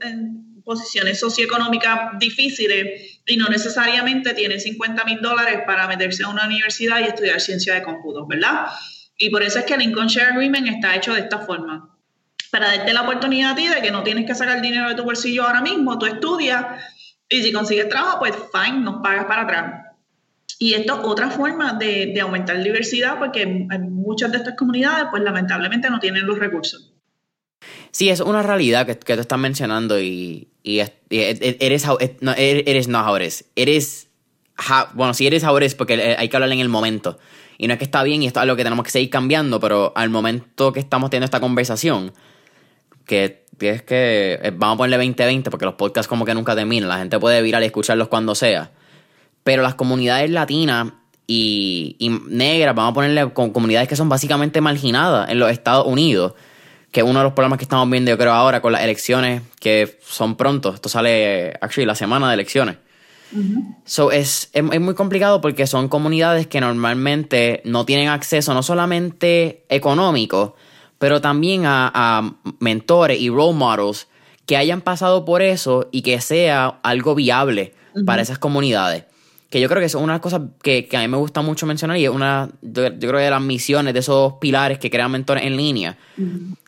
en, 0.03 0.49
posiciones 0.65 1.19
socioeconómicas 1.19 2.19
difíciles 2.19 3.18
y 3.29 3.37
no 3.37 3.49
necesariamente 3.49 4.33
tienen 4.33 4.59
50 4.59 5.05
mil 5.05 5.21
dólares 5.21 5.61
para 5.67 5.87
meterse 5.87 6.25
a 6.25 6.29
una 6.29 6.47
universidad 6.47 7.01
y 7.01 7.05
estudiar 7.05 7.41
ciencia 7.41 7.75
de 7.75 7.83
cómputos, 7.83 8.27
¿verdad? 8.27 8.67
Y 9.19 9.29
por 9.31 9.43
eso 9.43 9.59
es 9.59 9.67
que 9.67 9.75
el 9.75 9.83
Income 9.83 10.09
Share 10.09 10.33
Agreement 10.33 10.67
está 10.67 10.97
hecho 10.97 11.13
de 11.13 11.21
esta 11.21 11.39
forma. 11.39 11.95
Para 12.51 12.69
darte 12.69 12.93
la 12.95 13.03
oportunidad 13.03 13.53
a 13.53 13.55
ti 13.55 13.69
de 13.69 13.83
que 13.83 13.91
no 13.91 14.03
tienes 14.03 14.25
que 14.25 14.35
sacar 14.35 14.63
dinero 14.63 14.89
de 14.89 14.95
tu 14.95 15.05
bolsillo 15.05 15.45
ahora 15.45 15.61
mismo, 15.61 15.99
tú 15.99 16.07
estudias 16.07 16.65
y 17.29 17.43
si 17.43 17.53
consigues 17.53 17.91
trabajo, 17.91 18.21
pues 18.21 18.35
fine, 18.53 18.81
nos 18.81 19.03
pagas 19.03 19.27
para 19.27 19.43
atrás. 19.43 19.85
Y 20.59 20.73
esto 20.73 20.95
es 20.95 21.01
otra 21.05 21.29
forma 21.29 21.75
de, 21.75 22.13
de 22.15 22.21
aumentar 22.23 22.63
diversidad 22.63 23.19
porque 23.19 23.45
muchas 23.47 24.33
de 24.33 24.39
estas 24.39 24.55
comunidades 24.55 25.09
pues 25.11 25.23
lamentablemente 25.23 25.91
no 25.91 26.01
tienen 26.01 26.27
los 26.27 26.39
recursos. 26.39 26.95
Sí, 27.91 28.11
es 28.11 28.21
una 28.21 28.43
realidad 28.43 28.87
que, 28.87 28.99
que 28.99 29.15
tú 29.15 29.21
estás 29.21 29.39
mencionando 29.39 30.01
y, 30.01 30.49
y, 30.63 30.81
eres, 31.11 31.87
no, 32.21 32.35
eres 32.37 32.89
no 32.89 32.99
ahora 32.99 33.27
eres, 33.57 34.09
bueno, 34.95 35.15
sí 35.15 35.27
eres 35.27 35.45
ahora 35.45 35.67
porque 35.77 36.17
hay 36.19 36.29
que 36.29 36.37
hablar 36.37 36.53
en 36.53 36.61
el 36.61 36.69
momento. 36.69 37.19
Y 37.57 37.67
no 37.67 37.73
es 37.73 37.79
que 37.79 37.85
está 37.85 38.03
bien 38.03 38.23
y 38.23 38.27
esto 38.27 38.39
es 38.39 38.43
algo 38.43 38.55
que 38.55 38.63
tenemos 38.63 38.85
que 38.85 38.91
seguir 38.91 39.11
cambiando, 39.11 39.59
pero 39.59 39.93
al 39.97 40.11
momento 40.11 40.73
que 40.73 40.81
estamos 40.81 41.11
teniendo 41.11 41.25
esta 41.25 41.41
conversación, 41.41 42.13
que 43.05 43.45
es 43.61 43.83
que 43.83 44.39
eh, 44.41 44.53
vamos 44.55 44.75
a 44.75 44.79
ponerle 44.79 44.97
2020 44.99 45.51
porque 45.51 45.65
los 45.65 45.75
podcasts 45.75 46.07
como 46.07 46.25
que 46.25 46.35
nunca 46.35 46.55
terminan, 46.55 46.89
la 46.89 46.99
gente 46.99 47.19
puede 47.19 47.43
virar 47.43 47.63
y 47.63 47.67
escucharlos 47.67 48.09
cuando 48.09 48.35
sea. 48.35 48.71
Pero 49.43 49.63
las 49.63 49.75
comunidades 49.75 50.31
latinas 50.31 50.93
y, 51.27 51.97
negras, 52.29 52.75
vamos 52.75 52.93
a 52.93 52.95
ponerle 52.95 53.33
con 53.33 53.51
comunidades 53.51 53.89
que 53.89 53.97
son 53.97 54.09
básicamente 54.09 54.61
marginadas 54.61 55.29
en 55.31 55.39
los 55.39 55.51
Estados 55.51 55.87
Unidos, 55.87 56.35
que 56.91 57.03
uno 57.03 57.19
de 57.21 57.25
los 57.25 57.33
problemas 57.33 57.59
que 57.59 57.65
estamos 57.65 57.89
viendo, 57.91 58.11
yo 58.11 58.19
creo, 58.19 58.33
ahora 58.33 58.63
con 58.63 58.73
las 58.73 58.83
elecciones 58.83 59.43
que 59.61 59.99
son 60.03 60.37
pronto. 60.37 60.75
Esto 60.75 60.89
sale, 60.89 61.55
actually, 61.61 61.87
la 61.87 61.95
semana 61.95 62.29
de 62.29 62.35
elecciones. 62.35 62.77
So 63.85 64.11
es, 64.11 64.49
es, 64.55 64.81
muy 64.81 64.95
complicado 64.95 65.43
porque 65.43 65.67
son 65.67 65.89
comunidades 65.89 66.47
que 66.47 66.63
normalmente 66.63 67.61
no 67.67 67.85
tienen 67.85 68.09
acceso 68.09 68.55
no 68.55 68.63
solamente 68.63 69.67
económico, 69.69 70.57
pero 70.99 71.21
también 71.21 71.67
a, 71.67 71.93
a, 71.95 72.33
mentores 72.59 73.21
y 73.21 73.29
role 73.29 73.53
models 73.53 74.09
que 74.47 74.57
hayan 74.57 74.81
pasado 74.81 75.27
por 75.27 75.43
eso 75.43 75.89
y 75.93 76.01
que 76.01 76.23
sea 76.23 76.79
algo 76.83 77.15
viable 77.15 77.75
para 78.07 78.23
esas 78.23 78.39
comunidades 78.39 79.05
que 79.51 79.61
yo 79.61 79.69
creo 79.69 79.81
que 79.81 79.87
es 79.87 79.95
una 79.95 80.13
de 80.13 80.17
las 80.17 80.21
cosas 80.21 80.43
que, 80.63 80.87
a 80.93 81.01
mí 81.01 81.09
me 81.09 81.17
gusta 81.17 81.41
mucho 81.41 81.65
mencionar 81.65 81.97
y 81.97 82.05
es 82.05 82.11
una, 82.11 82.51
yo, 82.61 82.99
creo 82.99 83.13
que 83.13 83.25
de 83.25 83.31
las 83.31 83.41
misiones, 83.41 83.95
de 83.95 84.01
esos 84.01 84.35
pilares 84.35 84.79
que 84.79 84.91
crean 84.91 85.11
mentores 85.11 85.45
en 85.45 85.57
línea, 85.57 85.97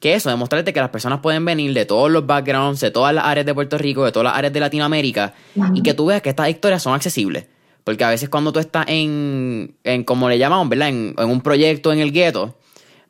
que 0.00 0.14
eso, 0.14 0.30
demostrarte 0.30 0.72
que 0.72 0.80
las 0.80 0.88
personas 0.88 1.20
pueden 1.20 1.44
venir 1.44 1.74
de 1.74 1.84
todos 1.84 2.10
los 2.10 2.26
backgrounds, 2.26 2.80
de 2.80 2.90
todas 2.90 3.14
las 3.14 3.26
áreas 3.26 3.44
de 3.44 3.52
Puerto 3.52 3.76
Rico, 3.76 4.04
de 4.04 4.12
todas 4.12 4.24
las 4.24 4.38
áreas 4.38 4.52
de 4.54 4.60
Latinoamérica, 4.60 5.34
y 5.74 5.82
que 5.82 5.92
tú 5.92 6.06
veas 6.06 6.22
que 6.22 6.30
estas 6.30 6.48
historias 6.48 6.82
son 6.82 6.94
accesibles. 6.94 7.46
Porque 7.84 8.04
a 8.04 8.10
veces 8.10 8.28
cuando 8.28 8.52
tú 8.52 8.60
estás 8.60 8.86
en, 8.88 9.74
en 9.84 10.04
como 10.04 10.28
le 10.28 10.38
llamamos, 10.38 10.68
¿verdad? 10.68 10.88
En, 10.88 11.14
un 11.18 11.40
proyecto 11.42 11.92
en 11.92 11.98
el 11.98 12.12
gueto, 12.12 12.56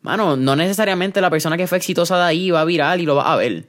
mano, 0.02 0.36
no 0.36 0.56
necesariamente 0.56 1.20
la 1.20 1.30
persona 1.30 1.56
que 1.56 1.66
fue 1.66 1.78
exitosa 1.78 2.16
de 2.16 2.24
ahí 2.24 2.50
va 2.50 2.62
a 2.62 2.64
viral 2.64 3.00
y 3.00 3.06
lo 3.06 3.14
va 3.14 3.32
a 3.32 3.36
ver. 3.36 3.68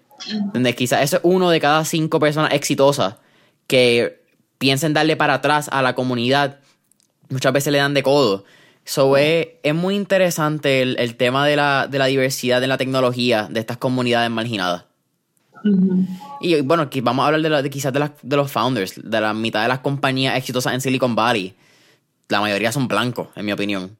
Donde 0.53 0.73
quizás 0.73 1.03
eso 1.03 1.17
es 1.17 1.21
uno 1.23 1.49
de 1.49 1.59
cada 1.59 1.83
cinco 1.85 2.19
personas 2.19 2.53
exitosas 2.53 3.15
que 3.67 4.20
piensen 4.61 4.93
darle 4.93 5.15
para 5.15 5.33
atrás 5.33 5.69
a 5.71 5.81
la 5.81 5.95
comunidad, 5.95 6.59
muchas 7.29 7.51
veces 7.51 7.73
le 7.73 7.79
dan 7.79 7.95
de 7.95 8.03
codo. 8.03 8.45
So, 8.85 9.17
es, 9.17 9.47
muy 9.73 9.95
interesante 9.95 10.83
el, 10.83 11.15
tema 11.15 11.47
de 11.47 11.55
la, 11.55 11.87
diversidad 12.07 12.61
en 12.61 12.69
la 12.69 12.77
tecnología 12.77 13.47
de 13.49 13.59
estas 13.59 13.77
comunidades 13.77 14.29
marginadas. 14.29 14.85
Y 16.41 16.61
bueno, 16.61 16.83
aquí 16.83 17.01
vamos 17.01 17.23
a 17.23 17.29
hablar 17.29 17.63
de, 17.63 17.69
quizás 17.71 17.91
de, 17.91 18.11
de 18.21 18.35
los 18.35 18.51
founders, 18.51 19.01
de 19.03 19.21
la 19.21 19.33
mitad 19.33 19.63
de 19.63 19.67
las 19.67 19.79
compañías 19.79 20.37
exitosas 20.37 20.75
en 20.75 20.81
Silicon 20.81 21.15
Valley. 21.15 21.55
La 22.29 22.39
mayoría 22.39 22.71
son 22.71 22.87
blancos, 22.87 23.29
en 23.35 23.45
mi 23.45 23.51
opinión. 23.51 23.97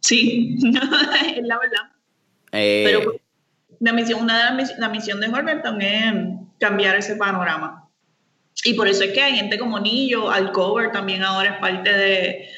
Sí, 0.00 0.58
es 1.36 1.44
la 1.44 1.58
verdad. 1.58 1.92
Eh, 2.50 2.82
Pero 2.84 3.14
la 3.78 3.92
misión, 3.92 4.22
una 4.22 4.50
de 4.50 4.56
las 4.56 4.78
la 4.78 4.88
misión 4.88 5.20
de 5.20 5.28
Horberton 5.28 5.80
es 5.80 6.14
cambiar 6.58 6.96
ese 6.96 7.14
panorama. 7.14 7.79
Y 8.64 8.74
por 8.74 8.88
eso 8.88 9.04
es 9.04 9.12
que 9.12 9.22
hay 9.22 9.36
gente 9.36 9.58
como 9.58 9.78
Nillo, 9.78 10.30
Alcover 10.30 10.92
también 10.92 11.22
ahora 11.22 11.50
es 11.50 11.58
parte 11.58 11.92
de, 11.92 12.48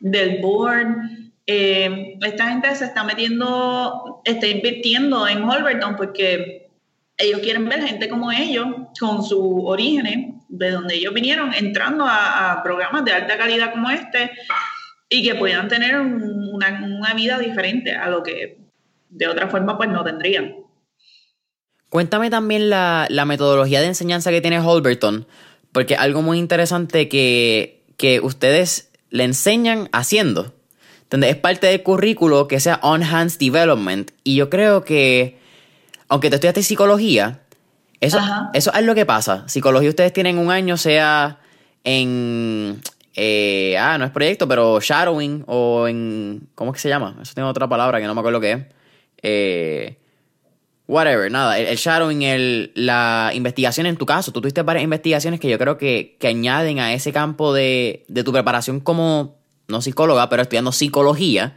del 0.00 0.40
board. 0.40 0.96
Eh, 1.46 2.18
esta 2.22 2.48
gente 2.48 2.74
se 2.74 2.84
está 2.84 3.04
metiendo, 3.04 4.20
está 4.24 4.46
invirtiendo 4.46 5.26
en 5.26 5.44
Holberton 5.44 5.96
porque 5.96 6.68
ellos 7.18 7.40
quieren 7.40 7.68
ver 7.68 7.82
gente 7.82 8.08
como 8.08 8.30
ellos, 8.30 8.66
con 9.00 9.22
sus 9.22 9.40
orígenes, 9.40 10.34
de 10.48 10.70
donde 10.70 10.96
ellos 10.96 11.14
vinieron, 11.14 11.54
entrando 11.54 12.04
a, 12.06 12.60
programas 12.62 13.04
de 13.04 13.12
alta 13.12 13.38
calidad 13.38 13.72
como 13.72 13.90
este 13.90 14.30
y 15.08 15.22
que 15.22 15.34
puedan 15.34 15.68
tener 15.68 15.98
una, 15.98 16.82
una 16.84 17.14
vida 17.14 17.38
diferente 17.38 17.94
a 17.94 18.08
lo 18.08 18.22
que 18.22 18.58
de 19.08 19.28
otra 19.28 19.48
forma 19.48 19.76
pues 19.76 19.88
no 19.88 20.04
tendrían. 20.04 20.65
Cuéntame 21.96 22.28
también 22.28 22.68
la, 22.68 23.24
metodología 23.26 23.80
de 23.80 23.86
enseñanza 23.86 24.30
que 24.30 24.42
tiene 24.42 24.60
Holberton, 24.60 25.26
porque 25.72 25.96
algo 25.96 26.20
muy 26.20 26.38
interesante 26.38 27.08
que, 27.08 27.80
que 27.96 28.20
ustedes 28.20 28.90
le 29.08 29.24
enseñan 29.24 29.88
haciendo. 29.92 30.52
donde 31.08 31.30
es 31.30 31.36
parte 31.36 31.68
del 31.68 31.82
currículo 31.82 32.48
que 32.48 32.60
sea 32.60 32.80
on-hands 32.82 33.38
development. 33.38 34.10
Y 34.24 34.34
yo 34.34 34.50
creo 34.50 34.84
que, 34.84 35.38
aunque 36.08 36.28
te 36.28 36.34
estudiaste 36.34 36.62
psicología, 36.62 37.40
eso, 38.02 38.20
eso 38.52 38.74
es 38.74 38.82
lo 38.82 38.94
que 38.94 39.06
pasa. 39.06 39.48
Psicología 39.48 39.88
ustedes 39.88 40.12
tienen 40.12 40.36
un 40.36 40.50
año, 40.50 40.76
sea 40.76 41.38
en... 41.82 42.82
Eh, 43.14 43.74
ah, 43.80 43.96
no 43.96 44.04
es 44.04 44.10
proyecto, 44.10 44.46
pero 44.46 44.80
shadowing 44.82 45.44
o 45.46 45.88
en... 45.88 46.46
¿Cómo 46.54 46.72
es 46.72 46.74
que 46.74 46.82
se 46.82 46.90
llama? 46.90 47.16
Eso 47.22 47.32
tiene 47.32 47.48
otra 47.48 47.66
palabra 47.70 48.02
que 48.02 48.06
no 48.06 48.14
me 48.14 48.20
acuerdo 48.20 48.38
qué 48.38 48.52
es. 48.52 48.66
Eh, 49.22 49.96
whatever, 50.86 51.30
nada. 51.30 51.58
El, 51.58 51.76
shadowing, 51.76 52.22
el, 52.22 52.72
la 52.74 53.30
investigación 53.34 53.86
en 53.86 53.96
tu 53.96 54.06
caso. 54.06 54.32
Tú 54.32 54.40
tuviste 54.40 54.62
varias 54.62 54.84
investigaciones 54.84 55.40
que 55.40 55.48
yo 55.48 55.58
creo 55.58 55.78
que, 55.78 56.16
que 56.18 56.28
añaden 56.28 56.78
a 56.78 56.92
ese 56.92 57.12
campo 57.12 57.52
de, 57.52 58.04
de 58.08 58.24
tu 58.24 58.32
preparación 58.32 58.80
como, 58.80 59.38
no 59.68 59.80
psicóloga, 59.82 60.28
pero 60.28 60.42
estudiando 60.42 60.72
psicología. 60.72 61.56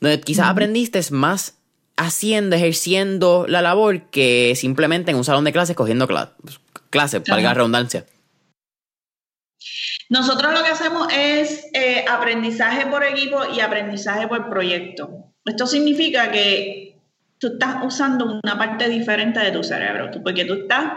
Donde 0.00 0.20
quizás 0.20 0.48
aprendiste 0.48 1.00
más 1.10 1.58
haciendo, 1.96 2.56
ejerciendo 2.56 3.46
la 3.48 3.60
labor 3.60 4.02
que 4.10 4.54
simplemente 4.56 5.10
en 5.10 5.16
un 5.16 5.24
salón 5.24 5.44
de 5.44 5.52
clases 5.52 5.74
cogiendo 5.74 6.06
clases, 6.06 6.34
clase, 6.90 7.18
valga 7.18 7.48
la 7.48 7.54
redundancia. 7.54 8.06
Nosotros 10.08 10.54
lo 10.54 10.62
que 10.62 10.70
hacemos 10.70 11.08
es 11.12 11.66
eh, 11.74 12.04
aprendizaje 12.08 12.86
por 12.86 13.04
equipo 13.04 13.40
y 13.54 13.60
aprendizaje 13.60 14.26
por 14.26 14.48
proyecto. 14.48 15.10
Esto 15.44 15.66
significa 15.66 16.30
que 16.30 16.97
tú 17.38 17.48
estás 17.48 17.84
usando 17.84 18.40
una 18.42 18.58
parte 18.58 18.88
diferente 18.88 19.40
de 19.40 19.50
tu 19.50 19.62
cerebro, 19.62 20.10
porque 20.22 20.44
tú 20.44 20.54
estás 20.54 20.92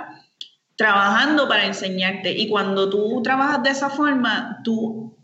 trabajando 0.76 1.48
para 1.48 1.66
enseñarte 1.66 2.32
y 2.32 2.50
cuando 2.50 2.89
tú 2.89 3.22
trabajas 3.24 3.64
de 3.64 3.70
esa 3.70 3.89
forma, 3.89 4.60
tú 4.64 5.16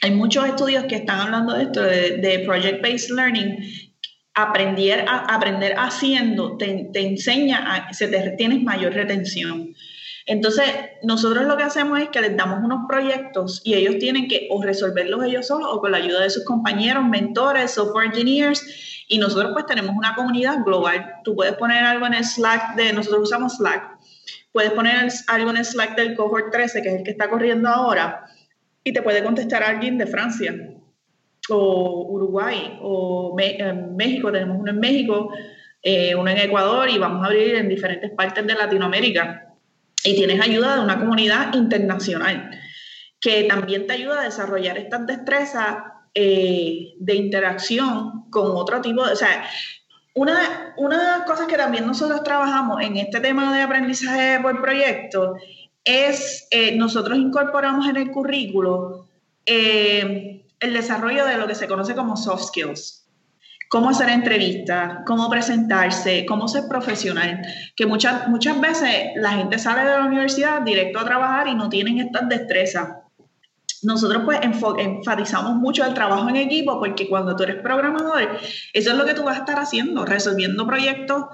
hay 0.00 0.10
muchos 0.10 0.46
estudios 0.46 0.84
que 0.84 0.96
están 0.96 1.20
hablando 1.20 1.54
de 1.54 1.62
esto, 1.62 1.80
de 1.82 2.42
project-based 2.44 3.10
learning, 3.14 3.56
aprender, 4.34 5.04
a, 5.08 5.34
aprender 5.34 5.74
haciendo 5.76 6.56
te, 6.56 6.90
enseña 6.94 7.74
a 7.74 7.92
se 7.92 8.08
te, 8.08 8.30
tienes 8.36 8.62
mayor 8.62 8.94
retención. 8.94 9.74
Entonces, 10.26 10.66
nosotros 11.02 11.46
lo 11.46 11.56
que 11.56 11.64
hacemos 11.64 12.00
es 12.00 12.08
que 12.10 12.20
les 12.20 12.36
damos 12.36 12.60
unos 12.64 12.86
proyectos 12.88 13.60
y 13.64 13.74
ellos 13.74 13.98
tienen 13.98 14.28
que 14.28 14.48
o 14.50 14.62
resolverlos 14.62 15.24
ellos 15.24 15.48
solos 15.48 15.68
o 15.72 15.80
con 15.80 15.92
la 15.92 15.98
ayuda 15.98 16.22
de 16.22 16.30
sus 16.30 16.44
compañeros, 16.44 17.04
mentores, 17.04 17.72
software 17.72 18.06
engineers. 18.06 19.01
Y 19.12 19.18
nosotros 19.18 19.50
pues 19.52 19.66
tenemos 19.66 19.94
una 19.94 20.14
comunidad 20.14 20.64
global. 20.64 21.16
Tú 21.22 21.36
puedes 21.36 21.52
poner 21.56 21.84
algo 21.84 22.06
en 22.06 22.14
el 22.14 22.24
Slack 22.24 22.76
de, 22.76 22.94
nosotros 22.94 23.24
usamos 23.24 23.56
Slack, 23.56 23.98
puedes 24.52 24.70
poner 24.70 25.06
algo 25.28 25.50
en 25.50 25.58
el 25.58 25.66
Slack 25.66 25.96
del 25.96 26.16
cohort 26.16 26.50
13, 26.50 26.80
que 26.80 26.88
es 26.88 26.94
el 26.94 27.02
que 27.04 27.10
está 27.10 27.28
corriendo 27.28 27.68
ahora, 27.68 28.24
y 28.82 28.90
te 28.90 29.02
puede 29.02 29.22
contestar 29.22 29.62
alguien 29.64 29.98
de 29.98 30.06
Francia 30.06 30.54
o 31.50 32.06
Uruguay 32.08 32.78
o 32.80 33.36
en 33.38 33.96
México, 33.96 34.32
tenemos 34.32 34.56
uno 34.58 34.70
en 34.70 34.80
México, 34.80 35.30
eh, 35.82 36.14
uno 36.14 36.30
en 36.30 36.38
Ecuador 36.38 36.88
y 36.88 36.96
vamos 36.96 37.22
a 37.22 37.26
abrir 37.26 37.56
en 37.56 37.68
diferentes 37.68 38.10
partes 38.12 38.46
de 38.46 38.54
Latinoamérica. 38.54 39.54
Y 40.04 40.14
tienes 40.14 40.40
ayuda 40.40 40.76
de 40.76 40.84
una 40.84 40.98
comunidad 40.98 41.52
internacional 41.52 42.50
que 43.20 43.44
también 43.44 43.86
te 43.86 43.92
ayuda 43.92 44.22
a 44.22 44.24
desarrollar 44.24 44.78
estas 44.78 45.06
destrezas 45.06 45.91
eh, 46.14 46.94
de 46.98 47.14
interacción 47.14 48.30
con 48.30 48.56
otro 48.56 48.80
tipo 48.80 49.04
de... 49.04 49.12
O 49.12 49.16
sea, 49.16 49.44
una, 50.14 50.74
una 50.76 50.98
de 50.98 51.04
las 51.18 51.22
cosas 51.22 51.46
que 51.46 51.56
también 51.56 51.86
nosotros 51.86 52.22
trabajamos 52.22 52.82
en 52.82 52.96
este 52.96 53.20
tema 53.20 53.54
de 53.54 53.62
aprendizaje 53.62 54.40
por 54.40 54.60
proyecto 54.60 55.36
es, 55.84 56.46
eh, 56.50 56.76
nosotros 56.76 57.18
incorporamos 57.18 57.88
en 57.88 57.96
el 57.96 58.10
currículo 58.10 59.08
el 60.62 60.72
desarrollo 60.72 61.26
de 61.26 61.36
lo 61.36 61.46
que 61.46 61.56
se 61.56 61.66
conoce 61.66 61.94
como 61.94 62.16
soft 62.16 62.44
skills. 62.44 63.02
Cómo 63.68 63.88
hacer 63.88 64.10
entrevistas, 64.10 64.98
cómo 65.06 65.28
presentarse, 65.28 66.24
cómo 66.26 66.46
ser 66.46 66.64
profesional. 66.68 67.42
Que 67.74 67.86
muchas, 67.86 68.28
muchas 68.28 68.60
veces 68.60 69.12
la 69.16 69.32
gente 69.32 69.58
sale 69.58 69.88
de 69.90 69.96
la 69.96 70.04
universidad 70.04 70.62
directo 70.62 71.00
a 71.00 71.04
trabajar 71.04 71.48
y 71.48 71.54
no 71.54 71.68
tienen 71.68 71.98
estas 71.98 72.28
destrezas. 72.28 72.88
Nosotros 73.82 74.22
pues 74.24 74.40
enfatizamos 74.42 75.56
mucho 75.56 75.84
el 75.84 75.94
trabajo 75.94 76.28
en 76.28 76.36
equipo 76.36 76.78
porque 76.78 77.08
cuando 77.08 77.34
tú 77.34 77.42
eres 77.42 77.62
programador, 77.62 78.38
eso 78.72 78.90
es 78.90 78.96
lo 78.96 79.04
que 79.04 79.14
tú 79.14 79.24
vas 79.24 79.36
a 79.36 79.40
estar 79.40 79.58
haciendo, 79.58 80.04
resolviendo 80.04 80.66
proyectos 80.66 81.24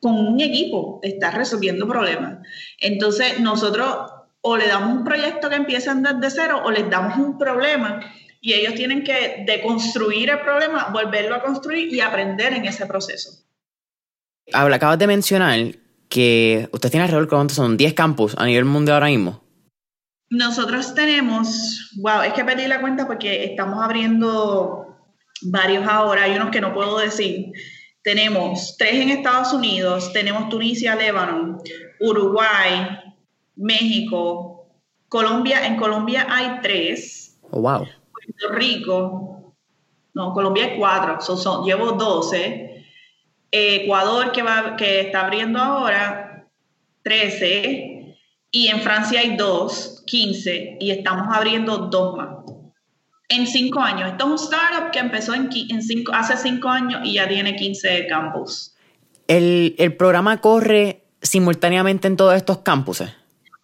con 0.00 0.14
un 0.14 0.40
equipo, 0.40 1.00
estás 1.02 1.34
resolviendo 1.34 1.86
problemas. 1.88 2.38
Entonces 2.80 3.40
nosotros 3.40 4.10
o 4.42 4.56
le 4.56 4.66
damos 4.66 4.98
un 4.98 5.04
proyecto 5.04 5.48
que 5.48 5.56
empieza 5.56 5.94
desde 5.94 6.30
cero 6.30 6.60
o 6.64 6.70
les 6.70 6.90
damos 6.90 7.16
un 7.16 7.38
problema 7.38 8.00
y 8.42 8.52
ellos 8.52 8.74
tienen 8.74 9.02
que 9.02 9.44
deconstruir 9.46 10.28
el 10.28 10.40
problema, 10.40 10.90
volverlo 10.92 11.34
a 11.34 11.42
construir 11.42 11.90
y 11.94 12.00
aprender 12.00 12.52
en 12.52 12.66
ese 12.66 12.84
proceso. 12.84 13.30
Habla, 14.52 14.76
acabas 14.76 14.98
de 14.98 15.06
mencionar 15.06 15.58
que 16.10 16.68
usted 16.70 16.90
tiene 16.90 17.04
alrededor, 17.04 17.26
¿cuántos 17.26 17.56
son? 17.56 17.78
10 17.78 17.94
campus 17.94 18.34
a 18.36 18.44
nivel 18.44 18.66
mundial 18.66 18.96
ahora 18.96 19.06
mismo. 19.06 19.43
Nosotros 20.34 20.94
tenemos, 20.94 21.92
wow, 21.96 22.22
es 22.22 22.32
que 22.32 22.44
perdí 22.44 22.66
la 22.66 22.80
cuenta 22.80 23.06
porque 23.06 23.44
estamos 23.44 23.82
abriendo 23.82 24.96
varios 25.42 25.86
ahora, 25.86 26.24
hay 26.24 26.34
unos 26.34 26.50
que 26.50 26.60
no 26.60 26.74
puedo 26.74 26.98
decir. 26.98 27.52
Tenemos 28.02 28.76
tres 28.76 28.94
en 28.94 29.10
Estados 29.10 29.52
Unidos, 29.52 30.12
tenemos 30.12 30.48
Tunisia, 30.48 30.96
Líbano, 30.96 31.58
Uruguay, 32.00 32.98
México, 33.54 34.66
Colombia. 35.08 35.66
En 35.66 35.76
Colombia 35.76 36.26
hay 36.28 36.58
tres. 36.62 37.38
Oh, 37.52 37.60
wow. 37.60 37.86
Puerto 38.12 38.48
Rico, 38.54 39.54
no, 40.14 40.32
Colombia 40.32 40.64
hay 40.64 40.76
cuatro, 40.76 41.20
son, 41.20 41.64
llevo 41.64 41.92
12. 41.92 42.84
Ecuador, 43.52 44.32
que, 44.32 44.42
va, 44.42 44.74
que 44.76 45.02
está 45.02 45.20
abriendo 45.20 45.60
ahora, 45.60 46.48
13. 47.04 47.93
Y 48.54 48.68
en 48.68 48.80
Francia 48.82 49.18
hay 49.18 49.36
dos, 49.36 50.04
15. 50.06 50.76
Y 50.78 50.92
estamos 50.92 51.26
abriendo 51.28 51.76
dos 51.76 52.16
más. 52.16 52.28
En 53.28 53.48
cinco 53.48 53.80
años. 53.80 54.12
Esto 54.12 54.26
es 54.26 54.30
un 54.30 54.46
startup 54.46 54.92
que 54.92 55.00
empezó 55.00 55.34
en, 55.34 55.50
en 55.70 55.82
cinco, 55.82 56.12
hace 56.14 56.36
cinco 56.36 56.68
años 56.68 57.00
y 57.02 57.14
ya 57.14 57.26
tiene 57.26 57.56
15 57.56 58.06
campus. 58.06 58.76
¿El, 59.26 59.74
el 59.76 59.96
programa 59.96 60.40
corre 60.40 61.02
simultáneamente 61.20 62.06
en 62.06 62.16
todos 62.16 62.36
estos 62.36 62.58
campuses? 62.58 63.10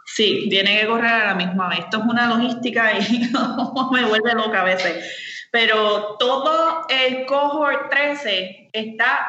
Sí, 0.07 0.49
tiene 0.51 0.81
que 0.81 0.89
correr 0.89 1.13
a 1.13 1.27
la 1.27 1.35
misma 1.37 1.69
vez. 1.69 1.79
Esto 1.81 1.99
es 1.99 2.05
una 2.07 2.27
logística 2.27 2.99
y 2.99 3.31
me 3.93 4.05
vuelve 4.07 4.35
loca 4.35 4.63
a 4.63 4.65
veces. 4.65 5.05
Pero 5.53 6.17
todo 6.19 6.87
el 6.89 7.27
cohort 7.27 7.91
13 7.91 8.71
está 8.73 9.21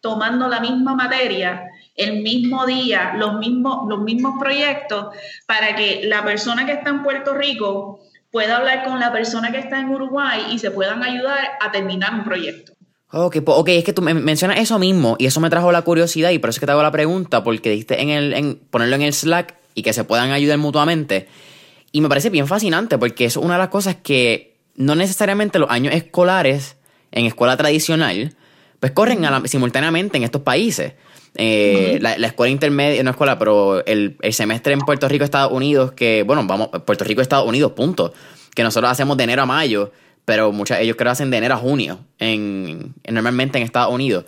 tomando 0.00 0.48
la 0.48 0.60
misma 0.60 0.94
materia, 0.94 1.66
el 2.00 2.22
mismo 2.22 2.66
día, 2.66 3.14
los 3.16 3.38
mismos, 3.38 3.88
los 3.88 4.00
mismos 4.00 4.34
proyectos, 4.38 5.14
para 5.46 5.76
que 5.76 6.02
la 6.04 6.24
persona 6.24 6.66
que 6.66 6.72
está 6.72 6.90
en 6.90 7.02
Puerto 7.02 7.34
Rico 7.34 8.00
pueda 8.30 8.56
hablar 8.56 8.84
con 8.84 9.00
la 9.00 9.12
persona 9.12 9.50
que 9.50 9.58
está 9.58 9.80
en 9.80 9.90
Uruguay 9.90 10.42
y 10.50 10.58
se 10.58 10.70
puedan 10.70 11.02
ayudar 11.02 11.38
a 11.60 11.70
terminar 11.72 12.14
un 12.14 12.24
proyecto. 12.24 12.72
Ok, 13.12 13.38
ok, 13.44 13.68
es 13.70 13.84
que 13.84 13.92
tú 13.92 14.02
mencionas 14.02 14.60
eso 14.60 14.78
mismo 14.78 15.16
y 15.18 15.26
eso 15.26 15.40
me 15.40 15.50
trajo 15.50 15.72
la 15.72 15.82
curiosidad 15.82 16.30
y 16.30 16.38
por 16.38 16.50
eso 16.50 16.58
es 16.58 16.60
que 16.60 16.66
te 16.66 16.72
hago 16.72 16.82
la 16.82 16.92
pregunta, 16.92 17.42
porque 17.42 17.70
diste 17.70 18.00
en 18.00 18.10
el, 18.10 18.32
en 18.34 18.54
ponerlo 18.70 18.94
en 18.96 19.02
el 19.02 19.12
Slack 19.12 19.56
y 19.74 19.82
que 19.82 19.92
se 19.92 20.04
puedan 20.04 20.30
ayudar 20.30 20.58
mutuamente. 20.58 21.26
Y 21.90 22.02
me 22.02 22.08
parece 22.08 22.30
bien 22.30 22.46
fascinante 22.46 22.98
porque 22.98 23.24
es 23.24 23.36
una 23.36 23.54
de 23.54 23.58
las 23.58 23.68
cosas 23.68 23.96
que 23.96 24.58
no 24.76 24.94
necesariamente 24.94 25.58
los 25.58 25.70
años 25.70 25.92
escolares 25.92 26.76
en 27.10 27.26
escuela 27.26 27.56
tradicional, 27.56 28.36
pues 28.78 28.92
corren 28.92 29.24
simultáneamente 29.46 30.16
en 30.16 30.22
estos 30.22 30.42
países. 30.42 30.94
Eh, 31.36 31.98
la, 32.00 32.14
escuela 32.14 32.50
intermedia, 32.50 33.02
no 33.02 33.10
escuela, 33.10 33.38
pero 33.38 33.84
el, 33.86 34.16
semestre 34.32 34.72
en 34.72 34.80
Puerto 34.80 35.08
Rico, 35.08 35.24
Estados 35.24 35.52
Unidos, 35.52 35.92
que, 35.92 36.22
bueno, 36.22 36.44
vamos, 36.46 36.68
Puerto 36.84 37.04
Rico, 37.04 37.20
Estados 37.22 37.46
Unidos, 37.46 37.72
punto. 37.72 38.12
Que 38.54 38.62
nosotros 38.62 38.90
hacemos 38.90 39.16
de 39.16 39.24
enero 39.24 39.42
a 39.42 39.46
mayo, 39.46 39.92
pero 40.24 40.52
muchos 40.52 40.76
ellos 40.78 40.96
creo 40.96 41.06
que 41.06 41.12
hacen 41.12 41.30
de 41.30 41.36
enero 41.36 41.54
a 41.54 41.58
junio, 41.58 42.00
en, 42.18 42.94
normalmente 43.08 43.58
en 43.58 43.64
Estados 43.64 43.94
Unidos. 43.94 44.24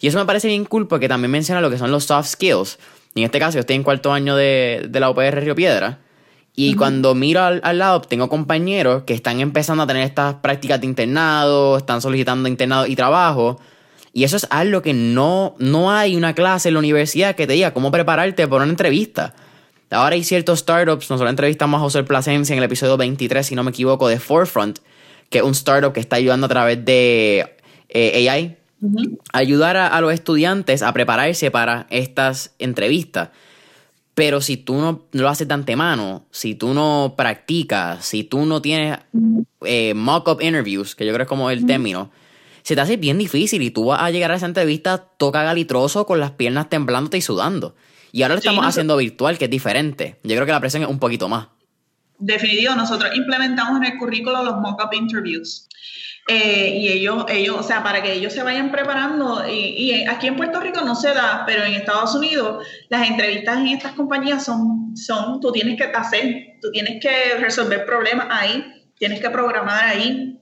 Y 0.00 0.06
eso 0.06 0.18
me 0.18 0.24
parece 0.24 0.48
bien 0.48 0.64
cool 0.64 0.88
porque 0.88 1.08
también 1.08 1.30
menciona 1.30 1.60
lo 1.60 1.70
que 1.70 1.78
son 1.78 1.90
los 1.90 2.04
soft 2.04 2.28
skills 2.28 2.78
en 3.14 3.24
este 3.24 3.38
caso, 3.38 3.54
yo 3.54 3.60
estoy 3.60 3.76
en 3.76 3.82
cuarto 3.82 4.12
año 4.12 4.36
de, 4.36 4.88
la 4.92 5.10
UPR 5.10 5.40
Río 5.40 5.54
Piedra. 5.54 5.98
Y 6.54 6.74
cuando 6.74 7.14
miro 7.14 7.40
al, 7.42 7.78
lado, 7.78 8.00
tengo 8.00 8.28
compañeros 8.28 9.04
que 9.04 9.14
están 9.14 9.38
empezando 9.38 9.84
a 9.84 9.86
tener 9.86 10.02
estas 10.02 10.34
prácticas 10.34 10.80
de 10.80 10.86
internado, 10.86 11.76
están 11.76 12.00
solicitando 12.00 12.48
internado 12.48 12.86
y 12.86 12.96
trabajo. 12.96 13.60
Y 14.18 14.24
eso 14.24 14.36
es 14.36 14.48
algo 14.50 14.82
que 14.82 14.94
no, 14.94 15.54
no 15.60 15.92
hay 15.92 16.16
una 16.16 16.34
clase 16.34 16.66
en 16.66 16.74
la 16.74 16.80
universidad 16.80 17.36
que 17.36 17.46
te 17.46 17.52
diga 17.52 17.72
cómo 17.72 17.92
prepararte 17.92 18.48
para 18.48 18.64
una 18.64 18.72
entrevista. 18.72 19.32
Ahora 19.90 20.16
hay 20.16 20.24
ciertos 20.24 20.58
startups, 20.58 21.08
nosotros 21.08 21.30
entrevistamos 21.30 21.78
a 21.78 21.82
José 21.82 22.02
Plasencia 22.02 22.52
en 22.52 22.58
el 22.58 22.64
episodio 22.64 22.96
23, 22.96 23.46
si 23.46 23.54
no 23.54 23.62
me 23.62 23.70
equivoco, 23.70 24.08
de 24.08 24.18
Forefront, 24.18 24.80
que 25.30 25.38
es 25.38 25.44
un 25.44 25.52
startup 25.52 25.92
que 25.92 26.00
está 26.00 26.16
ayudando 26.16 26.46
a 26.46 26.48
través 26.48 26.84
de 26.84 27.48
eh, 27.90 28.28
AI, 28.28 28.56
Ayudar 29.32 29.76
a, 29.76 30.00
los 30.00 30.12
estudiantes 30.12 30.82
a 30.82 30.92
prepararse 30.92 31.52
para 31.52 31.86
estas 31.88 32.56
entrevistas. 32.58 33.28
Pero 34.16 34.40
si 34.40 34.56
tú 34.56 34.74
no 34.74 35.04
lo 35.12 35.28
haces 35.28 35.46
de 35.46 35.54
antemano, 35.54 36.24
si 36.32 36.56
tú 36.56 36.74
no 36.74 37.14
practicas, 37.16 38.04
si 38.04 38.24
tú 38.24 38.46
no 38.46 38.60
tienes 38.60 38.98
eh, 39.64 39.94
mock-up 39.94 40.40
interviews, 40.40 40.96
que 40.96 41.06
yo 41.06 41.12
creo 41.12 41.18
que 41.18 41.22
es 41.22 41.28
como 41.28 41.50
el 41.50 41.66
término, 41.66 42.10
se 42.68 42.74
te 42.74 42.82
hace 42.82 42.98
bien 42.98 43.16
difícil 43.16 43.62
y 43.62 43.70
tú 43.70 43.86
vas 43.86 44.02
a 44.02 44.10
llegar 44.10 44.30
a 44.30 44.34
esa 44.34 44.44
entrevista 44.44 44.98
toca 45.16 45.42
galitroso 45.42 46.04
con 46.04 46.20
las 46.20 46.32
piernas 46.32 46.68
temblándote 46.68 47.16
y 47.16 47.22
sudando. 47.22 47.74
Y 48.12 48.20
ahora 48.20 48.34
lo 48.34 48.40
estamos 48.40 48.66
haciendo 48.66 48.94
virtual, 48.98 49.38
que 49.38 49.46
es 49.46 49.50
diferente. 49.50 50.18
Yo 50.22 50.34
creo 50.34 50.44
que 50.44 50.52
la 50.52 50.60
presión 50.60 50.82
es 50.82 50.88
un 50.90 50.98
poquito 50.98 51.30
más. 51.30 51.48
Definitivo, 52.18 52.74
nosotros 52.74 53.16
implementamos 53.16 53.78
en 53.78 53.90
el 53.90 53.98
currículo 53.98 54.44
los 54.44 54.56
mock-up 54.56 54.92
interviews. 54.92 55.66
Eh, 56.28 56.80
y 56.80 56.88
ellos, 56.88 57.24
ellos, 57.30 57.56
o 57.58 57.62
sea, 57.62 57.82
para 57.82 58.02
que 58.02 58.12
ellos 58.12 58.34
se 58.34 58.42
vayan 58.42 58.70
preparando, 58.70 59.48
y, 59.48 60.04
aquí 60.04 60.26
en 60.26 60.36
Puerto 60.36 60.60
Rico 60.60 60.82
no 60.82 60.94
se 60.94 61.14
da, 61.14 61.44
pero 61.46 61.64
en 61.64 61.72
Estados 61.72 62.14
Unidos 62.14 62.66
las 62.90 63.08
entrevistas 63.08 63.60
en 63.60 63.68
estas 63.68 63.92
compañías 63.92 64.44
son, 64.44 64.94
son, 64.94 65.40
tú 65.40 65.52
tienes 65.52 65.78
que 65.78 65.84
hacer, 65.84 66.58
tú 66.60 66.70
tienes 66.70 67.00
que 67.00 67.38
resolver 67.40 67.86
problemas 67.86 68.26
ahí, 68.28 68.62
tienes 68.98 69.22
que 69.22 69.30
programar 69.30 69.86
ahí, 69.86 70.37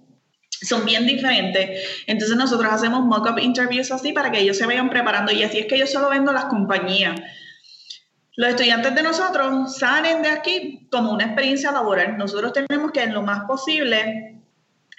son 0.66 0.84
bien 0.84 1.06
diferentes. 1.06 2.04
Entonces 2.06 2.36
nosotros 2.36 2.72
hacemos 2.72 3.04
mock-up 3.04 3.38
interviews 3.38 3.90
así 3.90 4.12
para 4.12 4.30
que 4.30 4.40
ellos 4.40 4.56
se 4.56 4.66
vayan 4.66 4.90
preparando 4.90 5.32
y 5.32 5.42
así 5.42 5.58
es 5.58 5.66
que 5.66 5.78
yo 5.78 5.86
solo 5.86 6.10
vendo 6.10 6.32
las 6.32 6.46
compañías. 6.46 7.20
Los 8.36 8.50
estudiantes 8.50 8.94
de 8.94 9.02
nosotros 9.02 9.78
salen 9.78 10.22
de 10.22 10.28
aquí 10.28 10.88
como 10.90 11.12
una 11.12 11.24
experiencia 11.24 11.72
laboral. 11.72 12.18
Nosotros 12.18 12.52
tenemos 12.52 12.92
que 12.92 13.02
en 13.02 13.14
lo 13.14 13.22
más 13.22 13.44
posible 13.44 14.42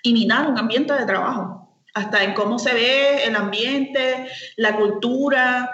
imitar 0.02 0.48
un 0.48 0.58
ambiente 0.58 0.94
de 0.94 1.06
trabajo, 1.06 1.70
hasta 1.94 2.24
en 2.24 2.34
cómo 2.34 2.58
se 2.58 2.74
ve 2.74 3.26
el 3.26 3.36
ambiente, 3.36 4.28
la 4.56 4.76
cultura, 4.76 5.72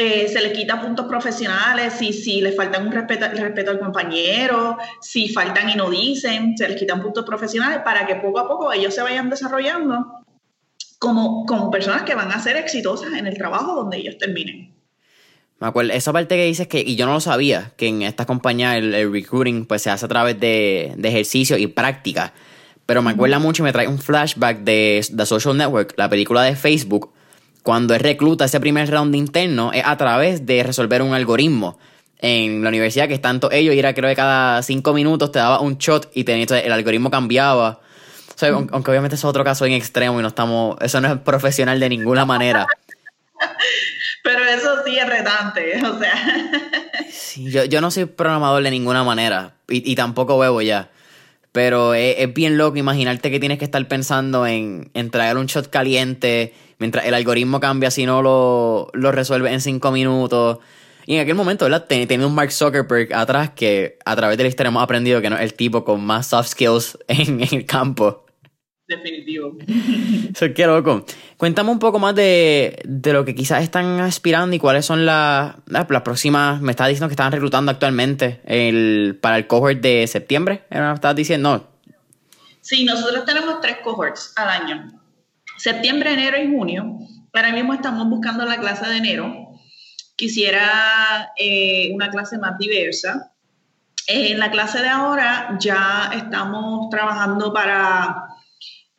eh, 0.00 0.28
se 0.28 0.40
le 0.40 0.52
quita 0.52 0.80
puntos 0.80 1.06
profesionales, 1.06 1.94
si, 1.94 2.12
si 2.12 2.40
le 2.40 2.52
faltan 2.52 2.86
un 2.86 2.92
respeto, 2.92 3.26
respeto 3.28 3.70
al 3.70 3.78
compañero, 3.78 4.78
si 5.00 5.28
faltan 5.28 5.68
y 5.70 5.74
no 5.74 5.90
dicen, 5.90 6.56
se 6.56 6.68
les 6.68 6.78
quitan 6.78 7.00
puntos 7.02 7.24
profesionales 7.24 7.80
para 7.84 8.06
que 8.06 8.16
poco 8.16 8.38
a 8.38 8.48
poco 8.48 8.72
ellos 8.72 8.94
se 8.94 9.02
vayan 9.02 9.30
desarrollando 9.30 10.24
como, 10.98 11.46
como 11.46 11.70
personas 11.70 12.02
que 12.02 12.14
van 12.14 12.30
a 12.32 12.40
ser 12.40 12.56
exitosas 12.56 13.12
en 13.14 13.26
el 13.26 13.36
trabajo 13.36 13.74
donde 13.74 13.98
ellos 13.98 14.18
terminen. 14.18 14.74
Me 15.58 15.66
acuerdo, 15.66 15.92
esa 15.92 16.12
parte 16.12 16.36
que 16.36 16.44
dices 16.44 16.68
que, 16.68 16.80
y 16.80 16.96
yo 16.96 17.06
no 17.06 17.12
lo 17.12 17.20
sabía, 17.20 17.72
que 17.76 17.88
en 17.88 18.02
esta 18.02 18.24
compañía 18.26 18.76
el, 18.78 19.12
recruiting 19.12 19.66
pues 19.66 19.82
se 19.82 19.90
hace 19.90 20.06
a 20.06 20.08
través 20.08 20.40
de, 20.40 20.94
de 20.96 21.08
ejercicio 21.08 21.58
y 21.58 21.66
práctica. 21.66 22.32
Pero 22.86 23.02
me 23.02 23.10
acuerda 23.10 23.38
mucho 23.38 23.62
y 23.62 23.64
me 23.64 23.72
trae 23.72 23.86
un 23.86 23.98
flashback 23.98 24.60
de 24.60 25.06
The 25.14 25.26
Social 25.26 25.56
Network, 25.56 25.94
la 25.96 26.08
película 26.08 26.42
de 26.42 26.56
Facebook, 26.56 27.12
cuando 27.62 27.94
él 27.94 28.00
recluta 28.00 28.44
ese 28.44 28.60
primer 28.60 28.90
round 28.90 29.14
interno, 29.14 29.72
es 29.72 29.82
a 29.84 29.96
través 29.96 30.46
de 30.46 30.62
resolver 30.62 31.02
un 31.02 31.14
algoritmo 31.14 31.78
en 32.18 32.62
la 32.62 32.68
universidad, 32.68 33.08
que 33.08 33.14
es 33.14 33.20
tanto 33.20 33.50
ellos, 33.50 33.74
y 33.74 33.78
era 33.78 33.94
creo 33.94 34.08
que 34.08 34.16
cada 34.16 34.62
cinco 34.62 34.92
minutos 34.92 35.32
te 35.32 35.38
daba 35.38 35.60
un 35.60 35.78
shot 35.78 36.10
y 36.14 36.24
tenía, 36.24 36.44
el 36.44 36.72
algoritmo 36.72 37.10
cambiaba. 37.10 37.80
aunque 38.42 38.90
obviamente 38.90 39.16
es 39.16 39.24
otro 39.24 39.44
caso 39.44 39.64
en 39.66 39.72
extremo 39.72 40.18
y 40.18 40.22
no 40.22 40.28
estamos, 40.28 40.76
eso 40.80 41.00
no 41.00 41.12
es 41.12 41.18
profesional 41.20 41.80
de 41.80 41.88
ninguna 41.88 42.24
manera. 42.24 42.66
Pero 44.22 44.44
eso 44.44 44.82
sí 44.84 44.98
es 44.98 45.08
retante, 45.08 45.82
o 45.86 45.98
sea. 45.98 46.14
yo, 47.36 47.64
yo 47.64 47.80
no 47.80 47.90
soy 47.90 48.04
programador 48.04 48.62
de 48.62 48.70
ninguna 48.70 49.02
manera 49.02 49.54
y, 49.68 49.90
y 49.90 49.94
tampoco 49.94 50.38
bebo 50.38 50.60
ya. 50.60 50.90
Pero 51.52 51.94
es, 51.94 52.32
bien 52.32 52.58
loco 52.58 52.76
imaginarte 52.76 53.30
que 53.30 53.40
tienes 53.40 53.58
que 53.58 53.64
estar 53.64 53.86
pensando 53.88 54.46
en, 54.46 54.90
en 54.94 55.10
traer 55.10 55.36
un 55.36 55.46
shot 55.46 55.68
caliente 55.68 56.54
mientras 56.80 57.06
el 57.06 57.14
algoritmo 57.14 57.60
cambia 57.60 57.90
si 57.90 58.06
no 58.06 58.22
lo, 58.22 58.88
lo 58.92 59.12
resuelve 59.12 59.52
en 59.52 59.60
cinco 59.60 59.92
minutos. 59.92 60.58
Y 61.06 61.14
en 61.14 61.20
aquel 61.20 61.34
momento, 61.34 61.64
¿verdad? 61.64 61.86
Tenía 61.86 62.26
un 62.26 62.34
Mark 62.34 62.52
Zuckerberg 62.52 63.14
atrás 63.14 63.50
que 63.50 63.98
a 64.04 64.16
través 64.16 64.36
de 64.36 64.44
la 64.44 64.48
historia 64.48 64.68
hemos 64.68 64.82
aprendido 64.82 65.20
que 65.20 65.30
no 65.30 65.36
es 65.36 65.42
el 65.42 65.54
tipo 65.54 65.84
con 65.84 66.04
más 66.04 66.26
soft 66.26 66.48
skills 66.48 66.98
en, 67.08 67.40
en 67.40 67.54
el 67.54 67.66
campo 67.66 68.24
definitivo. 68.90 69.56
qué 70.54 70.66
loco. 70.66 71.06
Cuéntame 71.38 71.70
un 71.70 71.78
poco 71.78 71.98
más 71.98 72.14
de, 72.14 72.82
lo 72.84 73.24
que 73.24 73.34
quizás 73.34 73.62
están 73.62 74.00
aspirando 74.00 74.54
y 74.54 74.58
cuáles 74.58 74.84
son 74.84 75.06
las, 75.06 75.54
las 75.66 75.86
próximas. 75.86 76.60
Me 76.60 76.72
estás 76.72 76.88
diciendo 76.88 77.08
que 77.08 77.14
están 77.14 77.32
reclutando 77.32 77.70
actualmente 77.70 78.40
el, 78.44 79.18
para 79.20 79.38
el 79.38 79.46
cohort 79.46 79.80
de 79.80 80.06
septiembre. 80.06 80.64
¿Me 80.70 80.92
estabas 80.92 81.16
diciendo? 81.16 81.70
Sí, 82.60 82.84
nosotros 82.84 83.24
tenemos 83.24 83.60
tres 83.60 83.78
cohorts 83.82 84.34
al 84.36 84.48
año: 84.48 84.99
septiembre, 85.60 86.12
enero 86.12 86.42
y 86.42 86.50
junio. 86.50 86.98
Ahora 87.32 87.52
mismo 87.52 87.74
estamos 87.74 88.08
buscando 88.08 88.44
la 88.44 88.58
clase 88.58 88.88
de 88.88 88.96
enero. 88.96 89.50
Quisiera 90.16 91.32
eh, 91.36 91.90
una 91.94 92.10
clase 92.10 92.38
más 92.38 92.58
diversa. 92.58 93.32
En 94.06 94.38
la 94.38 94.50
clase 94.50 94.80
de 94.80 94.88
ahora 94.88 95.56
ya 95.60 96.10
estamos 96.14 96.88
trabajando 96.90 97.52
para 97.52 98.24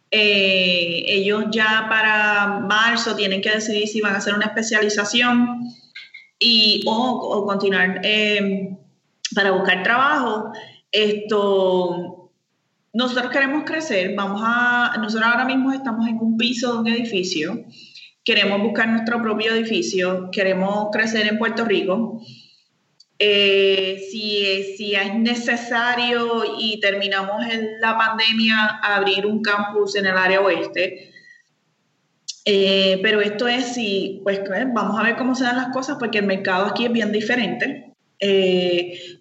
eh, 0.10 1.04
ellos 1.08 1.46
ya 1.52 1.88
para 1.90 2.60
marzo 2.60 3.16
tienen 3.16 3.42
que 3.42 3.52
decidir 3.52 3.88
si 3.88 4.02
van 4.02 4.14
a 4.14 4.18
hacer 4.18 4.36
una 4.36 4.46
especialización 4.46 5.68
y, 6.40 6.84
o, 6.86 7.46
continuar 7.46 8.02
eh, 8.04 8.78
para 9.34 9.52
buscar 9.52 9.84
trabajo. 9.84 10.52
Esto, 10.92 12.21
nosotros 12.94 13.32
queremos 13.32 13.64
crecer, 13.64 14.14
vamos 14.16 14.42
a, 14.44 14.96
nosotros 15.00 15.30
ahora 15.30 15.46
mismo 15.46 15.72
estamos 15.72 16.08
en 16.08 16.18
un 16.18 16.38
piso 16.38 16.74
de 16.74 16.80
un 16.80 16.88
edificio, 16.88 17.66
queremos 18.24 18.62
buscar 18.62 18.90
nuestro 18.90 19.22
propio 19.22 19.54
edificio, 19.54 20.30
queremos 20.32 20.90
crecer 20.92 21.28
en 21.28 21.38
Puerto 21.38 21.66
Rico. 21.66 22.22
Eh, 23.24 24.02
si, 24.10 24.76
si, 24.76 24.96
es 24.96 25.14
necesario 25.14 26.44
y 26.60 26.80
terminamos 26.80 27.46
en 27.46 27.80
la 27.80 27.96
pandemia, 27.96 28.80
abrir 28.82 29.28
un 29.28 29.42
campus 29.44 29.96
en 29.96 30.08
el 30.08 30.18
área 30.18 30.42
oeste. 30.42 31.12
Eh, 32.46 33.00
pero 33.04 33.22
esto 33.22 33.48
es 33.48 33.76
si, 33.76 34.22
pues 34.24 34.40
eh, 34.40 34.66
vamos 34.74 35.00
a 35.00 35.04
ver 35.04 35.16
cómo 35.18 35.36
se 35.36 35.44
dan 35.44 35.58
las 35.58 35.68
cosas 35.68 35.98
porque 36.00 36.18
el 36.18 36.26
mercado 36.26 36.66
aquí 36.66 36.86
es 36.86 36.92
bien 36.92 37.12
diferente. 37.12 37.94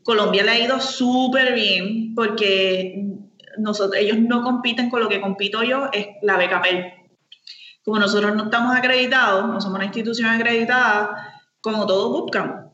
Colombia 0.02 0.42
le 0.44 0.50
ha 0.50 0.58
ido 0.58 0.80
súper 0.80 1.54
bien 1.54 2.14
porque 2.14 3.20
nosotros, 3.60 4.00
ellos 4.00 4.18
no 4.18 4.42
compiten 4.42 4.90
con 4.90 5.00
lo 5.00 5.08
que 5.08 5.20
compito 5.20 5.62
yo, 5.62 5.88
es 5.92 6.06
la 6.22 6.36
BKP. 6.36 7.00
Como 7.84 7.98
nosotros 7.98 8.34
no 8.34 8.44
estamos 8.44 8.76
acreditados, 8.76 9.46
no 9.46 9.60
somos 9.60 9.76
una 9.76 9.84
institución 9.86 10.28
acreditada, 10.28 11.42
como 11.60 11.86
todos 11.86 12.10
buscan, 12.10 12.70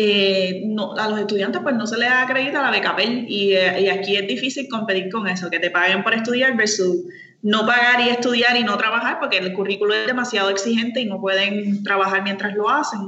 eh, 0.00 0.62
no, 0.66 0.94
a 0.94 1.08
los 1.08 1.18
estudiantes 1.18 1.60
pues 1.60 1.74
no 1.74 1.84
se 1.84 1.98
les 1.98 2.08
acredita 2.08 2.62
la 2.62 2.70
beca 2.70 2.94
y, 3.02 3.52
eh, 3.54 3.80
y, 3.80 3.88
aquí 3.88 4.14
es 4.14 4.28
difícil 4.28 4.68
competir 4.68 5.10
con 5.10 5.26
eso, 5.26 5.50
que 5.50 5.58
te 5.58 5.70
paguen 5.70 6.04
por 6.04 6.14
estudiar 6.14 6.56
versus 6.56 6.98
no 7.42 7.66
pagar 7.66 8.00
y 8.06 8.10
estudiar 8.10 8.56
y 8.56 8.62
no 8.62 8.78
trabajar 8.78 9.18
porque 9.18 9.38
el 9.38 9.52
currículo 9.52 9.94
es 9.94 10.06
demasiado 10.06 10.50
exigente 10.50 11.00
y 11.00 11.06
no 11.06 11.20
pueden 11.20 11.82
trabajar 11.82 12.22
mientras 12.22 12.54
lo 12.54 12.70
hacen. 12.70 13.00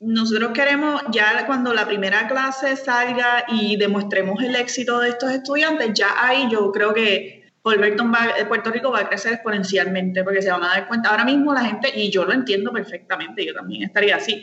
Nosotros 0.00 0.52
queremos, 0.52 1.02
ya 1.10 1.44
cuando 1.46 1.74
la 1.74 1.84
primera 1.84 2.28
clase 2.28 2.76
salga 2.76 3.44
y 3.48 3.76
demostremos 3.76 4.40
el 4.42 4.54
éxito 4.54 5.00
de 5.00 5.08
estos 5.08 5.32
estudiantes, 5.32 5.90
ya 5.92 6.14
ahí 6.16 6.48
yo 6.50 6.70
creo 6.70 6.94
que 6.94 7.38
va, 7.66 8.46
Puerto 8.46 8.70
Rico 8.70 8.92
va 8.92 9.00
a 9.00 9.08
crecer 9.08 9.34
exponencialmente 9.34 10.22
porque 10.22 10.40
se 10.40 10.50
van 10.50 10.62
a 10.62 10.68
dar 10.68 10.88
cuenta. 10.88 11.10
Ahora 11.10 11.24
mismo 11.24 11.52
la 11.52 11.64
gente, 11.64 11.92
y 11.94 12.10
yo 12.10 12.24
lo 12.24 12.32
entiendo 12.32 12.72
perfectamente, 12.72 13.44
yo 13.44 13.52
también 13.52 13.82
estaría 13.82 14.16
así, 14.16 14.42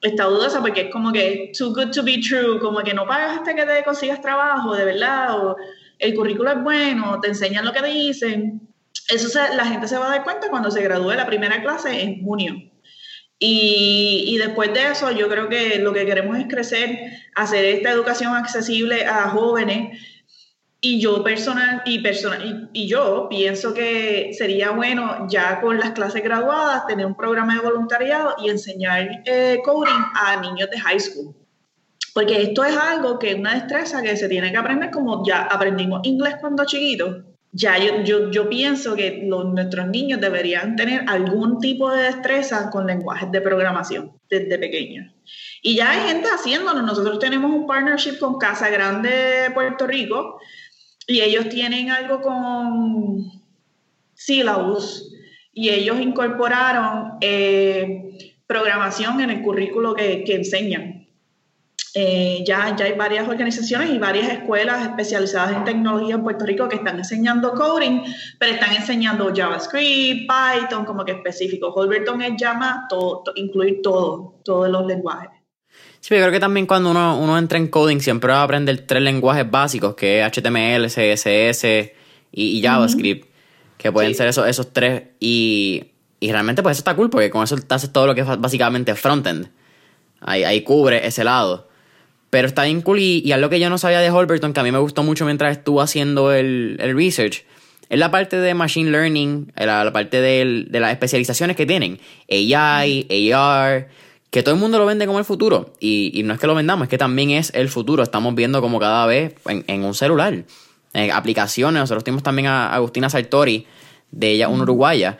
está 0.00 0.24
dudosa 0.24 0.60
porque 0.60 0.82
es 0.82 0.92
como 0.92 1.12
que 1.12 1.50
too 1.56 1.72
good 1.74 1.90
to 1.92 2.02
be 2.02 2.18
true, 2.18 2.58
como 2.60 2.80
que 2.80 2.94
no 2.94 3.06
pagas 3.06 3.38
hasta 3.38 3.54
que 3.54 3.64
te 3.64 3.82
consigas 3.82 4.20
trabajo, 4.20 4.74
de 4.74 4.84
verdad, 4.84 5.34
o 5.38 5.56
el 5.98 6.14
currículo 6.14 6.50
es 6.50 6.62
bueno, 6.62 7.18
te 7.20 7.28
enseñan 7.28 7.64
lo 7.64 7.72
que 7.72 7.82
dicen. 7.82 8.68
Eso 9.08 9.38
la 9.54 9.64
gente 9.64 9.88
se 9.88 9.98
va 9.98 10.06
a 10.06 10.10
dar 10.10 10.24
cuenta 10.24 10.50
cuando 10.50 10.70
se 10.70 10.82
gradúe 10.82 11.12
la 11.12 11.26
primera 11.26 11.62
clase 11.62 12.02
en 12.02 12.22
junio. 12.22 12.69
Y, 13.42 14.24
y, 14.28 14.36
después 14.36 14.72
de 14.74 14.88
eso, 14.88 15.10
yo 15.12 15.26
creo 15.30 15.48
que 15.48 15.78
lo 15.78 15.94
que 15.94 16.04
queremos 16.04 16.38
es 16.38 16.44
crecer, 16.46 16.98
hacer 17.34 17.64
esta 17.64 17.90
educación 17.90 18.36
accesible 18.36 19.06
a 19.06 19.30
jóvenes 19.30 19.98
y 20.82 20.98
yo 21.00 21.22
personal 21.22 21.82
y 21.84 21.98
personal 21.98 22.70
y, 22.72 22.88
yo 22.88 23.28
pienso 23.28 23.74
que 23.74 24.30
sería 24.32 24.70
bueno 24.70 25.26
ya 25.28 25.60
con 25.60 25.78
las 25.78 25.90
clases 25.90 26.22
graduadas 26.22 26.86
tener 26.86 27.04
un 27.04 27.14
programa 27.14 27.54
de 27.54 27.60
voluntariado 27.60 28.34
y 28.42 28.48
enseñar 28.48 29.22
eh, 29.26 29.60
coding 29.62 30.04
a 30.14 30.40
niños 30.40 30.70
de 30.70 30.80
high 30.80 31.00
school. 31.00 31.34
Porque 32.14 32.42
esto 32.42 32.64
es 32.64 32.76
algo 32.76 33.18
que 33.18 33.30
es 33.30 33.36
una 33.36 33.54
destreza 33.54 34.02
que 34.02 34.16
se 34.16 34.28
tiene 34.28 34.50
que 34.50 34.56
aprender 34.56 34.90
como 34.90 35.24
ya 35.24 35.42
aprendimos 35.42 36.00
inglés 36.04 36.36
cuando 36.40 36.64
chiquitos. 36.64 37.29
Ya 37.52 37.78
yo, 37.78 38.04
yo, 38.04 38.30
yo 38.30 38.48
pienso 38.48 38.94
que 38.94 39.24
los, 39.26 39.44
nuestros 39.46 39.88
niños 39.88 40.20
deberían 40.20 40.76
tener 40.76 41.04
algún 41.08 41.58
tipo 41.58 41.90
de 41.90 42.04
destreza 42.04 42.70
con 42.70 42.86
lenguajes 42.86 43.30
de 43.32 43.40
programación 43.40 44.12
desde 44.28 44.58
pequeños. 44.58 45.12
Y 45.62 45.76
ya 45.76 45.90
hay 45.90 46.08
gente 46.08 46.28
haciéndolo. 46.28 46.82
Nosotros 46.82 47.18
tenemos 47.18 47.50
un 47.50 47.66
partnership 47.66 48.18
con 48.18 48.38
Casa 48.38 48.68
Grande 48.70 49.50
Puerto 49.52 49.86
Rico, 49.86 50.38
y 51.10 51.22
ellos 51.22 51.48
tienen 51.48 51.90
algo 51.90 52.20
con 52.20 53.32
syllabus 54.14 55.12
y 55.52 55.70
ellos 55.70 56.00
incorporaron 56.00 57.14
eh, 57.20 58.16
programación 58.46 59.20
en 59.20 59.30
el 59.30 59.42
currículo 59.42 59.94
que, 59.94 60.22
enseñan. 60.28 60.99
Eh, 61.94 62.44
ya, 62.46 62.76
ya 62.76 62.84
hay 62.84 62.92
varias 62.92 63.28
organizaciones 63.28 63.90
y 63.90 63.98
varias 63.98 64.30
escuelas 64.30 64.82
especializadas 64.82 65.56
en 65.56 65.64
tecnología 65.64 66.14
en 66.14 66.22
Puerto 66.22 66.46
Rico 66.46 66.68
que 66.68 66.76
están 66.76 66.98
enseñando 66.98 67.52
coding, 67.52 68.02
pero 68.38 68.52
están 68.52 68.74
enseñando 68.74 69.32
JavaScript, 69.34 70.30
Python, 70.30 70.84
como 70.84 71.04
que 71.04 71.12
específico. 71.12 71.72
Holberton 71.72 72.22
es 72.22 72.40
llama 72.40 72.86
todo, 72.88 73.24
incluir 73.34 73.80
todo, 73.82 74.36
todos 74.44 74.68
los 74.68 74.86
lenguajes. 74.86 75.30
Sí, 75.98 76.14
yo 76.14 76.20
creo 76.20 76.30
que 76.30 76.40
también 76.40 76.66
cuando 76.66 76.92
uno, 76.92 77.18
uno 77.18 77.36
entra 77.36 77.58
en 77.58 77.66
coding 77.66 77.98
siempre 77.98 78.32
va 78.32 78.40
a 78.40 78.44
aprender 78.44 78.86
tres 78.86 79.02
lenguajes 79.02 79.50
básicos, 79.50 79.94
que 79.96 80.20
es 80.20 80.32
HTML, 80.32 80.86
CSS 80.86 81.92
y, 82.32 82.62
JavaScript, 82.62 83.28
que 83.76 83.90
pueden 83.90 84.14
ser 84.14 84.28
esos, 84.28 84.46
esos 84.46 84.72
tres. 84.72 85.02
Y, 85.18 85.92
y, 86.20 86.30
realmente 86.30 86.62
pues 86.62 86.76
eso 86.76 86.80
está 86.80 86.94
cool, 86.94 87.10
porque 87.10 87.30
con 87.30 87.42
eso 87.42 87.56
te 87.56 87.74
haces 87.74 87.92
todo 87.92 88.06
lo 88.06 88.14
que 88.14 88.20
es 88.20 88.40
básicamente 88.40 88.94
frontend. 88.94 89.50
Ahí, 90.20 90.44
ahí 90.44 90.62
cubre 90.62 91.06
ese 91.06 91.24
lado. 91.24 91.69
Pero 92.30 92.46
está 92.46 92.64
bien 92.64 92.80
cool 92.80 93.00
y, 93.00 93.32
algo 93.32 93.50
que 93.50 93.58
yo 93.58 93.68
no 93.68 93.76
sabía 93.76 94.00
de 94.00 94.10
Holberton, 94.10 94.52
que 94.52 94.60
a 94.60 94.62
mí 94.62 94.70
me 94.70 94.78
gustó 94.78 95.02
mucho 95.02 95.24
mientras 95.24 95.58
estuvo 95.58 95.82
haciendo 95.82 96.32
el, 96.32 96.78
research, 96.94 97.44
es 97.88 97.98
la 97.98 98.12
parte 98.12 98.36
de 98.36 98.54
Machine 98.54 98.90
Learning, 98.90 99.52
la, 99.56 99.92
parte 99.92 100.20
de, 100.20 100.68
las 100.70 100.92
especializaciones 100.92 101.56
que 101.56 101.66
tienen. 101.66 101.98
AI, 102.30 103.32
AR, 103.32 103.88
que 104.30 104.44
todo 104.44 104.54
el 104.54 104.60
mundo 104.60 104.78
lo 104.78 104.86
vende 104.86 105.06
como 105.06 105.18
el 105.18 105.24
futuro. 105.24 105.72
Y, 105.80 106.22
no 106.24 106.32
es 106.32 106.38
que 106.38 106.46
lo 106.46 106.54
vendamos, 106.54 106.84
es 106.84 106.88
que 106.88 106.98
también 106.98 107.30
es 107.30 107.50
el 107.52 107.68
futuro. 107.68 108.04
Estamos 108.04 108.32
viendo 108.36 108.60
como 108.60 108.78
cada 108.78 109.06
vez 109.06 109.34
en, 109.46 109.84
un 109.84 109.94
celular. 109.94 110.44
En 110.92 111.10
aplicaciones, 111.10 111.80
nosotros 111.80 112.04
tenemos 112.04 112.22
también 112.22 112.46
a 112.46 112.72
Agustina 112.72 113.10
Sartori, 113.10 113.66
de 114.12 114.30
ella, 114.30 114.48
una 114.48 114.62
uruguaya. 114.62 115.18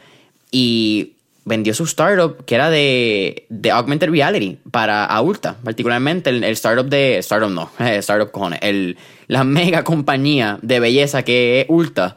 Y 0.53 1.15
vendió 1.45 1.75
su 1.75 1.85
startup 1.85 2.45
que 2.45 2.55
era 2.55 2.71
de, 2.71 3.47
de 3.49 3.71
augmented 3.71 4.11
reality 4.11 4.59
para 4.71 5.05
Aulta, 5.05 5.57
particularmente 5.63 6.31
el, 6.31 6.45
startup 6.45 6.89
de. 6.89 7.19
Startup 7.19 7.51
no, 7.51 7.71
startup 7.79 8.31
cojones. 8.31 8.61
El, 8.63 8.97
la 9.27 9.45
mega 9.45 9.85
compañía 9.85 10.59
de 10.63 10.81
belleza 10.81 11.23
que 11.23 11.61
es 11.61 11.67
Ulta, 11.69 12.17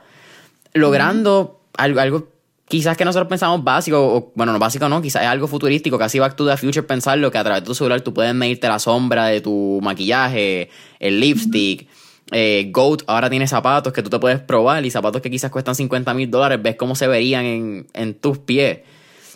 logrando 0.73 1.61
algo, 1.77 1.99
algo 1.99 2.27
quizás 2.67 2.97
que 2.97 3.05
nosotros 3.05 3.29
pensamos 3.29 3.63
básico, 3.63 4.15
o, 4.15 4.31
bueno, 4.35 4.51
no 4.51 4.59
básico 4.59 4.89
no, 4.89 5.01
quizás 5.01 5.23
es 5.23 5.27
algo 5.27 5.47
futurístico, 5.47 5.97
casi 5.97 6.19
back 6.19 6.35
to 6.35 6.47
the 6.47 6.57
future 6.57 6.83
pensarlo, 6.83 7.31
que 7.31 7.37
a 7.37 7.43
través 7.43 7.63
de 7.63 7.67
tu 7.67 7.75
celular 7.75 8.01
tú 8.01 8.13
puedes 8.13 8.33
medirte 8.33 8.67
la 8.67 8.79
sombra 8.79 9.27
de 9.27 9.41
tu 9.41 9.79
maquillaje, 9.81 10.69
el 10.99 11.19
lipstick. 11.19 11.87
Eh, 12.31 12.69
Goat 12.71 13.03
ahora 13.05 13.29
tiene 13.29 13.47
zapatos 13.47 13.93
que 13.93 14.01
tú 14.01 14.09
te 14.09 14.17
puedes 14.17 14.39
probar 14.39 14.83
y 14.83 14.89
zapatos 14.89 15.21
que 15.21 15.29
quizás 15.29 15.51
cuestan 15.51 15.75
50 15.75 16.13
mil 16.15 16.31
dólares, 16.31 16.59
ves 16.63 16.75
cómo 16.75 16.95
se 16.95 17.05
verían 17.05 17.45
en, 17.45 17.87
en 17.93 18.15
tus 18.15 18.39
pies. 18.39 18.79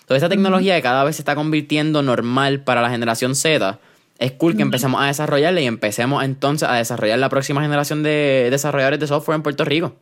Toda 0.07 0.19
esta 0.19 0.29
tecnología 0.29 0.77
que 0.77 0.81
cada 0.81 1.03
vez 1.03 1.17
se 1.17 1.21
está 1.21 1.35
convirtiendo 1.35 2.01
normal 2.01 2.61
para 2.61 2.81
la 2.81 2.89
generación 2.89 3.35
Z, 3.35 3.77
es 4.19 4.31
cool 4.31 4.55
que 4.55 4.61
empecemos 4.61 5.01
a 5.01 5.07
desarrollarla 5.07 5.59
y 5.59 5.65
empecemos 5.65 6.23
entonces 6.23 6.69
a 6.69 6.75
desarrollar 6.75 7.19
la 7.19 7.27
próxima 7.27 7.61
generación 7.61 8.03
de 8.03 8.47
desarrolladores 8.49 9.01
de 9.01 9.07
software 9.07 9.35
en 9.35 9.43
Puerto 9.43 9.65
Rico. 9.65 9.97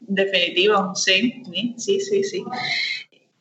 Definitivo, 0.00 0.94
sí, 0.94 1.42
sí, 1.76 2.00
sí, 2.00 2.24
sí. 2.24 2.44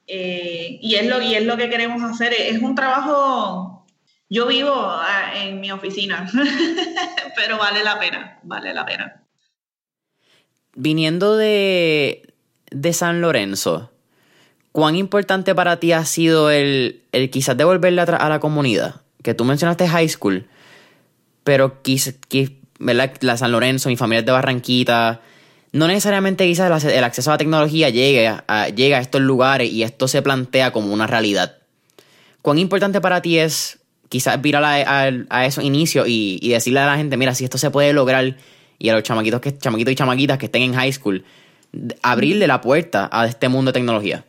Eh, 0.06 0.80
y, 0.82 0.96
es 0.96 1.08
lo, 1.08 1.22
y 1.22 1.34
es 1.34 1.46
lo 1.46 1.56
que 1.56 1.70
queremos 1.70 2.04
hacer. 2.04 2.34
Es 2.34 2.62
un 2.62 2.76
trabajo, 2.76 3.86
yo 4.30 4.48
vivo 4.48 4.74
ah, 4.76 5.32
en 5.34 5.62
mi 5.62 5.72
oficina, 5.72 6.30
pero 7.38 7.58
vale 7.58 7.86
la 7.86 7.98
pena, 8.02 8.39
vale 8.43 8.74
la 8.74 8.86
pena. 8.86 9.24
Viniendo 10.76 11.38
de, 11.38 12.34
de 12.70 12.91
San 12.91 13.22
Lorenzo, 13.22 13.95
¿cuán 14.76 14.97
importante 14.97 15.55
para 15.55 15.80
ti 15.80 15.93
ha 15.93 16.03
sido 16.03 16.51
el, 16.51 17.01
el 17.13 17.30
quizás 17.30 17.55
devolverle 17.55 18.01
a, 18.01 18.28
la 18.28 18.41
comunidad? 18.41 19.03
Que 19.23 19.34
tú 19.34 19.45
mencionaste 19.45 19.88
high 19.88 20.09
school, 20.09 20.47
pero 21.45 21.82
quizás, 21.82 22.17
la 22.80 23.38
San 23.38 23.53
Lorenzo, 23.53 23.88
mi 23.88 23.95
familia 23.95 24.21
de 24.23 24.34
Barranquita, 24.34 25.21
no 25.71 25.88
necesariamente 25.88 26.45
quizás 26.45 26.84
el 26.84 27.03
acceso 27.05 27.32
a 27.32 27.36
la 27.36 27.38
tecnología 27.38 27.89
llegue 27.89 28.28
a, 28.28 28.43
a 28.49 28.67
estos 28.67 29.21
lugares 29.21 29.71
y 29.71 29.84
esto 29.84 30.09
se 30.09 30.21
plantea 30.21 30.73
como 30.73 30.93
una 30.93 31.07
realidad. 31.07 31.55
¿Cuán 32.41 32.57
importante 32.57 32.99
para 32.99 33.21
ti 33.21 33.38
es 33.39 33.80
quizás 34.09 34.41
virar 34.41 34.65
a, 34.65 35.09
a, 35.30 35.45
esos 35.45 35.63
inicios 35.63 36.05
y, 36.09 36.38
y, 36.41 36.49
decirle 36.49 36.82
a 36.82 36.86
la 36.86 36.97
gente, 36.97 37.15
mira, 37.15 37.34
si 37.34 37.45
esto 37.45 37.57
se 37.57 37.71
puede 37.71 37.93
lograr 37.93 38.36
y 38.78 38.89
a 38.89 38.93
los 38.93 39.03
chamaquitos, 39.03 39.39
que, 39.39 39.57
chamaquitos 39.57 39.93
y 39.93 39.95
chamaquitas 39.95 40.38
que 40.38 40.47
estén 40.47 40.63
en 40.63 40.73
high 40.73 40.91
school, 40.91 41.23
abrirle 42.01 42.45
la 42.45 42.59
puerta 42.59 43.07
a 43.09 43.26
este 43.26 43.47
mundo 43.47 43.71
de 43.71 43.80
tecnología? 43.80 44.26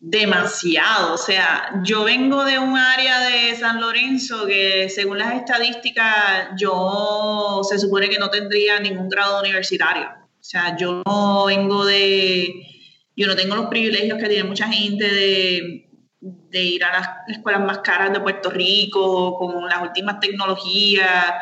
Demasiado. 0.00 1.14
O 1.14 1.18
sea, 1.18 1.82
yo 1.84 2.04
vengo 2.04 2.44
de 2.44 2.58
un 2.58 2.76
área 2.76 3.20
de 3.20 3.54
San 3.54 3.80
Lorenzo 3.80 4.46
que 4.46 4.88
según 4.88 5.18
las 5.18 5.34
estadísticas 5.34 6.48
yo 6.58 7.60
se 7.62 7.78
supone 7.78 8.08
que 8.08 8.18
no 8.18 8.30
tendría 8.30 8.80
ningún 8.80 9.08
grado 9.08 9.40
universitario. 9.40 10.08
O 10.18 10.42
sea, 10.42 10.76
yo 10.76 11.02
no 11.04 11.44
vengo 11.44 11.84
de, 11.84 12.66
yo 13.14 13.26
no 13.26 13.36
tengo 13.36 13.54
los 13.56 13.66
privilegios 13.66 14.18
que 14.18 14.28
tiene 14.28 14.48
mucha 14.48 14.68
gente 14.68 15.04
de, 15.04 15.90
de 16.20 16.62
ir 16.62 16.82
a 16.82 16.92
las 16.92 17.08
escuelas 17.28 17.60
más 17.60 17.78
caras 17.78 18.10
de 18.12 18.20
Puerto 18.20 18.48
Rico 18.48 19.36
con 19.36 19.68
las 19.68 19.82
últimas 19.82 20.18
tecnologías 20.18 21.34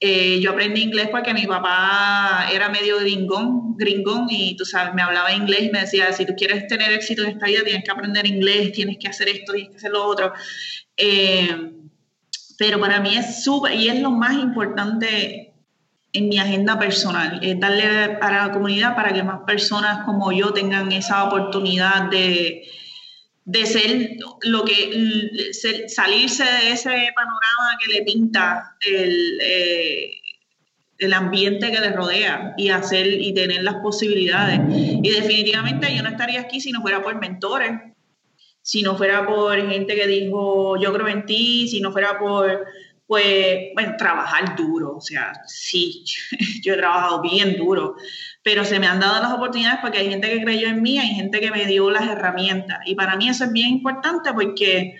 eh, 0.00 0.40
yo 0.40 0.50
aprendí 0.50 0.82
inglés 0.82 1.08
porque 1.10 1.32
mi 1.32 1.46
papá 1.46 2.48
era 2.52 2.68
medio 2.68 2.98
gringón, 2.98 3.76
gringón 3.76 4.26
y 4.28 4.56
tú 4.56 4.64
sabes, 4.64 4.92
me 4.94 5.02
hablaba 5.02 5.32
inglés 5.32 5.62
y 5.62 5.70
me 5.70 5.80
decía, 5.80 6.12
si 6.12 6.26
tú 6.26 6.34
quieres 6.36 6.66
tener 6.66 6.92
éxito 6.92 7.22
en 7.22 7.30
esta 7.30 7.46
vida 7.46 7.62
tienes 7.64 7.84
que 7.84 7.90
aprender 7.90 8.26
inglés, 8.26 8.72
tienes 8.72 8.98
que 8.98 9.08
hacer 9.08 9.28
esto, 9.28 9.52
tienes 9.52 9.70
que 9.70 9.76
hacer 9.78 9.92
lo 9.92 10.04
otro. 10.04 10.32
Eh, 10.96 11.72
pero 12.58 12.80
para 12.80 13.00
mí 13.00 13.16
es 13.16 13.44
súper, 13.44 13.74
y 13.74 13.88
es 13.88 14.00
lo 14.00 14.10
más 14.10 14.34
importante 14.34 15.54
en 16.12 16.28
mi 16.28 16.38
agenda 16.38 16.78
personal, 16.78 17.40
es 17.42 17.58
darle 17.58 18.10
para 18.20 18.46
la 18.46 18.52
comunidad 18.52 18.94
para 18.94 19.12
que 19.12 19.22
más 19.22 19.40
personas 19.46 20.04
como 20.04 20.30
yo 20.32 20.52
tengan 20.52 20.92
esa 20.92 21.24
oportunidad 21.24 22.10
de, 22.10 22.62
de 23.44 23.66
ser 23.66 24.16
lo 24.42 24.64
que 24.64 25.52
salirse 25.88 26.44
de 26.44 26.72
ese 26.72 26.88
panorama 27.14 27.78
que 27.78 27.92
le 27.92 28.02
pinta 28.02 28.76
el, 28.80 29.38
eh, 29.42 30.12
el 30.98 31.12
ambiente 31.12 31.70
que 31.70 31.80
le 31.80 31.90
rodea 31.90 32.54
y 32.56 32.70
hacer 32.70 33.06
y 33.06 33.34
tener 33.34 33.62
las 33.62 33.76
posibilidades. 33.76 34.60
Y 34.70 35.10
definitivamente 35.10 35.94
yo 35.94 36.02
no 36.02 36.08
estaría 36.08 36.40
aquí 36.40 36.60
si 36.60 36.72
no 36.72 36.80
fuera 36.80 37.02
por 37.02 37.20
mentores, 37.20 37.72
si 38.62 38.82
no 38.82 38.96
fuera 38.96 39.26
por 39.26 39.56
gente 39.68 39.94
que 39.94 40.06
dijo 40.06 40.80
yo 40.80 40.92
creo 40.92 41.08
en 41.08 41.26
ti, 41.26 41.68
si 41.68 41.80
no 41.80 41.92
fuera 41.92 42.18
por 42.18 42.66
pues, 43.06 43.68
bueno, 43.74 43.94
trabajar 43.98 44.56
duro, 44.56 44.96
o 44.96 45.00
sea, 45.00 45.32
sí, 45.46 46.04
yo 46.62 46.74
he 46.74 46.76
trabajado 46.78 47.20
bien 47.20 47.56
duro, 47.56 47.96
pero 48.44 48.64
se 48.64 48.78
me 48.78 48.86
han 48.86 49.00
dado 49.00 49.20
las 49.20 49.32
oportunidades 49.32 49.80
porque 49.82 49.98
hay 49.98 50.10
gente 50.10 50.30
que 50.30 50.44
creyó 50.44 50.68
en 50.68 50.82
mí, 50.82 50.98
hay 50.98 51.08
gente 51.08 51.40
que 51.40 51.50
me 51.50 51.64
dio 51.64 51.90
las 51.90 52.06
herramientas. 52.06 52.78
Y 52.86 52.94
para 52.94 53.16
mí 53.16 53.28
eso 53.28 53.44
es 53.44 53.52
bien 53.52 53.70
importante 53.70 54.32
porque 54.32 54.94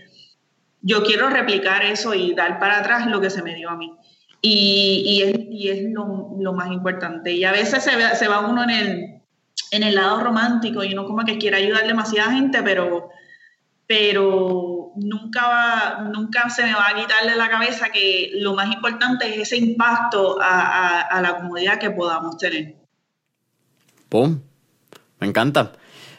yo 0.81 1.05
quiero 1.05 1.29
replicar 1.29 1.85
eso 1.85 2.15
y 2.15 2.35
dar 2.35 2.59
para 2.59 2.79
atrás 2.79 3.07
lo 3.07 3.21
que 3.21 3.31
se 3.31 3.43
me 3.43 3.55
dio 3.55 3.71
a 3.71 3.77
mí. 3.77 3.93
Y, 4.41 5.23
es, 5.23 5.37
y 5.51 5.69
es 5.69 5.93
lo, 5.93 6.53
más 6.53 6.73
importante. 6.73 7.33
Y 7.33 7.45
a 7.45 7.53
veces 7.53 7.85
se, 7.85 8.17
se 8.17 8.29
va 8.29 8.41
uno 8.41 8.63
en 8.65 8.71
el, 8.71 9.23
en 9.71 9.83
el 9.83 9.95
lado 9.95 10.21
romántico 10.21 10.83
y 10.83 10.93
uno 10.93 11.05
como 11.07 11.25
que 11.25 11.39
quiere 11.39 11.59
ayudar 11.59 11.87
demasiada 11.87 12.33
gente, 12.33 12.63
pero 12.63 13.11
pero 13.87 14.93
nunca, 14.97 15.47
va, 15.47 16.09
nunca 16.11 16.49
se 16.49 16.65
me 16.65 16.75
va 16.75 16.89
a 16.89 16.95
quitar 16.95 17.27
de 17.27 17.37
la 17.37 17.51
cabeza 17.51 17.91
que 17.91 18.31
lo 18.35 18.55
más 18.55 18.73
importante 18.73 19.29
es 19.29 19.43
ese 19.43 19.59
impacto 19.59 20.39
a, 20.41 21.21
la 21.21 21.37
comunidad 21.37 21.79
que 21.79 21.91
podamos 21.91 22.39
tener. 22.39 22.77
¡Pum! 24.15 24.39
Me 25.19 25.27
encanta. 25.27 25.73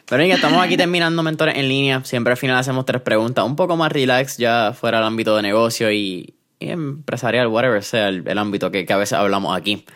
Pero 0.06 0.22
ya 0.22 0.34
estamos 0.34 0.62
aquí 0.62 0.76
terminando 0.76 1.22
Mentores 1.22 1.56
en 1.56 1.66
línea. 1.66 2.04
Siempre 2.04 2.32
al 2.32 2.36
final 2.36 2.58
hacemos 2.58 2.84
tres 2.84 3.00
preguntas, 3.00 3.42
un 3.46 3.56
poco 3.56 3.74
más 3.78 3.90
relax, 3.90 4.36
ya 4.36 4.74
fuera 4.78 4.98
del 4.98 5.06
ámbito 5.06 5.34
de 5.34 5.40
negocio 5.40 5.90
y, 5.90 6.34
empresarial, 6.60 7.46
whatever 7.46 7.82
sea 7.82 8.08
el, 8.08 8.36
ámbito 8.36 8.70
que, 8.70 8.84
que, 8.84 8.92
a 8.92 8.98
veces 8.98 9.14
hablamos 9.14 9.56
aquí. 9.56 9.86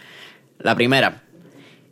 La 0.61 0.75
primera, 0.75 1.25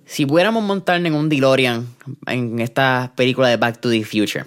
si 0.06 0.24
pudiéramos 0.24 0.62
montar 0.62 1.04
en 1.04 1.12
un 1.12 1.28
DeLorean 1.28 1.86
en 2.26 2.58
esta 2.60 3.12
película 3.14 3.48
de 3.48 3.58
Back 3.58 3.78
to 3.78 3.90
the 3.90 4.02
Future, 4.02 4.46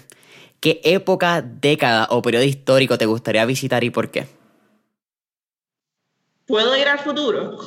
¿Qué 0.59 0.81
época, 0.83 1.43
década 1.43 2.07
o 2.09 2.23
periodo 2.23 2.43
histórico 2.43 2.97
te 2.97 3.05
gustaría 3.05 3.45
visitar 3.45 3.83
y 3.83 3.91
por 3.91 4.09
qué? 4.09 4.25
¿Puedo 6.47 6.75
ir 6.75 6.87
al 6.87 6.97
futuro? 6.97 7.59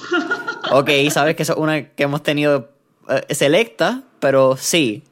ok, 0.73 0.91
sabes 1.11 1.37
que 1.37 1.45
eso 1.45 1.53
es 1.53 1.59
una 1.61 1.91
que 1.91 2.03
hemos 2.03 2.25
tenido 2.25 2.74
eh, 3.09 3.35
selecta, 3.35 4.03
pero 4.21 4.57
sí. 4.57 5.03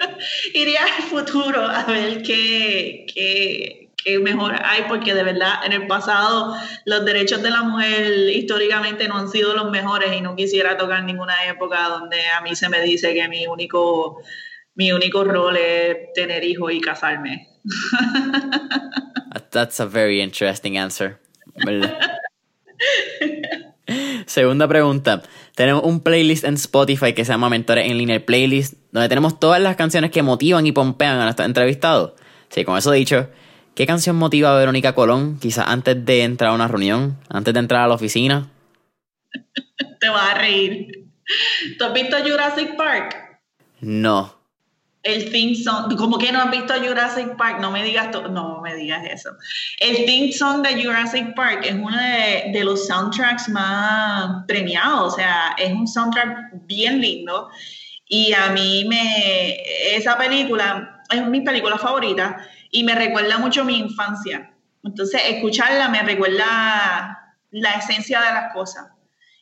Iría 0.54 0.84
al 0.84 1.02
futuro 1.04 1.62
a 1.62 1.84
ver 1.84 2.22
qué, 2.22 3.06
qué, 3.12 3.90
qué, 3.96 4.18
mejor 4.18 4.54
hay, 4.62 4.84
porque 4.88 5.14
de 5.14 5.22
verdad 5.22 5.64
en 5.64 5.72
el 5.72 5.86
pasado 5.86 6.54
los 6.84 7.04
derechos 7.04 7.42
de 7.42 7.50
la 7.50 7.62
mujer 7.62 8.30
históricamente 8.30 9.08
no 9.08 9.18
han 9.18 9.28
sido 9.28 9.54
los 9.54 9.70
mejores 9.70 10.12
y 10.16 10.20
no 10.20 10.36
quisiera 10.36 10.76
tocar 10.76 11.04
ninguna 11.04 11.46
época 11.46 11.88
donde 11.88 12.26
a 12.28 12.40
mí 12.42 12.54
se 12.54 12.68
me 12.68 12.82
dice 12.82 13.14
que 13.14 13.28
mi 13.28 13.46
único 13.46 14.20
mi 14.76 14.92
único 14.92 15.24
rol 15.24 15.56
es 15.56 16.12
tener 16.14 16.44
hijos 16.44 16.72
y 16.72 16.80
casarme. 16.80 17.48
That's 19.50 19.80
a 19.80 19.86
very 19.86 20.20
interesting 20.20 20.76
answer. 20.76 21.18
Segunda 24.26 24.68
pregunta. 24.68 25.22
Tenemos 25.56 25.84
un 25.84 26.00
playlist 26.00 26.44
en 26.44 26.54
Spotify 26.54 27.14
que 27.14 27.24
se 27.24 27.32
llama 27.32 27.48
Mentores 27.48 27.90
en 27.90 27.96
Línea, 27.96 28.24
playlist, 28.24 28.74
donde 28.92 29.08
tenemos 29.08 29.40
todas 29.40 29.58
las 29.58 29.74
canciones 29.74 30.10
que 30.10 30.22
motivan 30.22 30.66
y 30.66 30.72
pompean 30.72 31.18
a 31.18 31.24
nuestros 31.24 31.46
entrevistados. 31.46 32.12
Sí, 32.50 32.62
con 32.66 32.76
eso 32.76 32.92
dicho, 32.92 33.30
¿qué 33.74 33.86
canción 33.86 34.16
motiva 34.16 34.54
a 34.54 34.58
Verónica 34.58 34.94
Colón 34.94 35.38
quizás 35.40 35.66
antes 35.66 36.04
de 36.04 36.24
entrar 36.24 36.50
a 36.50 36.54
una 36.54 36.68
reunión, 36.68 37.18
antes 37.30 37.54
de 37.54 37.60
entrar 37.60 37.84
a 37.84 37.88
la 37.88 37.94
oficina? 37.94 38.50
Te 40.00 40.08
vas 40.10 40.34
a 40.34 40.38
reír. 40.38 41.08
¿Tú 41.78 41.84
has 41.86 41.94
visto 41.94 42.18
Jurassic 42.18 42.76
Park? 42.76 43.40
No 43.80 44.35
el 45.02 45.30
theme 45.30 45.54
song, 45.54 45.96
como 45.96 46.18
que 46.18 46.32
no 46.32 46.40
has 46.40 46.50
visto 46.50 46.74
Jurassic 46.74 47.36
Park, 47.36 47.58
no 47.60 47.70
me 47.70 47.84
digas, 47.84 48.08
no 48.30 48.60
me 48.60 48.74
digas 48.74 49.04
eso. 49.04 49.30
El 49.78 50.04
theme 50.04 50.32
song 50.32 50.62
de 50.62 50.82
Jurassic 50.82 51.34
Park 51.34 51.64
es 51.64 51.74
uno 51.74 51.96
de, 51.96 52.50
de, 52.52 52.64
los 52.64 52.86
soundtracks 52.86 53.48
más 53.48 54.44
premiados, 54.48 55.14
o 55.14 55.16
sea, 55.16 55.54
es 55.58 55.72
un 55.72 55.86
soundtrack 55.86 56.66
bien 56.66 57.00
lindo 57.00 57.48
y 58.08 58.32
a 58.32 58.50
mí 58.50 58.84
me, 58.88 59.56
esa 59.94 60.16
película 60.16 61.02
es 61.10 61.26
mi 61.26 61.40
película 61.40 61.78
favorita 61.78 62.36
y 62.70 62.84
me 62.84 62.94
recuerda 62.94 63.38
mucho 63.38 63.64
mi 63.64 63.78
infancia. 63.78 64.52
Entonces, 64.84 65.20
escucharla 65.26 65.88
me 65.88 66.02
recuerda 66.02 67.34
la 67.50 67.70
esencia 67.72 68.20
de 68.20 68.32
las 68.32 68.52
cosas. 68.52 68.86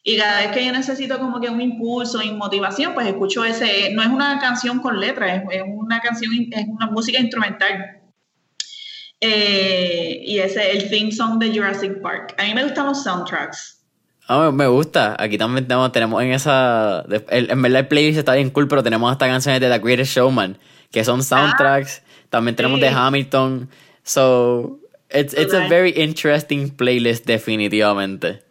Y 0.06 0.18
cada 0.18 0.40
vez 0.42 0.50
que 0.52 0.66
yo 0.66 0.70
necesito 0.70 1.18
como 1.18 1.40
que 1.40 1.48
un 1.48 1.62
impulso 1.62 2.22
y 2.22 2.30
motivación, 2.30 2.92
pues 2.92 3.06
escucho 3.06 3.42
ese, 3.42 3.90
no 3.94 4.02
es 4.02 4.08
una 4.08 4.38
canción 4.38 4.80
con 4.80 5.00
letra, 5.00 5.34
es, 5.34 5.62
una 5.66 5.98
canción, 6.00 6.30
es 6.52 6.66
una 6.68 6.88
música 6.88 7.18
instrumental. 7.18 8.02
Eh, 9.18 10.20
y 10.22 10.38
ese 10.40 10.72
el 10.72 10.90
theme 10.90 11.10
song 11.10 11.38
de 11.38 11.48
Jurassic 11.48 12.02
Park. 12.02 12.34
A 12.36 12.42
mí 12.44 12.52
me 12.52 12.64
gustan 12.64 12.84
los 12.84 13.02
soundtracks. 13.02 13.82
Ah, 14.28 14.50
me 14.52 14.66
gusta. 14.66 15.16
Aquí 15.18 15.38
también 15.38 15.66
tenemos, 15.66 15.90
tenemos 15.92 16.22
en 16.22 16.32
esa. 16.32 17.06
En 17.30 17.62
verdad, 17.62 17.80
el 17.80 17.88
playlist 17.88 18.18
está 18.18 18.34
bien 18.34 18.50
cool, 18.50 18.68
pero 18.68 18.82
tenemos 18.82 19.10
hasta 19.10 19.26
canciones 19.26 19.62
de 19.62 19.70
The 19.70 19.78
Greatest 19.78 20.14
Showman, 20.14 20.58
que 20.90 21.02
son 21.02 21.22
soundtracks. 21.22 22.02
también 22.28 22.56
tenemos 22.56 22.78
de 22.78 22.88
Hamilton. 22.88 23.70
So, 24.02 24.80
it's, 25.10 25.32
it's 25.32 25.54
a 25.54 25.66
very 25.68 25.90
interesting 25.96 26.68
playlist, 26.68 27.24
definitivamente. 27.24 28.43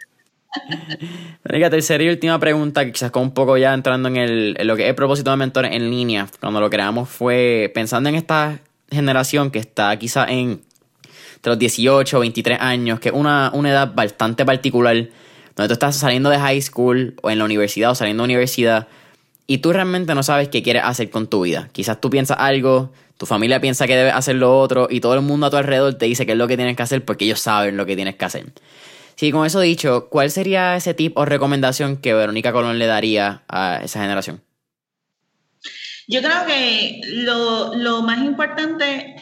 La 1.44 1.70
tercera 1.70 2.04
y 2.04 2.10
última 2.10 2.40
pregunta, 2.40 2.90
quizás 2.92 3.12
con 3.12 3.24
un 3.24 3.34
poco 3.34 3.58
ya 3.58 3.74
entrando 3.74 4.10
en, 4.10 4.18
el, 4.18 4.58
lo 4.64 4.76
que 4.76 4.84
es 4.84 4.90
el 4.90 4.96
propósito 4.96 5.32
de 5.32 5.38
mentores 5.38 5.72
en 5.74 5.90
línea, 5.90 6.28
cuando 6.40 6.60
lo 6.62 6.70
creamos 6.70 7.10
fue 7.10 7.72
pensando 7.74 8.10
en 8.10 8.16
esta 8.16 8.60
generación 8.92 9.52
que 9.52 9.60
está 9.60 9.98
quizás 9.98 10.30
en 10.30 10.62
entre 11.44 11.52
los 11.52 11.60
18 11.60 12.18
o 12.18 12.20
23 12.22 12.58
años, 12.62 13.00
que 13.02 13.10
es 13.10 13.16
una, 13.16 13.52
una 13.54 13.70
edad 13.70 13.94
bastante 13.94 14.46
particular, 14.46 14.96
donde 15.56 15.68
tú 15.68 15.74
estás 15.74 15.98
saliendo 15.98 16.30
de 16.30 16.40
high 16.40 16.62
school 16.62 17.16
o 17.22 17.30
en 17.30 17.38
la 17.38 17.44
universidad 17.44 17.92
o 17.92 17.96
saliendo 17.96 18.24
de 18.24 18.26
universidad 18.26 18.88
y 19.46 19.58
tú 19.58 19.74
realmente 19.74 20.16
no 20.16 20.24
sabes 20.24 20.48
qué 20.48 20.64
quieres 20.64 20.84
hacer 20.86 21.10
con 21.10 21.28
tu 21.28 21.42
vida. 21.42 21.68
Quizás 21.74 22.00
tú 22.00 22.10
piensas 22.10 22.38
algo, 22.40 22.94
tu 23.18 23.26
familia 23.26 23.60
piensa 23.60 23.88
que 23.88 23.96
debes 23.98 24.14
hacer 24.14 24.36
lo 24.36 24.58
otro 24.58 24.88
y 24.90 25.02
todo 25.02 25.16
el 25.16 25.22
mundo 25.22 25.48
a 25.48 25.50
tu 25.50 25.58
alrededor 25.58 25.96
te 25.96 26.06
dice 26.06 26.26
qué 26.26 26.32
es 26.32 26.38
lo 26.38 26.48
que 26.48 26.56
tienes 26.56 26.78
que 26.78 26.84
hacer 26.84 27.04
porque 27.04 27.26
ellos 27.26 27.42
saben 27.42 27.76
lo 27.76 27.86
que 27.86 27.98
tienes 27.98 28.16
que 28.16 28.24
hacer. 28.24 28.46
Sí, 29.16 29.32
con 29.32 29.46
eso 29.46 29.60
dicho, 29.60 30.10
¿cuál 30.10 30.32
sería 30.32 30.76
ese 30.76 30.94
tip 30.94 31.18
o 31.18 31.26
recomendación 31.26 31.98
que 31.98 32.14
Verónica 32.14 32.52
Colón 32.52 32.80
le 32.80 32.88
daría 32.88 33.44
a 33.48 33.80
esa 33.84 34.02
generación? 34.02 34.42
Yo 36.08 36.22
creo 36.22 36.46
que 36.46 37.02
lo, 37.06 37.76
lo 37.76 38.02
más 38.02 38.20
importante, 38.20 39.16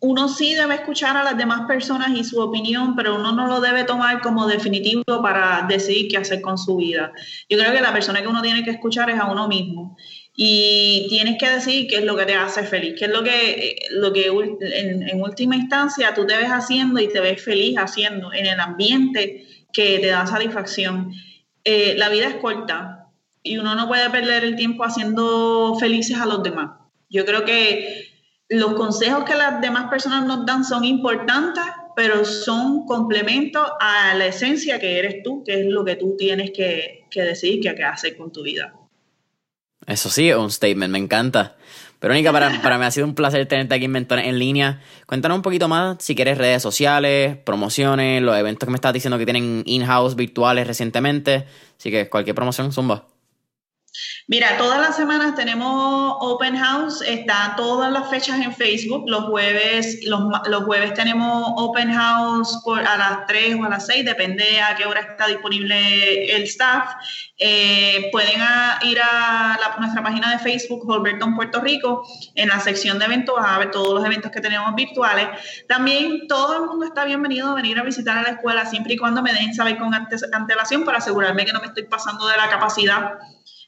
uno 0.00 0.28
sí 0.28 0.54
debe 0.54 0.74
escuchar 0.74 1.16
a 1.16 1.22
las 1.22 1.36
demás 1.36 1.62
personas 1.68 2.10
y 2.10 2.24
su 2.24 2.40
opinión, 2.40 2.96
pero 2.96 3.14
uno 3.14 3.32
no 3.32 3.46
lo 3.46 3.60
debe 3.60 3.84
tomar 3.84 4.20
como 4.20 4.46
definitivo 4.46 5.04
para 5.22 5.64
decidir 5.68 6.08
qué 6.08 6.16
hacer 6.16 6.40
con 6.40 6.58
su 6.58 6.76
vida. 6.76 7.12
Yo 7.48 7.56
creo 7.58 7.72
que 7.72 7.80
la 7.80 7.92
persona 7.92 8.20
que 8.20 8.28
uno 8.28 8.42
tiene 8.42 8.64
que 8.64 8.70
escuchar 8.70 9.10
es 9.10 9.20
a 9.20 9.30
uno 9.30 9.46
mismo 9.46 9.96
y 10.34 11.06
tienes 11.08 11.36
que 11.38 11.48
decir 11.48 11.86
qué 11.88 11.96
es 11.96 12.04
lo 12.04 12.16
que 12.16 12.24
te 12.24 12.34
hace 12.34 12.64
feliz, 12.64 12.94
qué 12.98 13.04
es 13.04 13.10
lo 13.10 13.22
que, 13.22 13.76
lo 13.90 14.12
que 14.12 14.28
en, 14.28 15.20
última 15.20 15.56
instancia 15.56 16.14
tú 16.14 16.26
te 16.26 16.36
ves 16.36 16.48
haciendo 16.48 17.00
y 17.00 17.08
te 17.08 17.20
ves 17.20 17.42
feliz 17.42 17.76
haciendo 17.76 18.32
en 18.32 18.46
el 18.46 18.58
ambiente 18.58 19.46
que 19.72 19.98
te 19.98 20.06
da 20.06 20.26
satisfacción. 20.26 21.12
Eh, 21.64 21.94
la 21.96 22.08
vida 22.08 22.28
es 22.28 22.36
corta 22.36 23.10
y 23.42 23.58
uno 23.58 23.74
no 23.74 23.88
puede 23.88 24.08
perder 24.08 24.44
el 24.44 24.56
tiempo 24.56 24.84
haciendo 24.84 25.76
felices 25.78 26.16
a 26.18 26.26
los 26.26 26.42
demás. 26.42 26.78
Yo 27.10 27.26
creo 27.26 27.44
que 27.44 28.08
los 28.48 28.72
consejos 28.74 29.24
que 29.24 29.34
las 29.34 29.60
demás 29.60 29.90
personas 29.90 30.24
nos 30.24 30.46
dan 30.46 30.64
son 30.64 30.84
importantes, 30.84 31.64
pero 31.94 32.24
son 32.24 32.86
complementos 32.86 33.66
a 33.80 34.14
la 34.14 34.26
esencia 34.26 34.78
que 34.78 34.98
eres 34.98 35.22
tú, 35.22 35.44
que 35.44 35.60
es 35.60 35.66
lo 35.66 35.84
que 35.84 35.96
tú 35.96 36.16
tienes 36.16 36.52
que, 36.52 37.04
que 37.10 37.22
decidir 37.22 37.60
qué 37.60 37.84
hacer 37.84 38.16
con 38.16 38.32
tu 38.32 38.42
vida. 38.42 38.72
Eso 39.86 40.10
sí, 40.10 40.28
es 40.28 40.36
un 40.36 40.50
statement, 40.50 40.92
me 40.92 40.98
encanta. 40.98 41.56
Verónica, 42.00 42.32
para, 42.32 42.50
para 42.62 42.78
mí 42.78 42.84
ha 42.84 42.90
sido 42.90 43.06
un 43.06 43.14
placer 43.14 43.46
tenerte 43.46 43.74
aquí 43.74 43.84
en 43.84 43.92
Mentores 43.92 44.26
en 44.26 44.38
línea. 44.38 44.80
Cuéntanos 45.06 45.36
un 45.36 45.42
poquito 45.42 45.68
más, 45.68 45.96
si 46.00 46.14
quieres, 46.14 46.38
redes 46.38 46.62
sociales, 46.62 47.36
promociones, 47.36 48.22
los 48.22 48.36
eventos 48.36 48.66
que 48.66 48.70
me 48.70 48.76
estás 48.76 48.92
diciendo 48.92 49.18
que 49.18 49.24
tienen 49.24 49.62
in-house 49.66 50.16
virtuales 50.16 50.66
recientemente. 50.66 51.46
Así 51.78 51.90
que 51.90 52.08
cualquier 52.08 52.34
promoción, 52.34 52.72
zumba. 52.72 53.11
Mira, 54.26 54.56
todas 54.56 54.80
las 54.80 54.96
semanas 54.96 55.34
tenemos 55.34 56.16
Open 56.20 56.56
House, 56.56 57.02
está 57.02 57.54
todas 57.56 57.92
las 57.92 58.08
fechas 58.08 58.40
en 58.40 58.54
Facebook. 58.54 59.04
Los 59.06 59.24
jueves, 59.24 59.98
los, 60.06 60.22
los 60.48 60.64
jueves 60.64 60.94
tenemos 60.94 61.52
Open 61.56 61.92
House 61.92 62.60
por, 62.64 62.80
a 62.80 62.96
las 62.96 63.26
3 63.26 63.56
o 63.60 63.64
a 63.64 63.68
las 63.68 63.86
6, 63.86 64.04
depende 64.04 64.60
a 64.60 64.74
qué 64.76 64.86
hora 64.86 65.00
está 65.00 65.26
disponible 65.26 66.34
el 66.34 66.44
staff. 66.44 66.94
Eh, 67.36 68.08
pueden 68.12 68.40
ir 68.82 69.00
a 69.02 69.58
nuestra 69.78 70.02
página 70.02 70.30
de 70.30 70.38
Facebook, 70.38 70.88
Holberton 70.88 71.34
Puerto 71.34 71.60
Rico, 71.60 72.06
en 72.34 72.48
la 72.48 72.60
sección 72.60 72.98
de 72.98 73.06
eventos, 73.06 73.34
a 73.38 73.58
ver 73.58 73.70
todos 73.70 73.94
los 73.94 74.04
eventos 74.04 74.30
que 74.30 74.40
tenemos 74.40 74.74
virtuales. 74.74 75.28
También 75.68 76.28
todo 76.28 76.56
el 76.56 76.68
mundo 76.68 76.86
está 76.86 77.04
bienvenido 77.04 77.50
a 77.50 77.54
venir 77.54 77.78
a 77.78 77.82
visitar 77.82 78.16
a 78.16 78.22
la 78.22 78.28
escuela 78.30 78.64
siempre 78.66 78.94
y 78.94 78.96
cuando 78.96 79.22
me 79.22 79.32
den 79.32 79.52
saber 79.54 79.76
con 79.78 79.92
antelación 79.92 80.84
para 80.84 80.98
asegurarme 80.98 81.44
que 81.44 81.52
no 81.52 81.60
me 81.60 81.66
estoy 81.66 81.84
pasando 81.84 82.26
de 82.28 82.36
la 82.36 82.48
capacidad 82.48 83.18